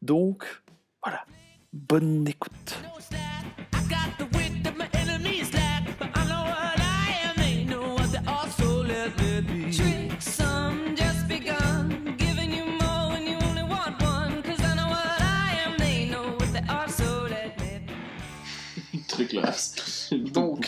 Donc, 0.02 0.62
voilà. 1.00 1.24
Bonne 1.72 2.26
écoute. 2.26 2.76
classe. 19.26 19.83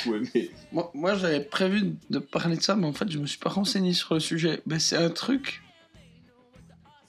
Beaucoup 0.07 0.17
aimé. 0.17 0.51
Moi, 0.73 0.91
moi, 0.95 1.15
j'avais 1.15 1.41
prévu 1.41 1.97
de 2.11 2.19
parler 2.19 2.57
de 2.57 2.63
ça, 2.63 2.77
mais 2.77 2.87
en 2.87 2.93
fait, 2.93 3.11
je 3.11 3.19
me 3.19 3.27
suis 3.27 3.39
pas 3.39 3.51
renseigné 3.51 3.93
sur 3.93 4.15
le 4.15 4.21
sujet. 4.21 4.63
Ben, 4.67 4.79
c'est 4.79 4.97
un 4.97 5.11
truc 5.11 5.63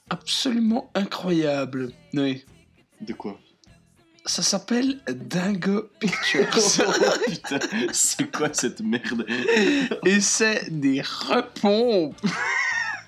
absolument 0.10 0.90
incroyable. 0.96 1.92
Oui. 2.14 2.44
De 3.02 3.14
quoi? 3.14 3.40
Ça 4.26 4.42
s'appelle 4.42 5.00
Dingo 5.08 5.90
Pictures. 6.00 6.48
Oh 6.54 7.30
putain, 7.30 7.60
c'est 7.94 8.30
quoi 8.30 8.50
cette 8.52 8.82
merde? 8.82 9.26
Et 10.06 10.20
c'est 10.20 10.70
des 10.70 11.02
repompes 11.02 12.16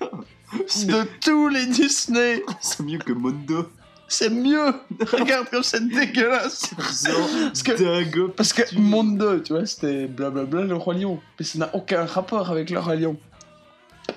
de 0.00 1.20
tous 1.20 1.48
les 1.48 1.66
Disney. 1.66 2.42
C'est 2.60 2.80
mieux 2.80 2.98
que 2.98 3.12
Mondo. 3.12 3.70
C'est 4.12 4.28
mieux. 4.28 4.74
Regarde 5.12 5.48
comme 5.50 5.62
c'est 5.62 5.86
dégueulasse. 5.88 6.74
Parce 6.76 7.62
que-. 7.62 8.26
Parce 8.26 8.52
que 8.52 8.76
Mondo, 8.76 9.38
tu 9.38 9.52
vois, 9.52 9.64
c'était 9.66 10.08
blablabla 10.08 10.62
le 10.64 10.74
roi 10.74 10.94
lion. 10.94 11.20
Mais 11.38 11.44
ça 11.44 11.58
n'a 11.60 11.74
aucun 11.76 12.04
rapport 12.06 12.50
avec 12.50 12.70
le 12.70 12.80
roi 12.80 12.96
lion. 12.96 13.16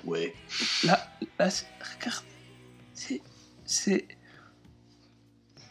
Ouais. 0.04 0.34
Là, 0.84 1.00
là, 1.38 1.50
c'est- 1.52 1.68
regarde. 2.00 2.24
C'est. 2.96 3.22
C'est. 3.66 4.08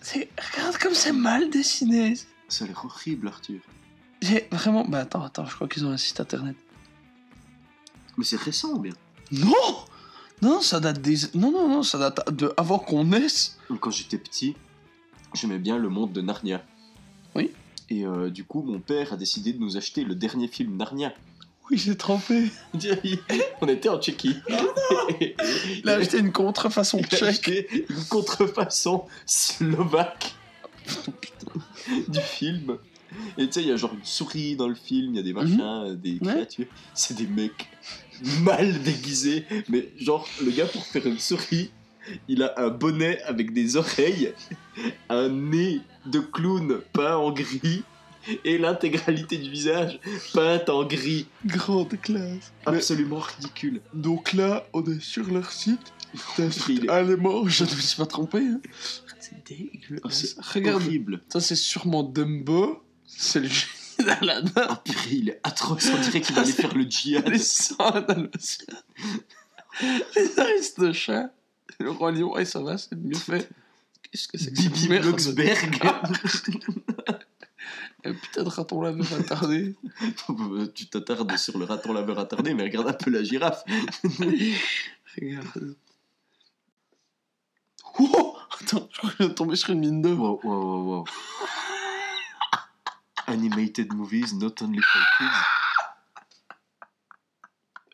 C'est. 0.01 0.29
Regarde 0.55 0.79
comme 0.79 0.95
c'est 0.95 1.13
mal 1.13 1.51
dessiné. 1.51 2.15
Ça 2.49 2.65
a 2.65 2.69
l'air 2.69 2.81
horrible, 2.85 3.27
Arthur. 3.27 3.61
J'ai 4.21 4.47
vraiment. 4.53 4.85
Bah 4.85 5.01
attends, 5.01 5.25
attends, 5.25 5.47
je 5.47 5.55
crois 5.57 5.67
qu'ils 5.67 5.85
ont 5.85 5.91
un 5.91 5.97
site 5.97 6.21
internet. 6.21 6.55
Mais 8.17 8.25
c'est 8.25 8.41
récent, 8.41 8.77
bien? 8.79 8.93
Non 9.33 9.51
Non, 10.43 10.61
ça 10.61 10.81
date 10.81 11.01
des. 11.01 11.17
Non, 11.35 11.51
non, 11.53 11.69
non, 11.69 11.83
ça 11.83 11.99
date 11.99 12.33
de 12.35 12.53
avant 12.57 12.79
qu'on 12.79 13.05
naisse. 13.05 13.59
Quand 13.81 13.91
j'étais 13.91 14.19
petit, 14.19 14.55
j'aimais 15.35 15.59
bien 15.59 15.79
le 15.79 15.89
monde 15.89 16.13
de 16.13 16.21
Narnia. 16.21 16.63
Oui. 17.35 17.51
Et 17.91 18.05
euh, 18.07 18.29
du 18.31 18.45
coup, 18.45 18.63
mon 18.63 18.81
père 18.81 19.13
a 19.13 19.17
décidé 19.17 19.53
de 19.53 19.59
nous 19.61 19.77
acheter 19.77 20.05
le 20.05 20.15
dernier 20.15 20.49
film 20.49 20.77
Narnia. 20.77 21.13
Oui, 21.71 21.79
j'ai 21.79 21.97
trempé. 21.97 22.51
On 23.61 23.69
était 23.69 23.89
en 23.89 24.01
Tchéquie. 24.01 24.37
Il 25.21 25.89
a 25.89 25.95
acheté 25.95 26.19
une 26.19 26.33
contrefaçon 26.33 27.01
tchèque. 27.03 27.69
une 27.89 28.05
contrefaçon 28.09 29.05
slovaque 29.27 30.35
du 32.09 32.21
film. 32.21 32.77
Et 33.39 33.47
tu 33.47 33.53
sais, 33.53 33.63
il 33.63 33.69
y 33.69 33.73
a 33.73 33.77
genre 33.77 33.93
une 33.95 34.05
souris 34.05 34.57
dans 34.57 34.69
le 34.69 34.75
film, 34.75 35.13
il 35.13 35.17
y 35.17 35.21
a 35.21 35.23
des 35.23 35.33
machins, 35.35 35.61
euh, 35.61 35.95
des 35.95 36.19
Ouais. 36.23 36.33
créatures. 36.33 36.67
C'est 36.95 37.15
des 37.17 37.27
mecs 37.27 37.69
mal 38.43 38.83
déguisés. 38.83 39.45
Mais 39.69 39.89
genre, 39.99 40.27
le 40.45 40.51
gars, 40.51 40.67
pour 40.67 40.85
faire 40.87 41.07
une 41.07 41.19
souris, 41.19 41.71
il 42.29 42.43
a 42.43 42.55
un 42.57 42.69
bonnet 42.69 43.21
avec 43.23 43.53
des 43.53 43.77
oreilles, 43.77 44.33
un 45.09 45.29
nez 45.29 45.81
de 46.07 46.19
clown 46.21 46.81
peint 46.93 47.17
en 47.17 47.31
gris. 47.33 47.83
Et 48.45 48.57
l'intégralité 48.57 49.37
du 49.37 49.51
visage 49.51 49.99
peinte 50.33 50.69
en 50.69 50.85
gris. 50.85 51.27
Grande 51.45 52.01
classe. 52.01 52.53
Mais- 52.69 52.77
Absolument 52.77 53.19
ridicule. 53.19 53.81
donc 53.95 54.33
là, 54.33 54.65
on 54.73 54.85
est 54.85 55.01
sur 55.01 55.27
leur 55.33 55.51
site. 55.51 55.93
Il 56.69 56.85
est- 56.85 56.89
Allemand, 56.89 57.49
je 57.49 57.65
ne 57.65 57.71
me 57.71 57.75
suis 57.81 57.97
pas 57.97 58.07
trompé. 58.07 58.39
hein. 58.39 58.61
C'est 59.19 59.33
Oh, 59.35 59.43
dégueulasse. 59.49 60.37
C'est 60.37 60.41
Regarde, 60.59 60.83
horrible. 60.83 61.21
ça 61.31 61.41
c'est 61.41 61.57
sûrement 61.57 62.03
Dumbo. 62.05 62.83
C'est 63.07 63.41
le 63.41 63.49
génie 64.07 64.21
d'Aladin. 64.21 64.51
Ah, 64.57 64.83
purée, 64.85 65.11
il 65.13 65.29
est 65.31 65.41
atroce. 65.43 65.89
On 65.93 66.01
dirait 66.01 66.21
qu'il 66.21 66.39
allait 66.39 66.53
faire 66.63 66.75
le 66.75 66.85
djihad. 66.85 67.29
Les 67.29 67.39
sangs 67.39 68.01
dalmatiens. 68.01 68.67
Les 70.17 70.39
Aristochats. 70.39 71.31
Le 71.79 71.91
roi 71.91 72.13
lion, 72.13 72.37
et 72.37 72.45
ça 72.45 72.61
va, 72.61 72.79
c'est 72.79 72.95
mieux 72.95 73.15
fait. 73.15 73.49
Qu'est-ce 74.11 74.29
que 74.29 74.39
c'est 74.39 74.53
que 74.53 74.61
Bibi 74.61 74.89
Blocksberg. 74.89 75.81
Un 78.05 78.15
putain 78.15 78.43
de 78.43 78.49
raton 78.49 78.83
laveur 78.83 79.07
attardé. 79.19 79.75
tu 80.75 80.87
t'attardes 80.87 81.37
sur 81.37 81.57
le 81.57 81.65
raton 81.65 81.93
laveur 81.93 82.19
attardé, 82.19 82.53
mais 82.53 82.65
regarde 82.65 82.89
un 82.89 82.93
peu 82.93 83.11
la 83.11 83.23
girafe. 83.23 83.65
Regarde. 85.17 85.77
Oh 87.99 88.37
Attends, 88.61 88.89
je 88.93 88.99
crois 88.99 89.11
que 89.11 89.17
je 89.17 89.19
viens 89.19 89.29
de 89.29 89.35
tomber 89.35 89.57
sur 89.57 89.71
une 89.71 89.81
mine 89.81 90.03
d'œuvre. 90.03 90.23
Wow, 90.23 90.41
wow, 90.45 90.63
wow, 90.63 90.97
wow. 90.99 91.05
Animated 93.33 93.93
movies, 93.95 94.35
not 94.35 94.55
only 94.63 94.81
for 94.81 95.01
kids. 95.19 95.39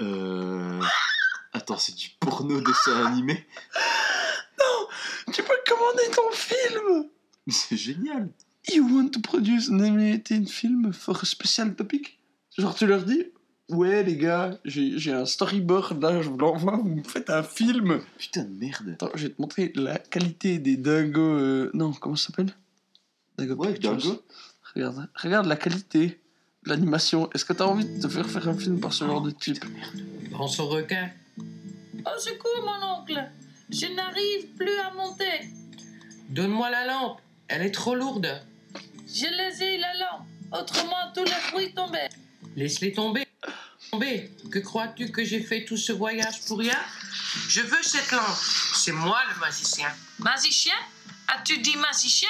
Euh... 0.00 0.80
Attends, 1.52 1.78
c'est 1.78 1.94
du 1.94 2.08
porno 2.20 2.60
dessin 2.60 3.06
animé? 3.06 3.46
Tu 5.32 5.42
peux 5.42 5.54
commander 5.68 6.10
ton 6.14 6.30
film 6.32 7.08
C'est 7.48 7.76
génial. 7.76 8.30
You 8.72 8.82
want 8.90 9.10
to 9.10 9.20
produce 9.20 9.68
an 9.70 9.80
animated 9.80 10.48
film 10.48 10.92
for 10.92 11.16
a 11.22 11.24
special 11.26 11.74
topic? 11.74 12.18
Genre 12.56 12.74
tu 12.74 12.86
leur 12.86 13.02
dis 13.04 13.24
Ouais 13.68 14.02
les 14.02 14.16
gars, 14.16 14.58
j'ai 14.64 14.98
j'ai 14.98 15.12
un 15.12 15.26
storyboard 15.26 16.02
là, 16.02 16.22
je 16.22 16.30
vous 16.30 16.38
l'envoie, 16.38 16.76
vous 16.78 16.88
me 16.96 17.02
faites 17.04 17.28
un 17.30 17.42
film. 17.42 18.00
Putain 18.18 18.44
de 18.44 18.54
merde. 18.58 18.90
Attends, 18.94 19.10
je 19.14 19.26
vais 19.26 19.32
te 19.34 19.40
montrer 19.40 19.70
la 19.74 19.98
qualité 19.98 20.58
des 20.58 20.76
dingos. 20.76 21.20
euh, 21.20 21.70
Non, 21.74 21.92
comment 21.92 22.16
ça 22.16 22.28
s'appelle? 22.28 22.54
Dingo 23.36 23.54
Ouais, 23.56 23.74
Pictures. 23.74 23.96
Dingo. 23.98 24.22
Regarde, 24.74 25.08
regarde 25.14 25.46
la 25.46 25.56
qualité 25.56 26.20
de 26.64 26.70
l'animation. 26.70 27.30
Est-ce 27.32 27.44
que 27.44 27.52
t'as 27.52 27.64
envie 27.64 27.84
de 27.84 28.02
te 28.02 28.08
faire 28.08 28.28
faire 28.28 28.48
un 28.48 28.56
film 28.56 28.80
par 28.80 28.92
ce 28.92 29.04
genre 29.04 29.22
de 29.22 29.30
type? 29.30 29.64
Prends 30.30 30.48
son 30.48 30.68
requin. 30.68 31.10
Au 31.38 32.18
secours, 32.18 32.64
mon 32.64 33.00
oncle 33.00 33.30
Je 33.70 33.86
n'arrive 33.94 34.46
plus 34.56 34.78
à 34.78 34.92
monter. 34.92 35.50
Donne-moi 36.28 36.70
la 36.70 36.86
lampe. 36.86 37.20
Elle 37.48 37.62
est 37.62 37.70
trop 37.70 37.94
lourde. 37.94 38.28
Je 39.06 39.26
laissé 39.36 39.78
la 39.78 39.94
lampe. 39.94 40.26
Autrement, 40.52 41.12
tous 41.14 41.24
les 41.24 41.30
fruits 41.30 41.72
tombaient. 41.74 42.08
Laisse-les 42.56 42.92
tomber. 42.92 43.26
Tomber. 43.90 44.30
Que 44.50 44.58
crois-tu 44.58 45.10
que 45.10 45.24
j'ai 45.24 45.40
fait 45.40 45.64
tout 45.64 45.76
ce 45.76 45.92
voyage 45.92 46.44
pour 46.46 46.58
rien? 46.58 46.78
Je 47.48 47.62
veux 47.62 47.82
cette 47.82 48.10
lampe. 48.12 48.36
C'est 48.74 48.92
moi 48.92 49.18
le 49.34 49.40
magicien. 49.40 49.88
Magicien? 50.18 50.74
As-tu 51.28 51.58
dit 51.58 51.76
magicien? 51.76 52.28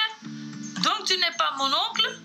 Donc 0.83 1.05
tu 1.05 1.13
n'es 1.17 1.31
pas 1.37 1.53
mon 1.57 1.65
oncle? 1.65 2.19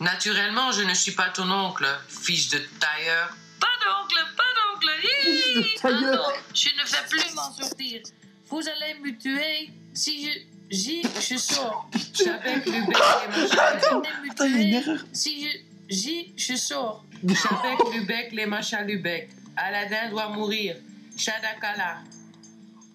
Naturellement, 0.00 0.72
je 0.72 0.82
ne 0.82 0.94
suis 0.94 1.12
pas 1.12 1.28
ton 1.30 1.50
oncle, 1.50 1.86
fils 2.08 2.50
de 2.50 2.58
tailleur. 2.80 3.36
Pas 3.60 3.66
d'oncle, 3.84 4.16
pas 4.36 4.42
d'oncle. 4.56 4.90
Hi 5.02 5.76
Ah 5.84 5.90
non, 5.92 6.22
je 6.54 6.68
ne 6.68 6.84
vais 6.90 7.08
plus 7.08 7.34
m'en 7.34 7.52
sortir. 7.52 8.02
Vous 8.48 8.60
allez 8.68 8.94
me 9.00 9.16
tuer 9.18 9.70
si 9.92 10.26
je... 10.26 10.30
J'y, 10.70 11.02
je 11.02 11.36
sors. 11.36 11.88
J'avec 12.14 12.64
le 12.66 12.86
bec 12.86 12.96
les 12.96 13.28
machins. 13.28 14.00
Vous 14.00 14.06
allez 14.06 14.26
me 14.26 14.30
Attends, 14.30 14.44
il 14.46 14.52
y 14.52 14.56
a 14.56 14.66
une 14.66 14.74
tuer 14.74 14.76
erreur. 14.90 15.04
si 15.12 15.44
je... 15.44 15.58
J'y, 15.88 16.32
je 16.36 16.56
sors. 16.56 17.04
J'avec 17.22 17.78
le 17.94 18.06
bec 18.06 18.32
les 18.32 18.46
machins 18.46 18.86
du 18.86 18.98
bec. 18.98 19.28
Aladdin 19.56 20.10
doit 20.10 20.28
mourir. 20.30 20.76
Shadakala. 21.16 21.98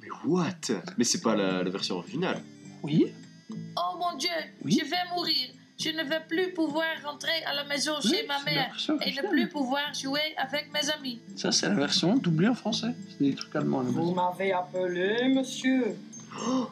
Mais 0.02 0.08
what? 0.26 0.82
Mais 0.98 1.04
c'est 1.04 1.22
pas 1.22 1.36
la, 1.36 1.64
la 1.64 1.70
version 1.70 1.98
originale. 1.98 2.42
Oui 2.82 3.14
Oh 3.52 3.98
mon 3.98 4.18
Dieu, 4.18 4.30
Oui. 4.64 4.78
je 4.80 4.86
vais 4.90 4.98
mourir. 5.14 5.50
Je 5.82 5.90
ne 5.92 6.04
vais 6.04 6.20
plus 6.28 6.52
pouvoir 6.54 6.88
rentrer 7.06 7.42
à 7.46 7.54
la 7.56 7.64
maison 7.64 7.94
Oui, 8.04 8.10
chez 8.10 8.28
ma 8.28 8.42
mère 8.44 8.76
et 9.06 9.12
ne 9.14 9.30
plus 9.30 9.48
pouvoir 9.48 9.94
jouer 9.94 10.36
avec 10.38 10.72
mes 10.74 10.90
amis. 10.90 11.22
Ça, 11.38 11.54
c'est 11.54 11.70
la 11.70 11.76
version 11.76 12.16
doublée 12.18 12.50
en 12.50 12.54
français. 12.54 12.94
C'est 13.18 13.24
des 13.24 13.34
trucs 13.34 13.56
allemands 13.56 13.82
là 13.82 13.90
Vous 13.90 14.12
m'avez 14.14 14.52
appelé, 14.52 15.30
monsieur. 15.30 15.96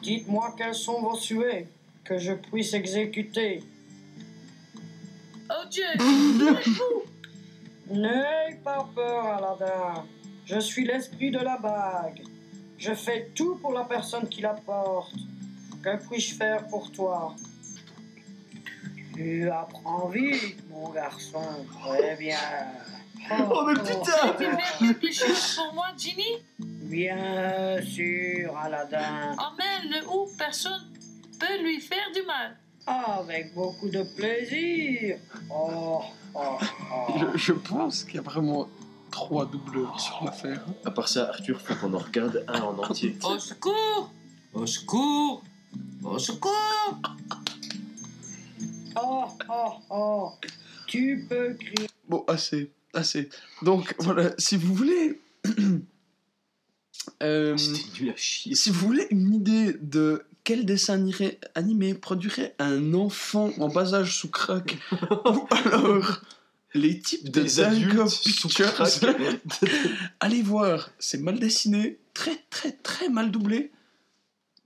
Dites-moi 0.02 0.54
quels 0.58 0.74
sont 0.74 1.00
vos 1.00 1.16
souhaits, 1.16 1.66
que 2.04 2.18
je 2.18 2.34
puisse 2.34 2.74
exécuter. 2.74 3.62
Oh 5.50 5.64
Dieu, 5.70 5.84
N'aie 7.90 8.60
pas 8.62 8.86
peur, 8.94 9.24
Aladdin. 9.26 10.04
Je 10.44 10.58
suis 10.60 10.84
l'esprit 10.86 11.30
de 11.30 11.38
la 11.38 11.56
bague. 11.56 12.22
Je 12.76 12.92
fais 12.92 13.30
tout 13.34 13.56
pour 13.56 13.72
la 13.72 13.84
personne 13.84 14.28
qui 14.28 14.42
la 14.42 14.52
porte. 14.54 15.14
Que 15.82 15.96
puis-je 16.08 16.34
faire 16.34 16.66
pour 16.66 16.90
toi? 16.90 17.34
Tu 19.14 19.48
apprends 19.50 20.08
vite, 20.08 20.68
mon 20.70 20.90
garçon. 20.90 21.66
Très 21.82 22.16
bien. 22.16 22.38
Oh, 23.30 23.62
mais 23.66 23.74
putain 23.74 24.32
Tu 24.38 24.44
faire 24.44 24.78
quelque 24.78 25.12
chose 25.12 25.56
pour 25.56 25.74
moi, 25.74 25.88
Ginny? 25.98 26.38
Bien 26.58 27.76
sûr, 27.82 28.56
Aladdin. 28.56 29.32
Emmène-le 29.32 30.08
où? 30.08 30.30
Personne 30.38 30.80
peut 31.38 31.62
lui 31.62 31.78
faire 31.80 32.10
du 32.14 32.22
mal. 32.22 32.56
Avec 32.86 33.52
beaucoup 33.54 33.90
de 33.90 34.02
plaisir. 34.16 35.18
Oh, 35.50 36.00
oh, 36.34 36.40
oh. 36.90 37.12
Je, 37.34 37.38
je 37.38 37.52
pense 37.52 38.04
qu'il 38.04 38.14
y 38.14 38.18
a 38.18 38.22
vraiment 38.22 38.66
trois 39.10 39.44
doubleurs 39.44 40.00
sur 40.00 40.24
l'affaire. 40.24 40.64
À 40.86 40.90
part 40.90 41.08
ça, 41.08 41.28
Arthur, 41.28 41.60
faut 41.60 41.74
qu'on 41.74 41.92
en 41.92 41.98
regarde 41.98 42.44
un 42.48 42.62
en 42.62 42.78
entier. 42.78 43.18
Au 43.24 43.38
secours 43.38 44.10
Au 44.54 44.64
secours 44.64 45.42
Au 46.04 46.18
secours 46.18 47.00
Oh, 49.00 49.26
oh, 49.48 49.72
oh. 49.90 50.32
Tu 50.86 51.26
peux 51.28 51.54
crier. 51.54 51.88
Bon, 52.08 52.24
assez, 52.26 52.70
assez. 52.94 53.28
Donc 53.62 53.94
voilà, 53.98 54.32
si 54.38 54.56
vous 54.56 54.74
voulez. 54.74 55.20
euh, 57.22 57.56
C'était 57.56 58.00
nul 58.00 58.10
à 58.10 58.16
chier. 58.16 58.54
si 58.54 58.70
vous 58.70 58.86
voulez 58.86 59.06
une 59.10 59.34
idée 59.34 59.74
de 59.80 60.24
quel 60.44 60.64
dessin 60.64 60.94
animé, 60.94 61.38
animé 61.54 61.94
produirait 61.94 62.54
un 62.58 62.94
enfant 62.94 63.50
en 63.58 63.68
bas 63.68 63.94
âge 63.94 64.16
sous 64.16 64.30
crack, 64.30 64.78
ou 65.10 65.46
alors 65.50 66.22
les 66.74 67.00
types 67.00 67.28
de 67.30 67.42
Des 67.42 67.60
adultes 67.60 68.08
sous 68.08 68.48
Pictures, 68.48 68.72
crack. 68.72 69.04
allez 70.20 70.42
voir, 70.42 70.90
c'est 70.98 71.20
mal 71.20 71.38
dessiné, 71.38 71.98
très 72.14 72.36
très 72.50 72.72
très 72.72 73.10
mal 73.10 73.30
doublé. 73.30 73.70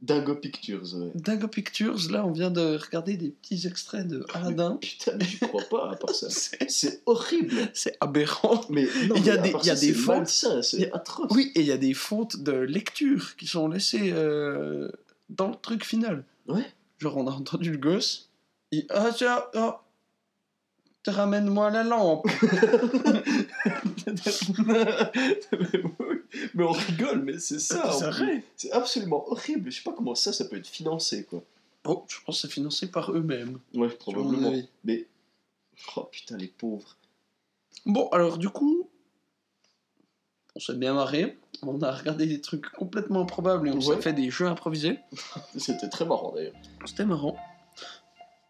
Dago 0.02 0.34
Pictures, 0.34 0.94
ouais. 0.96 1.12
Dango 1.14 1.46
Pictures, 1.46 2.10
là 2.10 2.26
on 2.26 2.32
vient 2.32 2.50
de 2.50 2.76
regarder 2.76 3.16
des 3.16 3.28
petits 3.30 3.66
extraits 3.68 4.06
de 4.06 4.26
Aladdin. 4.34 4.78
Putain, 4.80 5.12
mais 5.16 5.24
je 5.24 5.44
crois 5.46 5.62
pas 5.62 5.92
à 5.92 5.96
part 5.96 6.14
ça. 6.14 6.26
C'est 6.68 7.02
horrible. 7.06 7.54
c'est 7.72 7.96
aberrant. 8.00 8.62
Mais 8.68 8.88
Il 9.14 9.24
y 9.24 9.30
a 9.30 9.36
des- 9.36 9.54
y 9.62 9.70
a 9.70 9.76
des 9.76 9.92
y 9.92 10.62
c'est 10.62 10.92
atroce. 10.92 11.28
Oui, 11.30 11.52
et 11.54 11.60
il 11.60 11.66
y 11.66 11.72
a 11.72 11.76
des 11.76 11.94
fautes 11.94 12.42
de 12.42 12.52
lecture 12.52 13.36
qui 13.36 13.46
sont 13.46 13.68
laissées 13.68 14.12
euh, 14.12 14.90
dans 15.30 15.48
le 15.48 15.54
truc 15.54 15.84
final. 15.84 16.24
Ouais. 16.48 16.66
Genre, 16.98 17.16
on 17.16 17.28
a 17.28 17.30
entendu 17.30 17.70
le 17.70 17.78
gosse. 17.78 18.28
Il... 18.72 18.84
Ah, 18.90 19.10
tiens, 19.16 19.40
oh, 19.54 19.74
te 21.04 21.10
ramène-moi 21.10 21.70
la 21.70 21.84
lampe. 21.84 22.26
mais 26.54 26.64
on 26.64 26.72
rigole, 26.72 27.22
mais 27.22 27.38
c'est 27.38 27.58
ça. 27.58 27.92
C'est 27.92 28.10
vrai. 28.10 28.42
C'est 28.56 28.72
absolument 28.72 29.28
horrible. 29.30 29.70
Je 29.70 29.76
sais 29.78 29.82
pas 29.82 29.92
comment 29.92 30.14
ça, 30.14 30.32
ça 30.32 30.44
peut 30.46 30.56
être 30.56 30.66
financé, 30.66 31.24
quoi. 31.24 31.42
Bon, 31.84 32.04
je 32.08 32.16
pense 32.24 32.40
que 32.42 32.48
c'est 32.48 32.52
financé 32.54 32.90
par 32.90 33.10
eux-mêmes. 33.12 33.58
Ouais, 33.74 33.88
probablement. 33.88 34.52
Mais. 34.84 35.06
Oh 35.96 36.04
putain, 36.04 36.36
les 36.36 36.46
pauvres. 36.48 36.96
Bon, 37.86 38.08
alors 38.10 38.38
du 38.38 38.48
coup, 38.48 38.88
on 40.54 40.60
s'est 40.60 40.74
bien 40.74 40.94
marré. 40.94 41.38
On 41.62 41.80
a 41.82 41.90
regardé 41.92 42.26
des 42.26 42.40
trucs 42.40 42.70
complètement 42.72 43.22
improbables 43.22 43.68
et 43.68 43.72
on 43.72 43.76
Ouais. 43.80 43.96
s'est 43.96 44.02
fait 44.02 44.12
des 44.12 44.30
jeux 44.30 44.46
improvisés. 44.46 44.98
C'était 45.56 45.88
très 45.88 46.04
marrant 46.04 46.32
d'ailleurs. 46.34 46.54
C'était 46.86 47.04
marrant. 47.04 47.36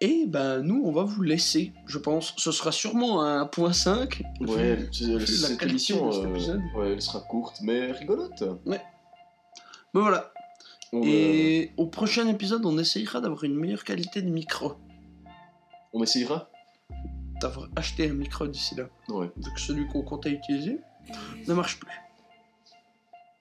Et 0.04 0.24
ben 0.26 0.62
nous, 0.62 0.82
on 0.84 0.90
va 0.90 1.04
vous 1.04 1.22
laisser, 1.22 1.72
je 1.86 1.96
pense. 1.98 2.34
Ce 2.36 2.50
sera 2.50 2.72
sûrement 2.72 3.22
un 3.22 3.46
point 3.46 3.72
5. 3.72 4.22
Ouais, 4.40 4.74
vu- 4.74 4.88
c'est- 4.92 5.04
vu 5.04 5.18
la 5.20 5.26
cette 5.26 5.62
émission, 5.62 6.10
euh, 6.12 6.58
ouais, 6.76 6.92
elle 6.94 7.00
sera 7.02 7.20
courte 7.20 7.58
mais 7.62 7.92
rigolote. 7.92 8.42
Mais 8.66 8.80
voilà. 9.94 10.32
On, 10.92 11.02
euh, 11.02 11.06
Et 11.06 11.70
au 11.76 11.86
prochain 11.86 12.26
épisode, 12.26 12.66
on 12.66 12.76
essayera 12.78 13.20
d'avoir 13.20 13.44
une 13.44 13.54
meilleure 13.54 13.84
qualité 13.84 14.22
de 14.22 14.28
micro. 14.30 14.74
on 15.94 16.02
essayera? 16.02 16.50
D'avoir 17.40 17.68
acheté 17.76 18.08
un 18.10 18.14
micro 18.14 18.46
d'ici 18.48 18.74
là. 18.74 18.84
Ouais. 19.08 19.30
Vu 19.36 19.52
que 19.54 19.60
celui 19.60 19.86
qu'on 19.88 20.02
comptait 20.02 20.30
utiliser 20.30 20.80
ne 21.46 21.54
marche 21.54 21.78
plus. 21.78 21.90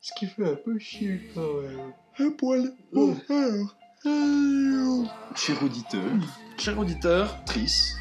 Ce 0.01 0.11
qui 0.17 0.25
fait 0.27 0.49
un 0.51 0.55
peu 0.55 0.77
chier 0.79 1.29
quand 1.33 1.61
même. 1.61 1.93
Un 2.19 2.31
poil. 2.31 2.73
Oh, 2.93 3.13
Euh, 4.05 5.03
Cher 5.35 5.61
auditeur, 5.63 6.01
Cher 6.57 6.79
auditeur, 6.79 7.43
Tris, 7.45 7.93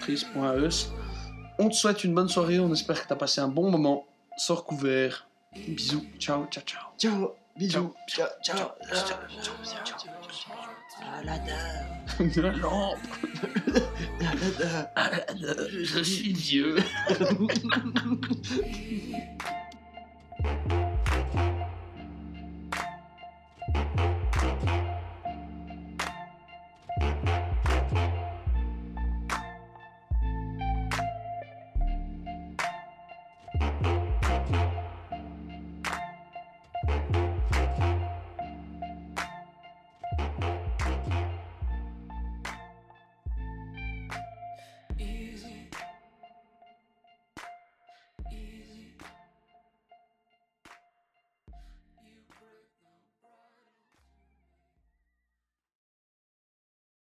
Tris.eus, 0.00 0.90
on 1.58 1.68
te 1.68 1.74
souhaite 1.74 2.04
une 2.04 2.14
bonne 2.14 2.28
soirée. 2.28 2.58
On 2.58 2.72
espère 2.72 3.00
que 3.00 3.06
tu 3.06 3.12
as 3.12 3.16
passé 3.16 3.40
un 3.40 3.48
bon 3.48 3.70
moment. 3.70 4.06
Sors 4.36 4.64
couvert. 4.64 5.26
Bisous. 5.54 6.04
Ciao, 6.18 6.46
ciao, 6.50 6.62
ciao. 6.64 6.82
ciao, 6.98 7.32
bisous, 7.56 7.90
ciao, 8.08 8.26
Ciao. 8.42 8.72
Aladdin. 11.18 11.54
La 12.42 12.52
lampe. 12.52 12.98
Aladdin. 14.94 15.66
Je 15.82 16.02
suis 16.02 16.32
Dieu. 16.32 16.76